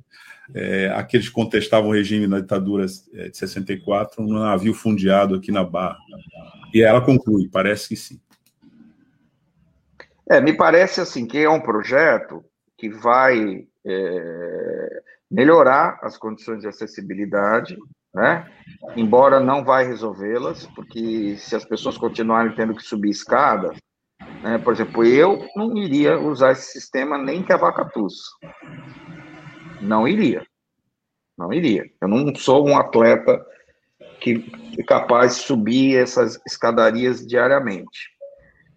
é, 0.52 0.88
aqueles 0.94 1.28
que 1.28 1.34
contestavam 1.34 1.90
o 1.90 1.92
regime 1.92 2.26
na 2.26 2.40
ditadura 2.40 2.86
é, 3.14 3.28
de 3.28 3.36
64 3.36 4.22
no 4.22 4.40
navio 4.40 4.74
fundiado 4.74 5.36
aqui 5.36 5.52
na 5.52 5.64
Barra. 5.64 5.98
E 6.72 6.82
ela 6.82 7.00
conclui, 7.00 7.48
parece 7.48 7.88
que 7.88 7.96
sim. 7.96 8.20
É, 10.28 10.40
me 10.40 10.54
parece 10.54 11.00
assim 11.00 11.26
que 11.26 11.38
é 11.38 11.48
um 11.48 11.60
projeto 11.60 12.44
que 12.76 12.88
vai 12.88 13.66
é, 13.86 15.02
melhorar 15.30 15.98
as 16.02 16.18
condições 16.18 16.60
de 16.62 16.68
acessibilidade, 16.68 17.76
né? 18.14 18.48
Embora 18.96 19.40
não 19.40 19.64
vai 19.64 19.86
resolvê-las, 19.86 20.66
porque 20.74 21.36
se 21.36 21.56
as 21.56 21.64
pessoas 21.64 21.98
continuarem 21.98 22.54
tendo 22.54 22.74
que 22.74 22.82
subir 22.82 23.10
escada, 23.10 23.74
né? 24.42 24.58
por 24.58 24.72
exemplo, 24.72 25.04
eu 25.04 25.46
não 25.56 25.76
iria 25.76 26.18
usar 26.18 26.52
esse 26.52 26.72
sistema 26.72 27.18
nem 27.18 27.42
que 27.42 27.52
a 27.52 27.56
vaca 27.56 27.84
tussa. 27.84 28.30
Não 29.80 30.06
iria. 30.06 30.46
Não 31.36 31.52
iria. 31.52 31.84
Eu 32.00 32.08
não 32.08 32.34
sou 32.36 32.66
um 32.66 32.78
atleta 32.78 33.44
que 34.20 34.50
é 34.78 34.82
capaz 34.84 35.36
de 35.36 35.42
subir 35.42 35.96
essas 35.96 36.40
escadarias 36.46 37.26
diariamente. 37.26 38.14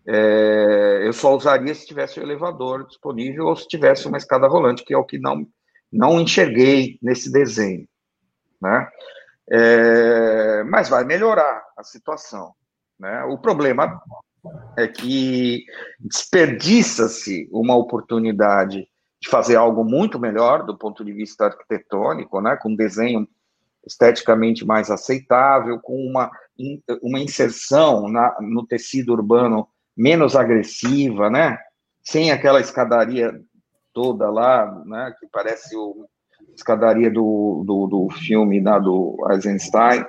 É, 0.09 1.01
eu 1.05 1.13
só 1.13 1.35
usaria 1.35 1.73
se 1.75 1.85
tivesse 1.85 2.19
o 2.19 2.23
um 2.23 2.25
elevador 2.25 2.87
disponível 2.87 3.45
ou 3.45 3.55
se 3.55 3.67
tivesse 3.67 4.07
uma 4.07 4.17
escada 4.17 4.47
rolante, 4.47 4.83
que 4.83 4.93
é 4.93 4.97
o 4.97 5.05
que 5.05 5.19
não, 5.19 5.45
não 5.91 6.19
enxerguei 6.19 6.97
nesse 7.01 7.31
desenho. 7.31 7.87
Né? 8.61 8.89
É, 9.49 10.63
mas 10.65 10.89
vai 10.89 11.03
melhorar 11.03 11.63
a 11.77 11.83
situação. 11.83 12.53
Né? 12.99 13.23
O 13.25 13.37
problema 13.37 14.01
é 14.77 14.87
que 14.87 15.65
desperdiça-se 15.99 17.49
uma 17.51 17.75
oportunidade 17.75 18.87
de 19.19 19.29
fazer 19.29 19.55
algo 19.55 19.83
muito 19.83 20.19
melhor 20.19 20.63
do 20.63 20.77
ponto 20.77 21.03
de 21.03 21.11
vista 21.11 21.45
arquitetônico, 21.45 22.39
né, 22.39 22.55
com 22.55 22.69
um 22.69 22.75
desenho 22.75 23.27
esteticamente 23.85 24.65
mais 24.65 24.91
aceitável, 24.91 25.79
com 25.79 25.95
uma, 26.05 26.29
uma 27.01 27.19
inserção 27.19 28.07
na, 28.09 28.37
no 28.41 28.65
tecido 28.65 29.13
urbano 29.13 29.67
menos 29.95 30.35
agressiva, 30.35 31.29
né, 31.29 31.57
sem 32.03 32.31
aquela 32.31 32.59
escadaria 32.59 33.33
toda 33.93 34.29
lá, 34.29 34.83
né, 34.85 35.15
que 35.19 35.25
parece 35.27 35.75
o 35.75 36.07
escadaria 36.57 37.09
do, 37.09 37.63
do, 37.65 37.87
do 37.87 38.09
filme 38.09 38.59
da, 38.59 38.79
do 38.79 39.15
Eisenstein, 39.29 40.03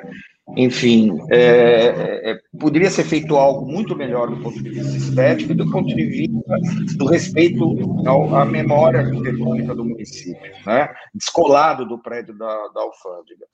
enfim, 0.56 1.18
é, 1.30 1.36
é, 1.36 2.30
é, 2.30 2.40
poderia 2.58 2.88
ser 2.88 3.04
feito 3.04 3.36
algo 3.36 3.70
muito 3.70 3.94
melhor 3.94 4.30
do 4.30 4.42
ponto 4.42 4.62
de 4.62 4.70
vista 4.70 4.96
estético 4.96 5.52
e 5.52 5.54
do 5.54 5.70
ponto 5.70 5.94
de 5.94 6.04
vista 6.06 6.56
do 6.96 7.06
respeito 7.06 7.64
ao, 8.06 8.34
à 8.34 8.46
memória 8.46 9.00
arquitetônica 9.00 9.74
do 9.74 9.84
município, 9.84 10.52
né? 10.66 10.92
descolado 11.14 11.84
do 11.84 11.98
prédio 11.98 12.36
da, 12.36 12.68
da 12.68 12.80
alfândega. 12.80 13.46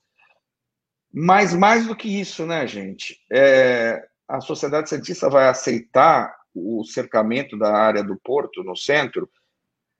Mas 1.13 1.53
mais 1.53 1.85
do 1.85 1.95
que 1.95 2.07
isso, 2.07 2.45
né, 2.45 2.65
gente? 2.65 3.17
É, 3.31 4.01
a 4.27 4.39
sociedade 4.39 4.89
cientista 4.89 5.29
vai 5.29 5.49
aceitar 5.49 6.33
o 6.53 6.83
cercamento 6.85 7.57
da 7.57 7.73
área 7.73 8.03
do 8.03 8.17
porto 8.23 8.63
no 8.63 8.75
centro 8.75 9.29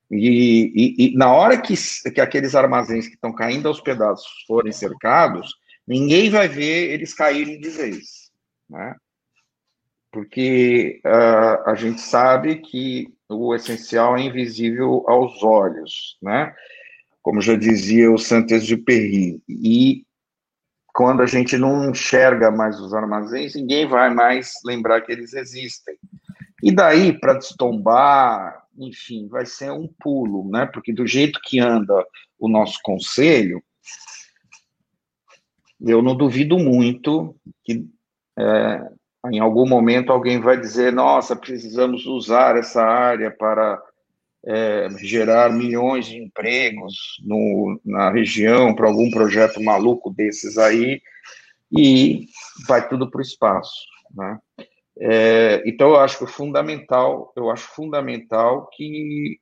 e, 0.09 0.71
e, 0.75 1.07
e 1.07 1.17
na 1.17 1.33
hora 1.33 1.59
que, 1.59 1.73
que 2.13 2.21
aqueles 2.21 2.55
armazéns 2.55 3.07
que 3.07 3.15
estão 3.15 3.33
caindo 3.33 3.67
aos 3.67 3.81
pedaços 3.81 4.27
forem 4.47 4.71
cercados, 4.71 5.53
ninguém 5.87 6.29
vai 6.29 6.47
ver 6.47 6.91
eles 6.91 7.13
caírem 7.13 7.59
de 7.59 7.69
vez, 7.69 8.31
né? 8.69 8.95
Porque 10.11 11.01
uh, 11.05 11.69
a 11.69 11.75
gente 11.75 11.99
sabe 11.99 12.57
que 12.57 13.13
o 13.27 13.53
essencial 13.53 14.15
é 14.15 14.21
invisível 14.21 15.03
aos 15.07 15.43
olhos, 15.43 16.17
né? 16.21 16.53
Como 17.21 17.41
já 17.41 17.55
dizia 17.55 18.11
o 18.11 18.17
Saint-Exupéry. 18.17 19.41
E 19.49 20.05
quando 20.93 21.21
a 21.21 21.25
gente 21.25 21.57
não 21.57 21.89
enxerga 21.89 22.49
mais 22.51 22.79
os 22.79 22.93
armazéns, 22.93 23.55
ninguém 23.55 23.87
vai 23.87 24.13
mais 24.13 24.53
lembrar 24.63 25.01
que 25.01 25.11
eles 25.11 25.33
existem. 25.33 25.97
E 26.63 26.71
daí, 26.71 27.19
para 27.19 27.33
destombar, 27.33 28.64
enfim, 28.77 29.27
vai 29.27 29.45
ser 29.45 29.71
um 29.71 29.87
pulo, 29.99 30.49
né? 30.49 30.65
Porque 30.65 30.93
do 30.93 31.07
jeito 31.07 31.39
que 31.43 31.59
anda 31.59 32.05
o 32.39 32.47
nosso 32.47 32.79
conselho, 32.83 33.63
eu 35.81 36.01
não 36.01 36.15
duvido 36.15 36.57
muito 36.57 37.35
que 37.63 37.85
é, 38.37 38.81
em 39.31 39.39
algum 39.39 39.67
momento 39.67 40.11
alguém 40.11 40.39
vai 40.39 40.59
dizer: 40.59 40.91
nossa, 40.91 41.35
precisamos 41.35 42.05
usar 42.05 42.57
essa 42.57 42.83
área 42.83 43.31
para 43.31 43.81
é, 44.45 44.87
gerar 44.99 45.51
milhões 45.51 46.05
de 46.05 46.17
empregos 46.17 46.95
no, 47.23 47.79
na 47.83 48.11
região 48.11 48.75
para 48.75 48.87
algum 48.87 49.09
projeto 49.09 49.61
maluco 49.61 50.11
desses 50.11 50.57
aí, 50.57 51.01
e 51.71 52.27
vai 52.67 52.87
tudo 52.87 53.09
para 53.09 53.19
o 53.19 53.23
espaço. 53.23 53.85
Né? 54.13 54.37
É, 54.99 55.61
então, 55.65 55.89
eu 55.89 55.97
acho 55.97 56.25
fundamental, 56.25 57.33
eu 57.35 57.49
acho 57.49 57.67
fundamental 57.67 58.69
que 58.73 59.39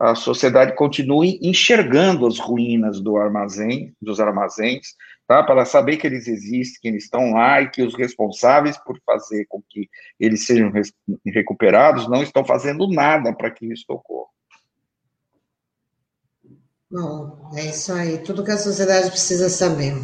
a 0.00 0.14
sociedade 0.14 0.74
continue 0.74 1.38
enxergando 1.42 2.26
as 2.26 2.38
ruínas 2.38 3.00
do 3.00 3.16
armazém, 3.16 3.94
dos 4.00 4.20
armazéns, 4.20 4.94
tá? 5.26 5.42
para 5.42 5.64
saber 5.64 5.96
que 5.96 6.06
eles 6.06 6.26
existem, 6.26 6.80
que 6.80 6.88
eles 6.88 7.04
estão 7.04 7.32
lá 7.32 7.60
e 7.60 7.70
que 7.70 7.82
os 7.82 7.94
responsáveis 7.94 8.76
por 8.78 8.98
fazer 9.04 9.46
com 9.48 9.62
que 9.68 9.88
eles 10.18 10.46
sejam 10.46 10.72
recuperados 11.26 12.08
não 12.08 12.22
estão 12.22 12.44
fazendo 12.44 12.88
nada 12.88 13.34
para 13.34 13.50
que 13.50 13.70
isso 13.72 13.84
ocorra. 13.88 14.30
Bom, 16.90 17.50
é 17.54 17.66
isso 17.66 17.92
aí, 17.92 18.18
tudo 18.18 18.44
que 18.44 18.50
a 18.50 18.58
sociedade 18.58 19.08
precisa 19.10 19.48
saber. 19.48 19.94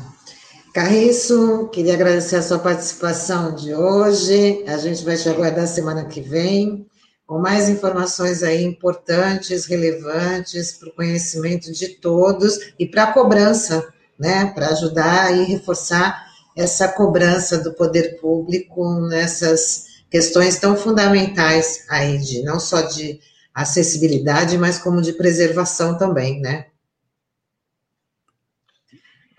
Carriço, 0.72 1.68
queria 1.72 1.94
agradecer 1.94 2.36
a 2.36 2.42
sua 2.42 2.58
participação 2.58 3.54
de 3.54 3.74
hoje. 3.74 4.64
A 4.66 4.76
gente 4.76 5.04
vai 5.04 5.16
te 5.16 5.28
aguardar 5.28 5.66
semana 5.66 6.04
que 6.04 6.20
vem 6.20 6.86
com 7.26 7.38
mais 7.38 7.68
informações 7.68 8.42
aí 8.42 8.64
importantes, 8.64 9.66
relevantes 9.66 10.72
para 10.72 10.88
o 10.88 10.94
conhecimento 10.94 11.72
de 11.72 11.88
todos 11.88 12.72
e 12.78 12.86
para 12.86 13.04
a 13.04 13.12
cobrança, 13.12 13.86
né, 14.18 14.46
para 14.54 14.68
ajudar 14.68 15.36
e 15.36 15.44
reforçar 15.44 16.26
essa 16.56 16.88
cobrança 16.88 17.58
do 17.58 17.74
poder 17.74 18.18
público 18.20 19.00
nessas 19.08 19.84
questões 20.10 20.58
tão 20.58 20.76
fundamentais 20.76 21.84
aí 21.88 22.18
de 22.18 22.42
não 22.42 22.58
só 22.58 22.82
de 22.82 23.20
acessibilidade, 23.54 24.56
mas 24.56 24.78
como 24.78 25.02
de 25.02 25.12
preservação 25.12 25.98
também, 25.98 26.40
né? 26.40 26.66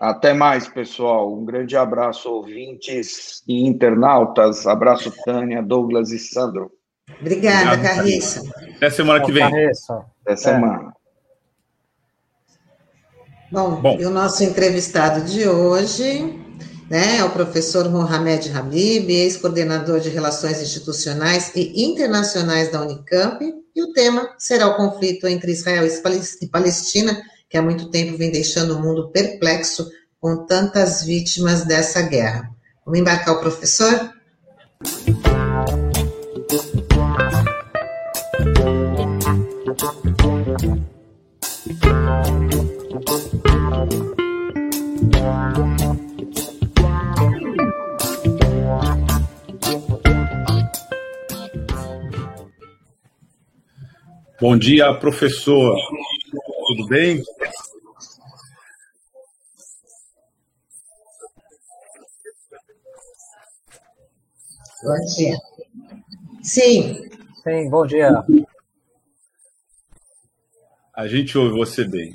Até 0.00 0.32
mais, 0.32 0.66
pessoal. 0.66 1.30
Um 1.30 1.44
grande 1.44 1.76
abraço, 1.76 2.30
ouvintes 2.30 3.42
e 3.46 3.66
internautas. 3.66 4.66
Abraço, 4.66 5.12
Tânia, 5.26 5.62
Douglas 5.62 6.10
e 6.10 6.18
Sandro. 6.18 6.72
Obrigada, 7.20 7.74
Obrigado, 7.74 7.96
Carissa. 7.96 8.42
Até 8.76 8.88
semana 8.88 9.22
que 9.22 9.30
vem. 9.30 9.50
Carissa. 9.50 10.06
Até 10.22 10.36
semana. 10.36 10.94
É. 10.96 11.00
Bom, 13.52 13.80
Bom, 13.80 13.98
e 14.00 14.06
o 14.06 14.10
nosso 14.10 14.42
entrevistado 14.42 15.22
de 15.22 15.46
hoje 15.46 16.40
né, 16.88 17.18
é 17.18 17.24
o 17.24 17.30
professor 17.30 17.90
Mohamed 17.90 18.56
Habib, 18.56 19.10
ex-coordenador 19.10 20.00
de 20.00 20.08
Relações 20.08 20.62
Institucionais 20.62 21.52
e 21.54 21.84
Internacionais 21.84 22.72
da 22.72 22.80
Unicamp, 22.80 23.44
e 23.76 23.82
o 23.82 23.92
tema 23.92 24.34
será 24.38 24.66
o 24.66 24.76
conflito 24.76 25.26
entre 25.26 25.52
Israel 25.52 25.86
e 25.86 26.48
Palestina, 26.48 27.20
que 27.50 27.58
há 27.58 27.62
muito 27.62 27.90
tempo 27.90 28.16
vem 28.16 28.30
deixando 28.30 28.76
o 28.76 28.80
mundo 28.80 29.10
perplexo 29.10 29.90
com 30.20 30.46
tantas 30.46 31.02
vítimas 31.02 31.64
dessa 31.64 32.00
guerra. 32.00 32.48
Vamos 32.86 33.00
embarcar 33.00 33.34
o 33.34 33.40
professor? 33.40 34.12
Bom 54.40 54.56
dia, 54.56 54.94
professor. 54.94 55.76
Tudo 56.70 56.86
bem? 56.86 57.20
Bom 64.84 65.04
dia. 65.16 65.36
Sim. 66.44 67.10
Sim, 67.42 67.68
bom 67.68 67.84
dia. 67.84 68.24
A 70.94 71.08
gente 71.08 71.36
ouve 71.36 71.58
você 71.58 71.84
bem. 71.84 72.14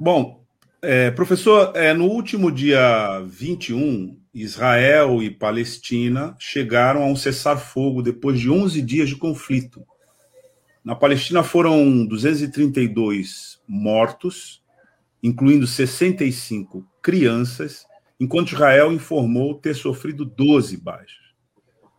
Bom, 0.00 0.45
é, 0.82 1.10
professor, 1.10 1.72
é, 1.74 1.92
no 1.94 2.06
último 2.06 2.50
dia 2.52 3.20
21, 3.26 4.18
Israel 4.34 5.22
e 5.22 5.30
Palestina 5.30 6.36
chegaram 6.38 7.02
a 7.02 7.06
um 7.06 7.16
cessar-fogo 7.16 8.02
depois 8.02 8.38
de 8.38 8.50
11 8.50 8.82
dias 8.82 9.08
de 9.08 9.16
conflito. 9.16 9.84
Na 10.84 10.94
Palestina 10.94 11.42
foram 11.42 12.04
232 12.06 13.60
mortos, 13.66 14.62
incluindo 15.22 15.66
65 15.66 16.86
crianças, 17.02 17.86
enquanto 18.20 18.52
Israel 18.52 18.92
informou 18.92 19.54
ter 19.54 19.74
sofrido 19.74 20.24
12 20.24 20.76
baixas. 20.76 21.26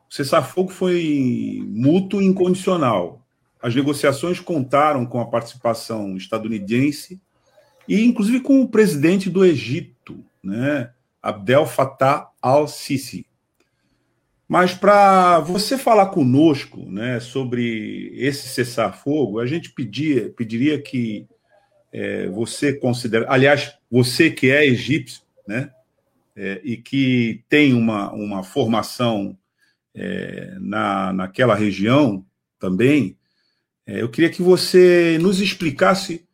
O 0.10 0.14
cessar-fogo 0.14 0.70
foi 0.70 1.62
mútuo 1.68 2.22
e 2.22 2.26
incondicional. 2.26 3.26
As 3.62 3.76
negociações 3.76 4.40
contaram 4.40 5.06
com 5.06 5.20
a 5.20 5.26
participação 5.26 6.16
estadunidense 6.16 7.20
e, 7.88 8.04
inclusive, 8.04 8.42
com 8.42 8.62
o 8.62 8.68
presidente 8.68 9.30
do 9.30 9.46
Egito, 9.46 10.24
né, 10.44 10.92
Abdel 11.22 11.66
Fattah 11.66 12.30
al-Sisi. 12.42 13.26
Mas 14.48 14.74
para 14.74 15.40
você 15.40 15.78
falar 15.78 16.08
conosco 16.08 16.90
né, 16.90 17.20
sobre 17.20 18.12
esse 18.16 18.48
cessar-fogo, 18.48 19.40
a 19.40 19.46
gente 19.46 19.72
pedia, 19.72 20.30
pediria 20.30 20.82
que 20.82 21.28
é, 21.92 22.28
você 22.28 22.74
considere. 22.74 23.26
Aliás, 23.28 23.74
você 23.92 24.32
que 24.32 24.50
é 24.50 24.66
egípcio, 24.66 25.22
né, 25.46 25.72
é, 26.36 26.62
e 26.64 26.78
que 26.78 27.44
tem 27.50 27.74
uma, 27.74 28.12
uma 28.14 28.44
formação 28.44 29.38
é, 29.94 30.56
na, 30.60 31.12
naquela 31.12 31.56
região 31.56 32.26
também, 32.60 33.18
é, 33.86 34.02
eu 34.02 34.10
queria 34.10 34.30
que 34.30 34.42
você 34.42 35.18
nos 35.20 35.40
explicasse 35.40 36.27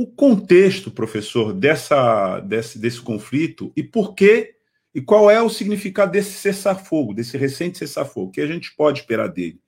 o 0.00 0.06
contexto, 0.06 0.90
professor, 0.90 1.52
dessa, 1.52 2.40
desse, 2.40 2.78
desse 2.78 3.02
conflito 3.02 3.70
e 3.76 3.82
por 3.82 4.14
que 4.14 4.54
e 4.94 5.00
qual 5.02 5.30
é 5.30 5.40
o 5.42 5.50
significado 5.50 6.12
desse 6.12 6.32
cessar-fogo, 6.32 7.12
desse 7.12 7.36
recente 7.36 7.76
cessar-fogo, 7.76 8.28
o 8.28 8.32
que 8.32 8.40
a 8.40 8.46
gente 8.46 8.74
pode 8.74 9.00
esperar 9.00 9.28
dele. 9.28 9.60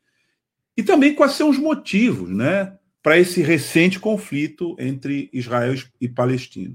E 0.75 0.83
também 0.83 1.15
quais 1.15 1.33
são 1.33 1.51
os 1.51 1.59
motivos 1.59 2.31
né, 2.31 2.77
para 3.03 3.19
esse 3.19 3.43
recente 3.43 4.01
conflito 4.01 4.75
entre 4.79 5.29
Israel 5.35 5.75
e 6.01 6.09
Palestina. 6.09 6.75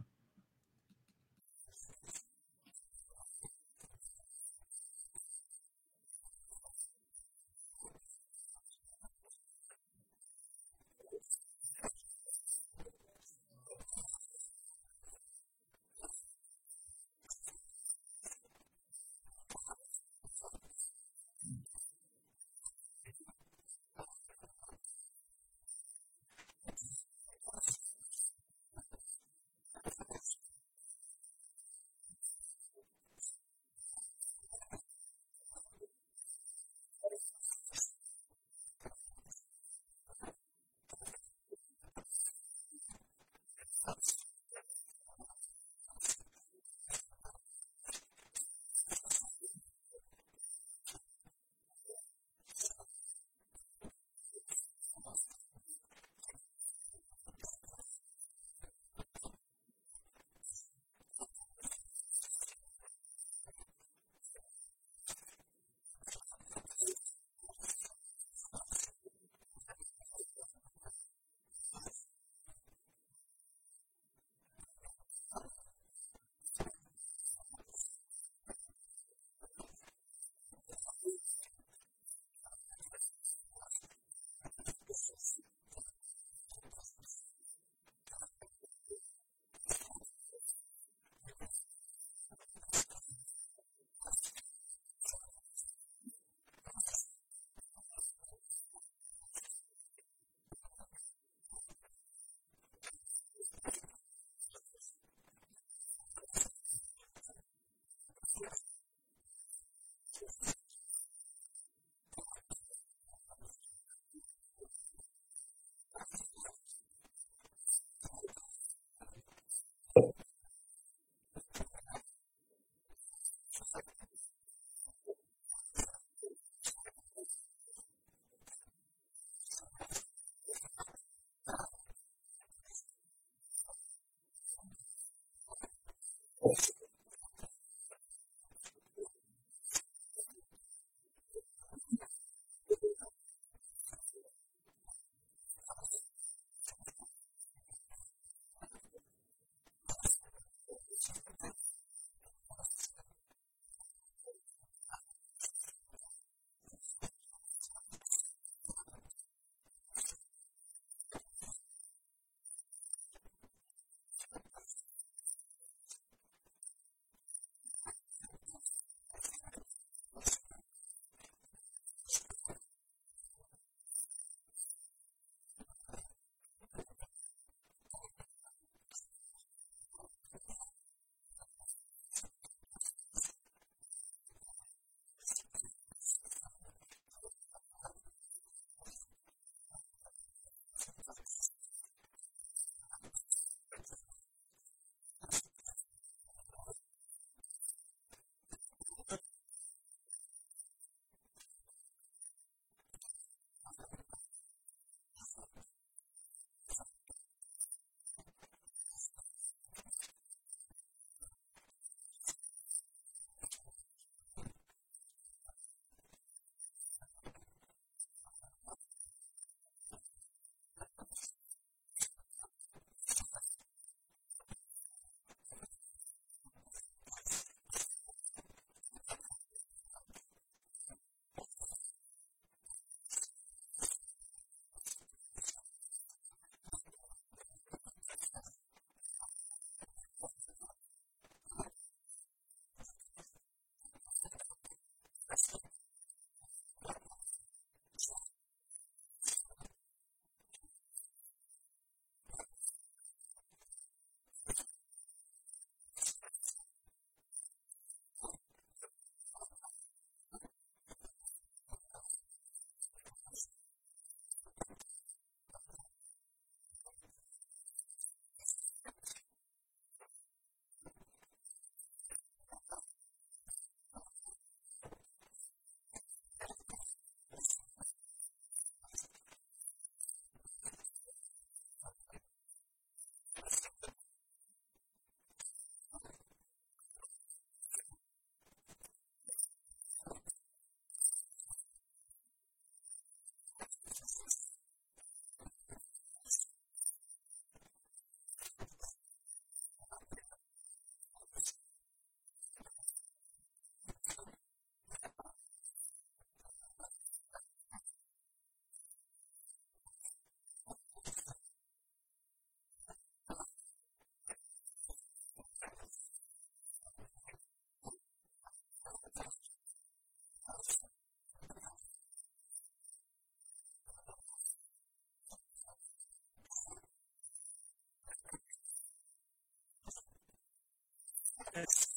Yes. 331.58 331.97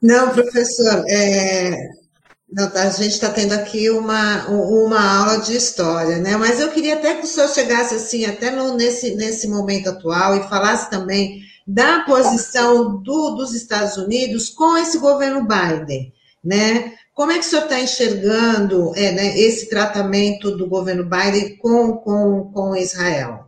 Não, 0.00 0.30
professor, 0.30 1.04
é, 1.08 1.88
não, 2.50 2.70
tá, 2.70 2.84
a 2.84 2.90
gente 2.90 3.12
está 3.12 3.30
tendo 3.30 3.52
aqui 3.52 3.90
uma, 3.90 4.46
uma 4.48 5.18
aula 5.18 5.38
de 5.40 5.54
história, 5.54 6.18
né? 6.18 6.36
Mas 6.36 6.60
eu 6.60 6.70
queria 6.70 6.94
até 6.94 7.14
que 7.14 7.24
o 7.24 7.26
senhor 7.26 7.48
chegasse 7.48 7.94
assim, 7.94 8.24
até 8.24 8.50
no, 8.50 8.74
nesse, 8.74 9.14
nesse 9.16 9.48
momento 9.48 9.90
atual, 9.90 10.36
e 10.36 10.48
falasse 10.48 10.88
também 10.88 11.42
da 11.66 12.00
posição 12.04 13.02
do, 13.02 13.32
dos 13.32 13.54
Estados 13.54 13.98
Unidos 13.98 14.48
com 14.48 14.78
esse 14.78 14.98
governo 14.98 15.46
Biden, 15.46 16.12
né? 16.42 16.94
Como 17.12 17.32
é 17.32 17.34
que 17.34 17.44
o 17.44 17.48
senhor 17.48 17.64
está 17.64 17.80
enxergando 17.80 18.92
é, 18.96 19.12
né, 19.12 19.38
esse 19.38 19.68
tratamento 19.68 20.56
do 20.56 20.68
governo 20.68 21.04
Biden 21.04 21.56
com, 21.58 21.94
com, 21.94 22.50
com 22.52 22.76
Israel? 22.76 23.47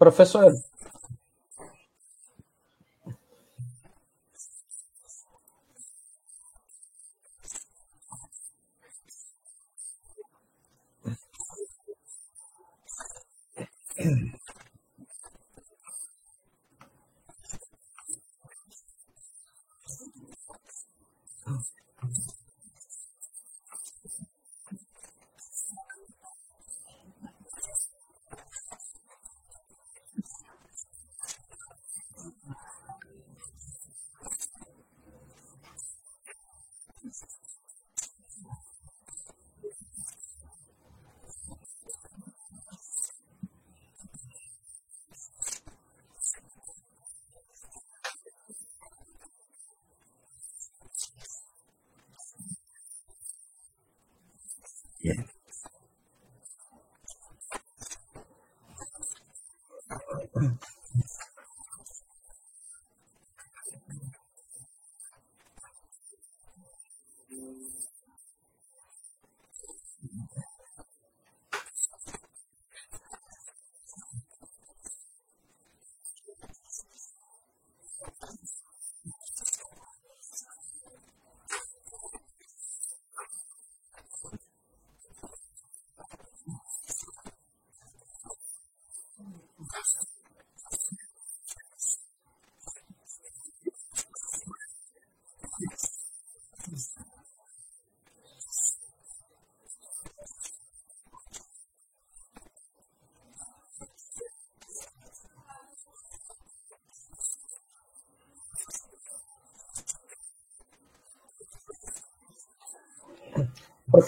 Professor, 0.00 0.54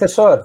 Professor. 0.03 0.45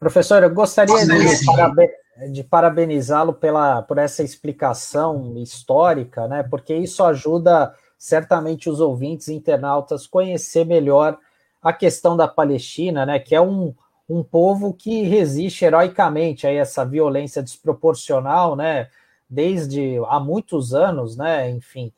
Professor, 0.00 0.42
eu 0.42 0.48
gostaria 0.48 0.96
de, 0.96 1.44
paraben 1.44 1.90
de 2.32 2.42
parabenizá-lo 2.42 3.34
pela 3.34 3.82
por 3.82 3.98
essa 3.98 4.22
explicação 4.22 5.36
histórica, 5.36 6.26
né? 6.26 6.42
Porque 6.42 6.74
isso 6.74 7.04
ajuda 7.04 7.74
certamente 7.98 8.70
os 8.70 8.80
ouvintes 8.80 9.28
internautas 9.28 10.06
conhecer 10.06 10.64
melhor 10.64 11.18
a 11.62 11.70
questão 11.70 12.16
da 12.16 12.26
Palestina, 12.26 13.04
né? 13.04 13.18
Que 13.18 13.34
é 13.34 13.40
um, 13.40 13.74
um 14.08 14.22
povo 14.22 14.72
que 14.72 15.02
resiste 15.02 15.66
heroicamente 15.66 16.46
a 16.46 16.50
essa 16.50 16.82
violência 16.82 17.42
desproporcional, 17.42 18.56
né? 18.56 18.88
Desde 19.28 20.00
há 20.08 20.18
muitos 20.18 20.72
anos, 20.72 21.14
né? 21.14 21.50
Enfim, 21.50 21.92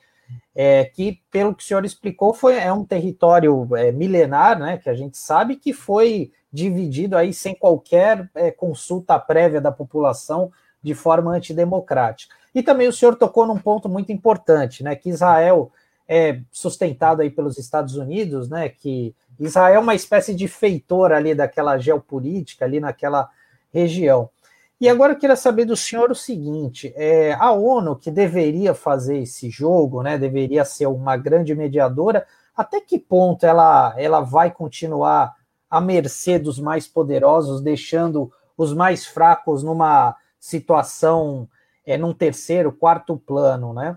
é, 0.55 0.85
que, 0.85 1.21
pelo 1.31 1.55
que 1.55 1.63
o 1.63 1.67
senhor 1.67 1.85
explicou, 1.85 2.33
foi, 2.33 2.57
é 2.57 2.73
um 2.73 2.85
território 2.85 3.69
é, 3.77 3.91
milenar, 3.91 4.59
né, 4.59 4.79
que 4.79 4.89
a 4.89 4.95
gente 4.95 5.19
sabe 5.19 5.57
que 5.57 5.73
foi 5.73 6.31
dividido 6.53 7.17
aí 7.17 7.33
sem 7.33 7.55
qualquer 7.55 8.31
é, 8.35 8.51
consulta 8.51 9.19
prévia 9.19 9.61
da 9.61 9.73
população 9.73 10.53
de 10.83 10.95
forma 10.95 11.33
antidemocrática. 11.33 12.35
E 12.55 12.63
também 12.63 12.87
o 12.87 12.93
senhor 12.93 13.17
tocou 13.17 13.47
num 13.47 13.59
ponto 13.59 13.89
muito 13.89 14.13
importante, 14.13 14.85
né, 14.85 14.95
que 14.95 15.09
Israel 15.09 15.73
é 16.07 16.41
sustentado 16.53 17.23
aí 17.23 17.31
pelos 17.31 17.59
Estados 17.59 17.97
Unidos, 17.97 18.49
né, 18.49 18.69
que 18.69 19.15
Israel 19.41 19.77
é 19.77 19.79
uma 19.79 19.95
espécie 19.95 20.35
de 20.35 20.47
feitor 20.47 21.11
ali 21.11 21.35
daquela 21.35 21.77
geopolítica 21.79 22.65
ali 22.65 22.79
naquela 22.79 23.29
região. 23.73 24.31
E 24.81 24.89
agora 24.89 25.13
eu 25.13 25.19
queria 25.19 25.37
saber 25.37 25.65
do 25.65 25.77
senhor 25.77 26.11
o 26.11 26.15
seguinte: 26.15 26.93
é, 26.97 27.33
a 27.35 27.53
ONU, 27.53 27.97
que 27.97 28.11
deveria 28.11 28.75
fazer 28.75 29.19
esse 29.19 29.49
jogo, 29.49 30.03
né, 30.03 30.19
deveria 30.19 30.65
ser 30.65 30.87
uma 30.87 31.17
grande 31.17 31.55
mediadora, 31.55 32.27
até 32.57 32.81
que 32.81 32.99
ponto 32.99 33.45
ela, 33.45 33.95
ela 33.97 34.21
vai 34.21 34.51
continuar 34.51 35.35
à 35.71 35.81
mercê 35.81 36.39
dos 36.39 36.59
mais 36.59 36.87
poderosos, 36.87 37.61
deixando 37.61 38.31
os 38.57 38.73
mais 38.73 39.07
fracos 39.07 39.63
numa 39.63 40.17
situação, 40.39 41.49
é, 41.87 41.97
num 41.97 42.13
terceiro, 42.13 42.73
quarto 42.73 43.17
plano, 43.17 43.73
né? 43.73 43.97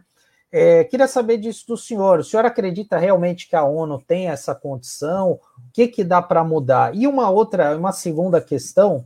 É, 0.49 0.85
queria 0.85 1.07
saber 1.07 1.37
disso 1.37 1.67
do 1.67 1.77
senhor. 1.77 2.19
O 2.19 2.23
senhor 2.23 2.45
acredita 2.45 2.97
realmente 2.97 3.49
que 3.49 3.55
a 3.55 3.65
ONU 3.65 4.01
tem 4.07 4.29
essa 4.29 4.55
condição? 4.55 5.33
O 5.33 5.39
que, 5.73 5.87
que 5.87 6.03
dá 6.03 6.21
para 6.21 6.43
mudar? 6.43 6.95
E 6.95 7.05
uma 7.05 7.29
outra, 7.29 7.75
uma 7.75 7.91
segunda 7.91 8.39
questão 8.39 9.05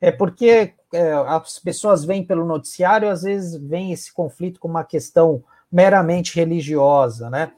é 0.00 0.12
porque 0.12 0.74
é, 0.94 1.12
as 1.12 1.58
pessoas 1.58 2.04
veem 2.04 2.24
pelo 2.24 2.46
noticiário, 2.46 3.10
às 3.10 3.22
vezes 3.22 3.56
vem 3.56 3.92
esse 3.92 4.12
conflito 4.12 4.60
com 4.60 4.68
uma 4.68 4.84
questão 4.84 5.42
meramente 5.70 6.36
religiosa, 6.36 7.28
né? 7.28 7.52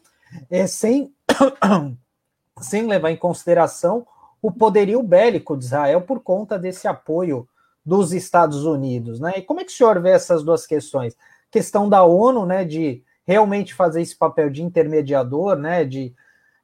É, 0.51 0.67
sem, 0.67 1.15
sem 2.61 2.87
levar 2.87 3.11
em 3.11 3.17
consideração 3.17 4.07
o 4.41 4.51
poderio 4.51 5.03
bélico 5.03 5.57
de 5.57 5.65
Israel 5.65 6.01
por 6.01 6.21
conta 6.21 6.59
desse 6.59 6.89
apoio 6.89 7.49
dos 7.85 8.13
Estados 8.13 8.65
Unidos, 8.65 9.21
né? 9.21 9.35
E 9.37 9.43
como 9.43 9.61
é 9.61 9.65
que 9.65 9.73
o 9.73 9.75
senhor 9.75 10.01
vê 10.01 10.11
essas 10.11 10.43
duas 10.43 10.67
questões? 10.67 11.17
Questão 11.51 11.89
da 11.89 12.03
ONU, 12.03 12.45
né, 12.45 12.65
de 12.65 13.03
realmente 13.25 13.75
fazer 13.75 14.03
esse 14.03 14.17
papel 14.17 14.51
de 14.51 14.63
intermediador, 14.63 15.57
né, 15.57 15.85
de, 15.85 16.15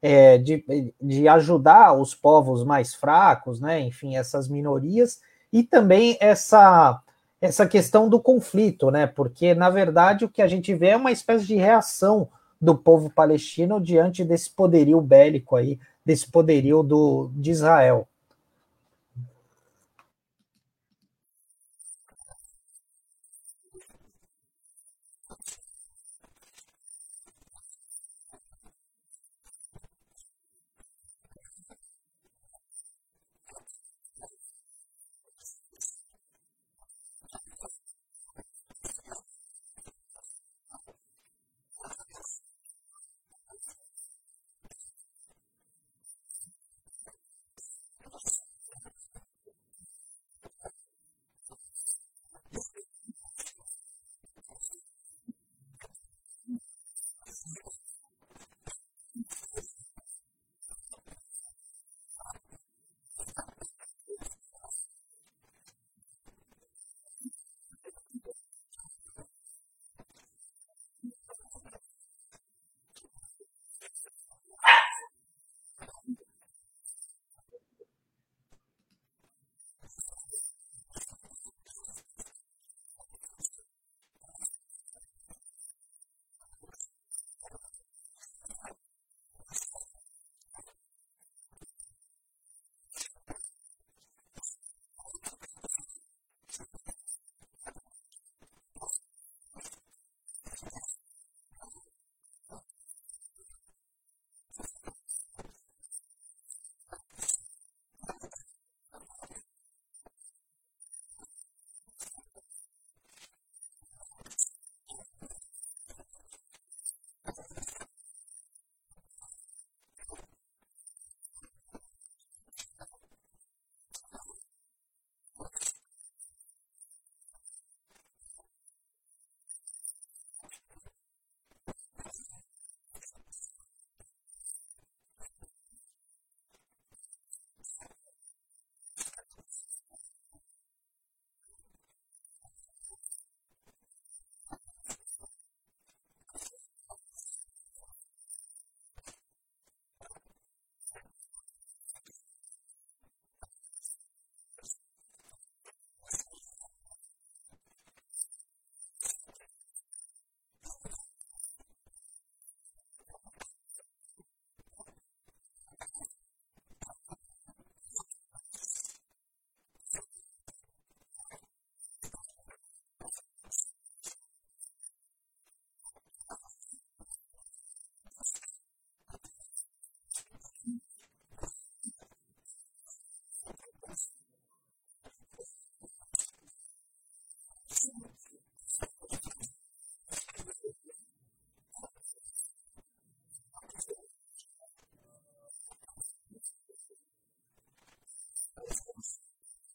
é, 0.01 0.37
de, 0.37 0.93
de 1.01 1.27
ajudar 1.27 1.93
os 1.93 2.13
povos 2.15 2.63
mais 2.63 2.93
fracos, 2.93 3.59
né, 3.59 3.79
enfim, 3.79 4.15
essas 4.15 4.47
minorias, 4.47 5.19
e 5.53 5.63
também 5.63 6.17
essa 6.19 6.99
essa 7.39 7.67
questão 7.67 8.07
do 8.07 8.21
conflito, 8.21 8.89
né? 8.89 9.05
Porque 9.05 9.53
na 9.53 9.69
verdade 9.69 10.23
o 10.23 10.29
que 10.29 10.41
a 10.41 10.47
gente 10.47 10.73
vê 10.73 10.89
é 10.89 10.97
uma 10.97 11.11
espécie 11.11 11.45
de 11.45 11.55
reação 11.55 12.29
do 12.59 12.73
povo 12.73 13.09
palestino 13.09 13.81
diante 13.81 14.23
desse 14.23 14.49
poderio 14.49 15.01
bélico 15.01 15.57
aí, 15.57 15.77
desse 16.05 16.31
poderio 16.31 16.81
do, 16.81 17.29
de 17.35 17.51
Israel. 17.51 18.07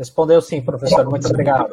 Respondeu 0.00 0.40
sim, 0.40 0.62
professor. 0.62 1.04
Muito 1.10 1.28
obrigado. 1.28 1.70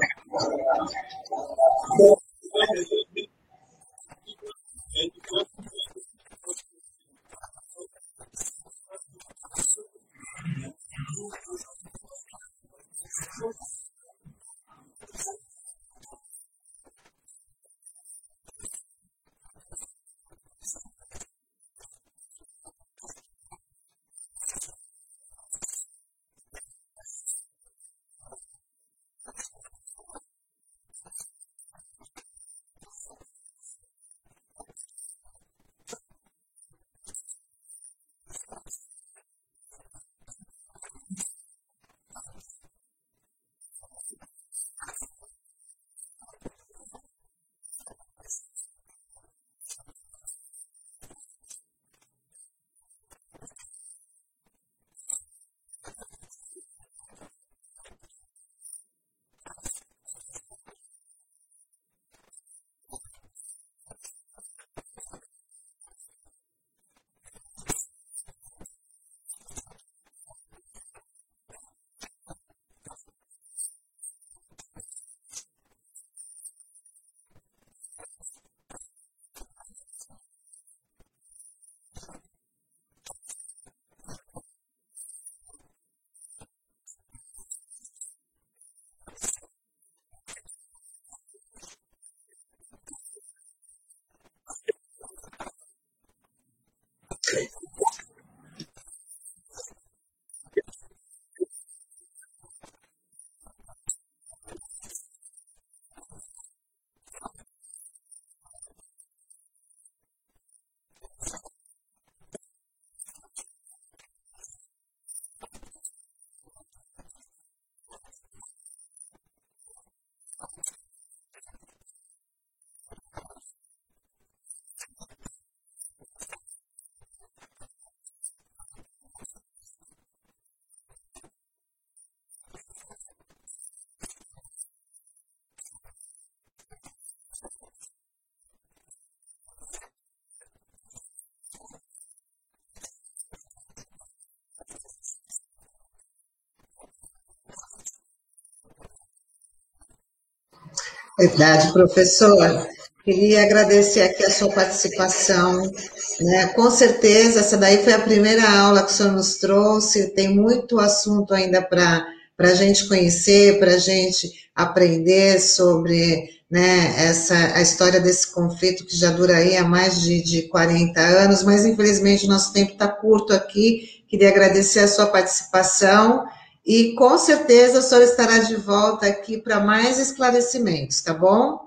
Verdade, 151.17 151.73
professor. 151.73 152.67
Queria 153.03 153.43
agradecer 153.43 154.01
aqui 154.01 154.23
a 154.23 154.29
sua 154.29 154.51
participação. 154.51 155.71
Né? 156.19 156.47
Com 156.47 156.69
certeza, 156.69 157.39
essa 157.39 157.57
daí 157.57 157.83
foi 157.83 157.93
a 157.93 157.99
primeira 157.99 158.47
aula 158.47 158.83
que 158.83 158.91
o 158.91 158.93
senhor 158.93 159.13
nos 159.13 159.37
trouxe. 159.37 160.13
Tem 160.13 160.29
muito 160.29 160.79
assunto 160.79 161.33
ainda 161.33 161.61
para 161.61 162.05
a 162.37 162.53
gente 162.53 162.87
conhecer, 162.87 163.57
para 163.57 163.71
a 163.71 163.77
gente 163.79 164.29
aprender 164.53 165.39
sobre 165.39 166.29
né, 166.51 166.93
essa, 166.97 167.55
a 167.55 167.61
história 167.61 167.99
desse 167.99 168.31
conflito 168.31 168.85
que 168.85 168.95
já 168.95 169.09
dura 169.09 169.37
aí 169.37 169.57
há 169.57 169.63
mais 169.63 170.01
de, 170.01 170.21
de 170.21 170.43
40 170.43 170.99
anos, 170.99 171.43
mas 171.43 171.65
infelizmente 171.65 172.27
nosso 172.27 172.53
tempo 172.53 172.73
está 172.73 172.87
curto 172.87 173.33
aqui. 173.33 174.03
Queria 174.07 174.29
agradecer 174.29 174.81
a 174.81 174.87
sua 174.87 175.07
participação 175.07 176.25
e 176.67 176.93
com 176.95 177.17
certeza 177.17 177.79
a 177.79 177.81
senhora 177.81 178.03
estará 178.03 178.39
de 178.39 178.57
volta 178.57 179.07
aqui 179.07 179.37
para 179.41 179.57
mais 179.57 179.97
esclarecimentos, 179.99 181.01
tá 181.01 181.13
bom? 181.13 181.65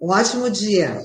Um 0.00 0.10
ótimo 0.10 0.50
dia. 0.50 1.00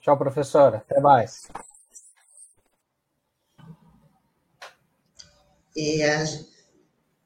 Tchau, 0.00 0.18
professora. 0.18 0.78
Até 0.78 1.00
mais. 1.00 1.46
E 5.76 6.02
a 6.02 6.24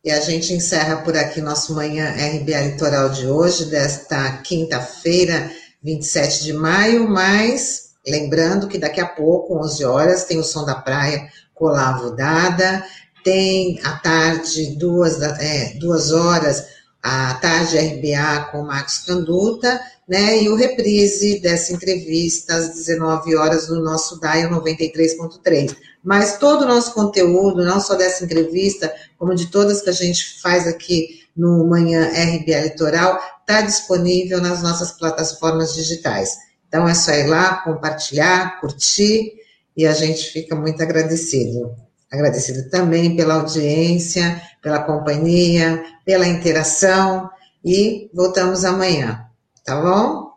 e 0.05 0.11
a 0.11 0.21
gente 0.21 0.53
encerra 0.53 0.99
por 0.99 1.17
aqui 1.17 1.41
nosso 1.41 1.75
Manhã 1.75 2.11
RBA 2.11 2.61
Litoral 2.61 3.09
de 3.09 3.27
hoje, 3.27 3.65
desta 3.65 4.33
quinta-feira, 4.39 5.51
27 5.83 6.45
de 6.45 6.53
maio, 6.53 7.09
mas 7.09 7.95
lembrando 8.07 8.69
que 8.69 8.77
daqui 8.77 9.01
a 9.01 9.07
pouco, 9.07 9.59
11 9.59 9.85
horas, 9.87 10.25
tem 10.25 10.39
o 10.39 10.45
Som 10.45 10.67
da 10.67 10.75
Praia 10.75 11.27
com 11.55 11.65
Olavo 11.65 12.15
Dada, 12.15 12.85
tem 13.25 13.81
à 13.83 13.93
tarde, 13.93 14.77
duas, 14.77 15.23
é, 15.23 15.73
duas 15.79 16.13
horas, 16.13 16.67
a 17.03 17.35
tarde 17.35 17.79
RBA 17.79 18.51
com 18.53 18.63
Marcos 18.63 18.99
Canduta, 18.99 19.81
né, 20.09 20.43
e 20.43 20.49
o 20.49 20.55
reprise 20.55 21.41
dessa 21.41 21.73
entrevista 21.73 22.55
às 22.55 22.75
19 22.75 23.37
horas 23.37 23.69
no 23.69 23.83
nosso 23.83 24.21
DAIO 24.21 24.51
93.3. 24.51 25.75
Mas 26.03 26.39
todo 26.39 26.63
o 26.63 26.69
nosso 26.69 26.93
conteúdo, 26.93 27.65
não 27.65 27.81
só 27.81 27.95
dessa 27.95 28.25
entrevista, 28.25 28.93
como 29.19 29.35
de 29.35 29.51
todas 29.51 29.81
que 29.81 29.91
a 29.91 29.95
gente 29.95 30.41
faz 30.43 30.67
aqui 30.67 31.25
no 31.35 31.67
Manhã 31.67 32.09
RBA 32.09 32.61
Litoral, 32.61 33.19
está 33.41 33.63
disponível 33.63 34.41
nas 34.41 34.63
nossas 34.63 34.93
plataformas 34.93 35.75
digitais. 35.75 36.37
Então 36.69 36.87
é 36.87 36.95
só 36.95 37.13
ir 37.13 37.27
lá, 37.27 37.57
compartilhar, 37.63 38.61
curtir, 38.61 39.33
e 39.77 39.87
a 39.87 39.93
gente 39.93 40.31
fica 40.31 40.55
muito 40.55 40.83
agradecido. 40.83 41.75
Agradecido 42.13 42.69
também 42.69 43.17
pela 43.17 43.35
audiência, 43.35 44.41
pela 44.63 44.81
companhia, 44.81 45.83
pela 46.05 46.27
interação, 46.27 47.31
e 47.65 48.11
voltamos 48.13 48.65
amanhã. 48.65 49.24
Tá 49.65 49.81
bom? 49.81 50.35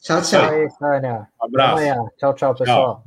Tchau, 0.00 0.22
tchau. 0.22 0.48
Aí, 0.48 0.70
Sânia. 0.70 1.28
Um 1.40 1.44
abraço. 1.44 1.74
Até 1.74 1.90
amanhã. 1.90 2.10
Tchau, 2.16 2.34
tchau, 2.34 2.54
pessoal. 2.54 3.04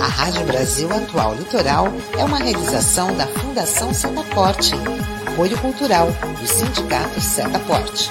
A 0.00 0.06
Rádio 0.06 0.46
Brasil 0.46 0.88
Atual 0.92 1.34
Litoral 1.34 1.86
é 2.16 2.24
uma 2.24 2.38
realização 2.38 3.12
da 3.16 3.26
Fundação 3.26 3.92
Setaporte, 3.92 4.74
apoio 5.32 5.58
cultural 5.60 6.06
do 6.06 6.46
Sindicato 6.46 7.20
Setaporte. 7.20 8.10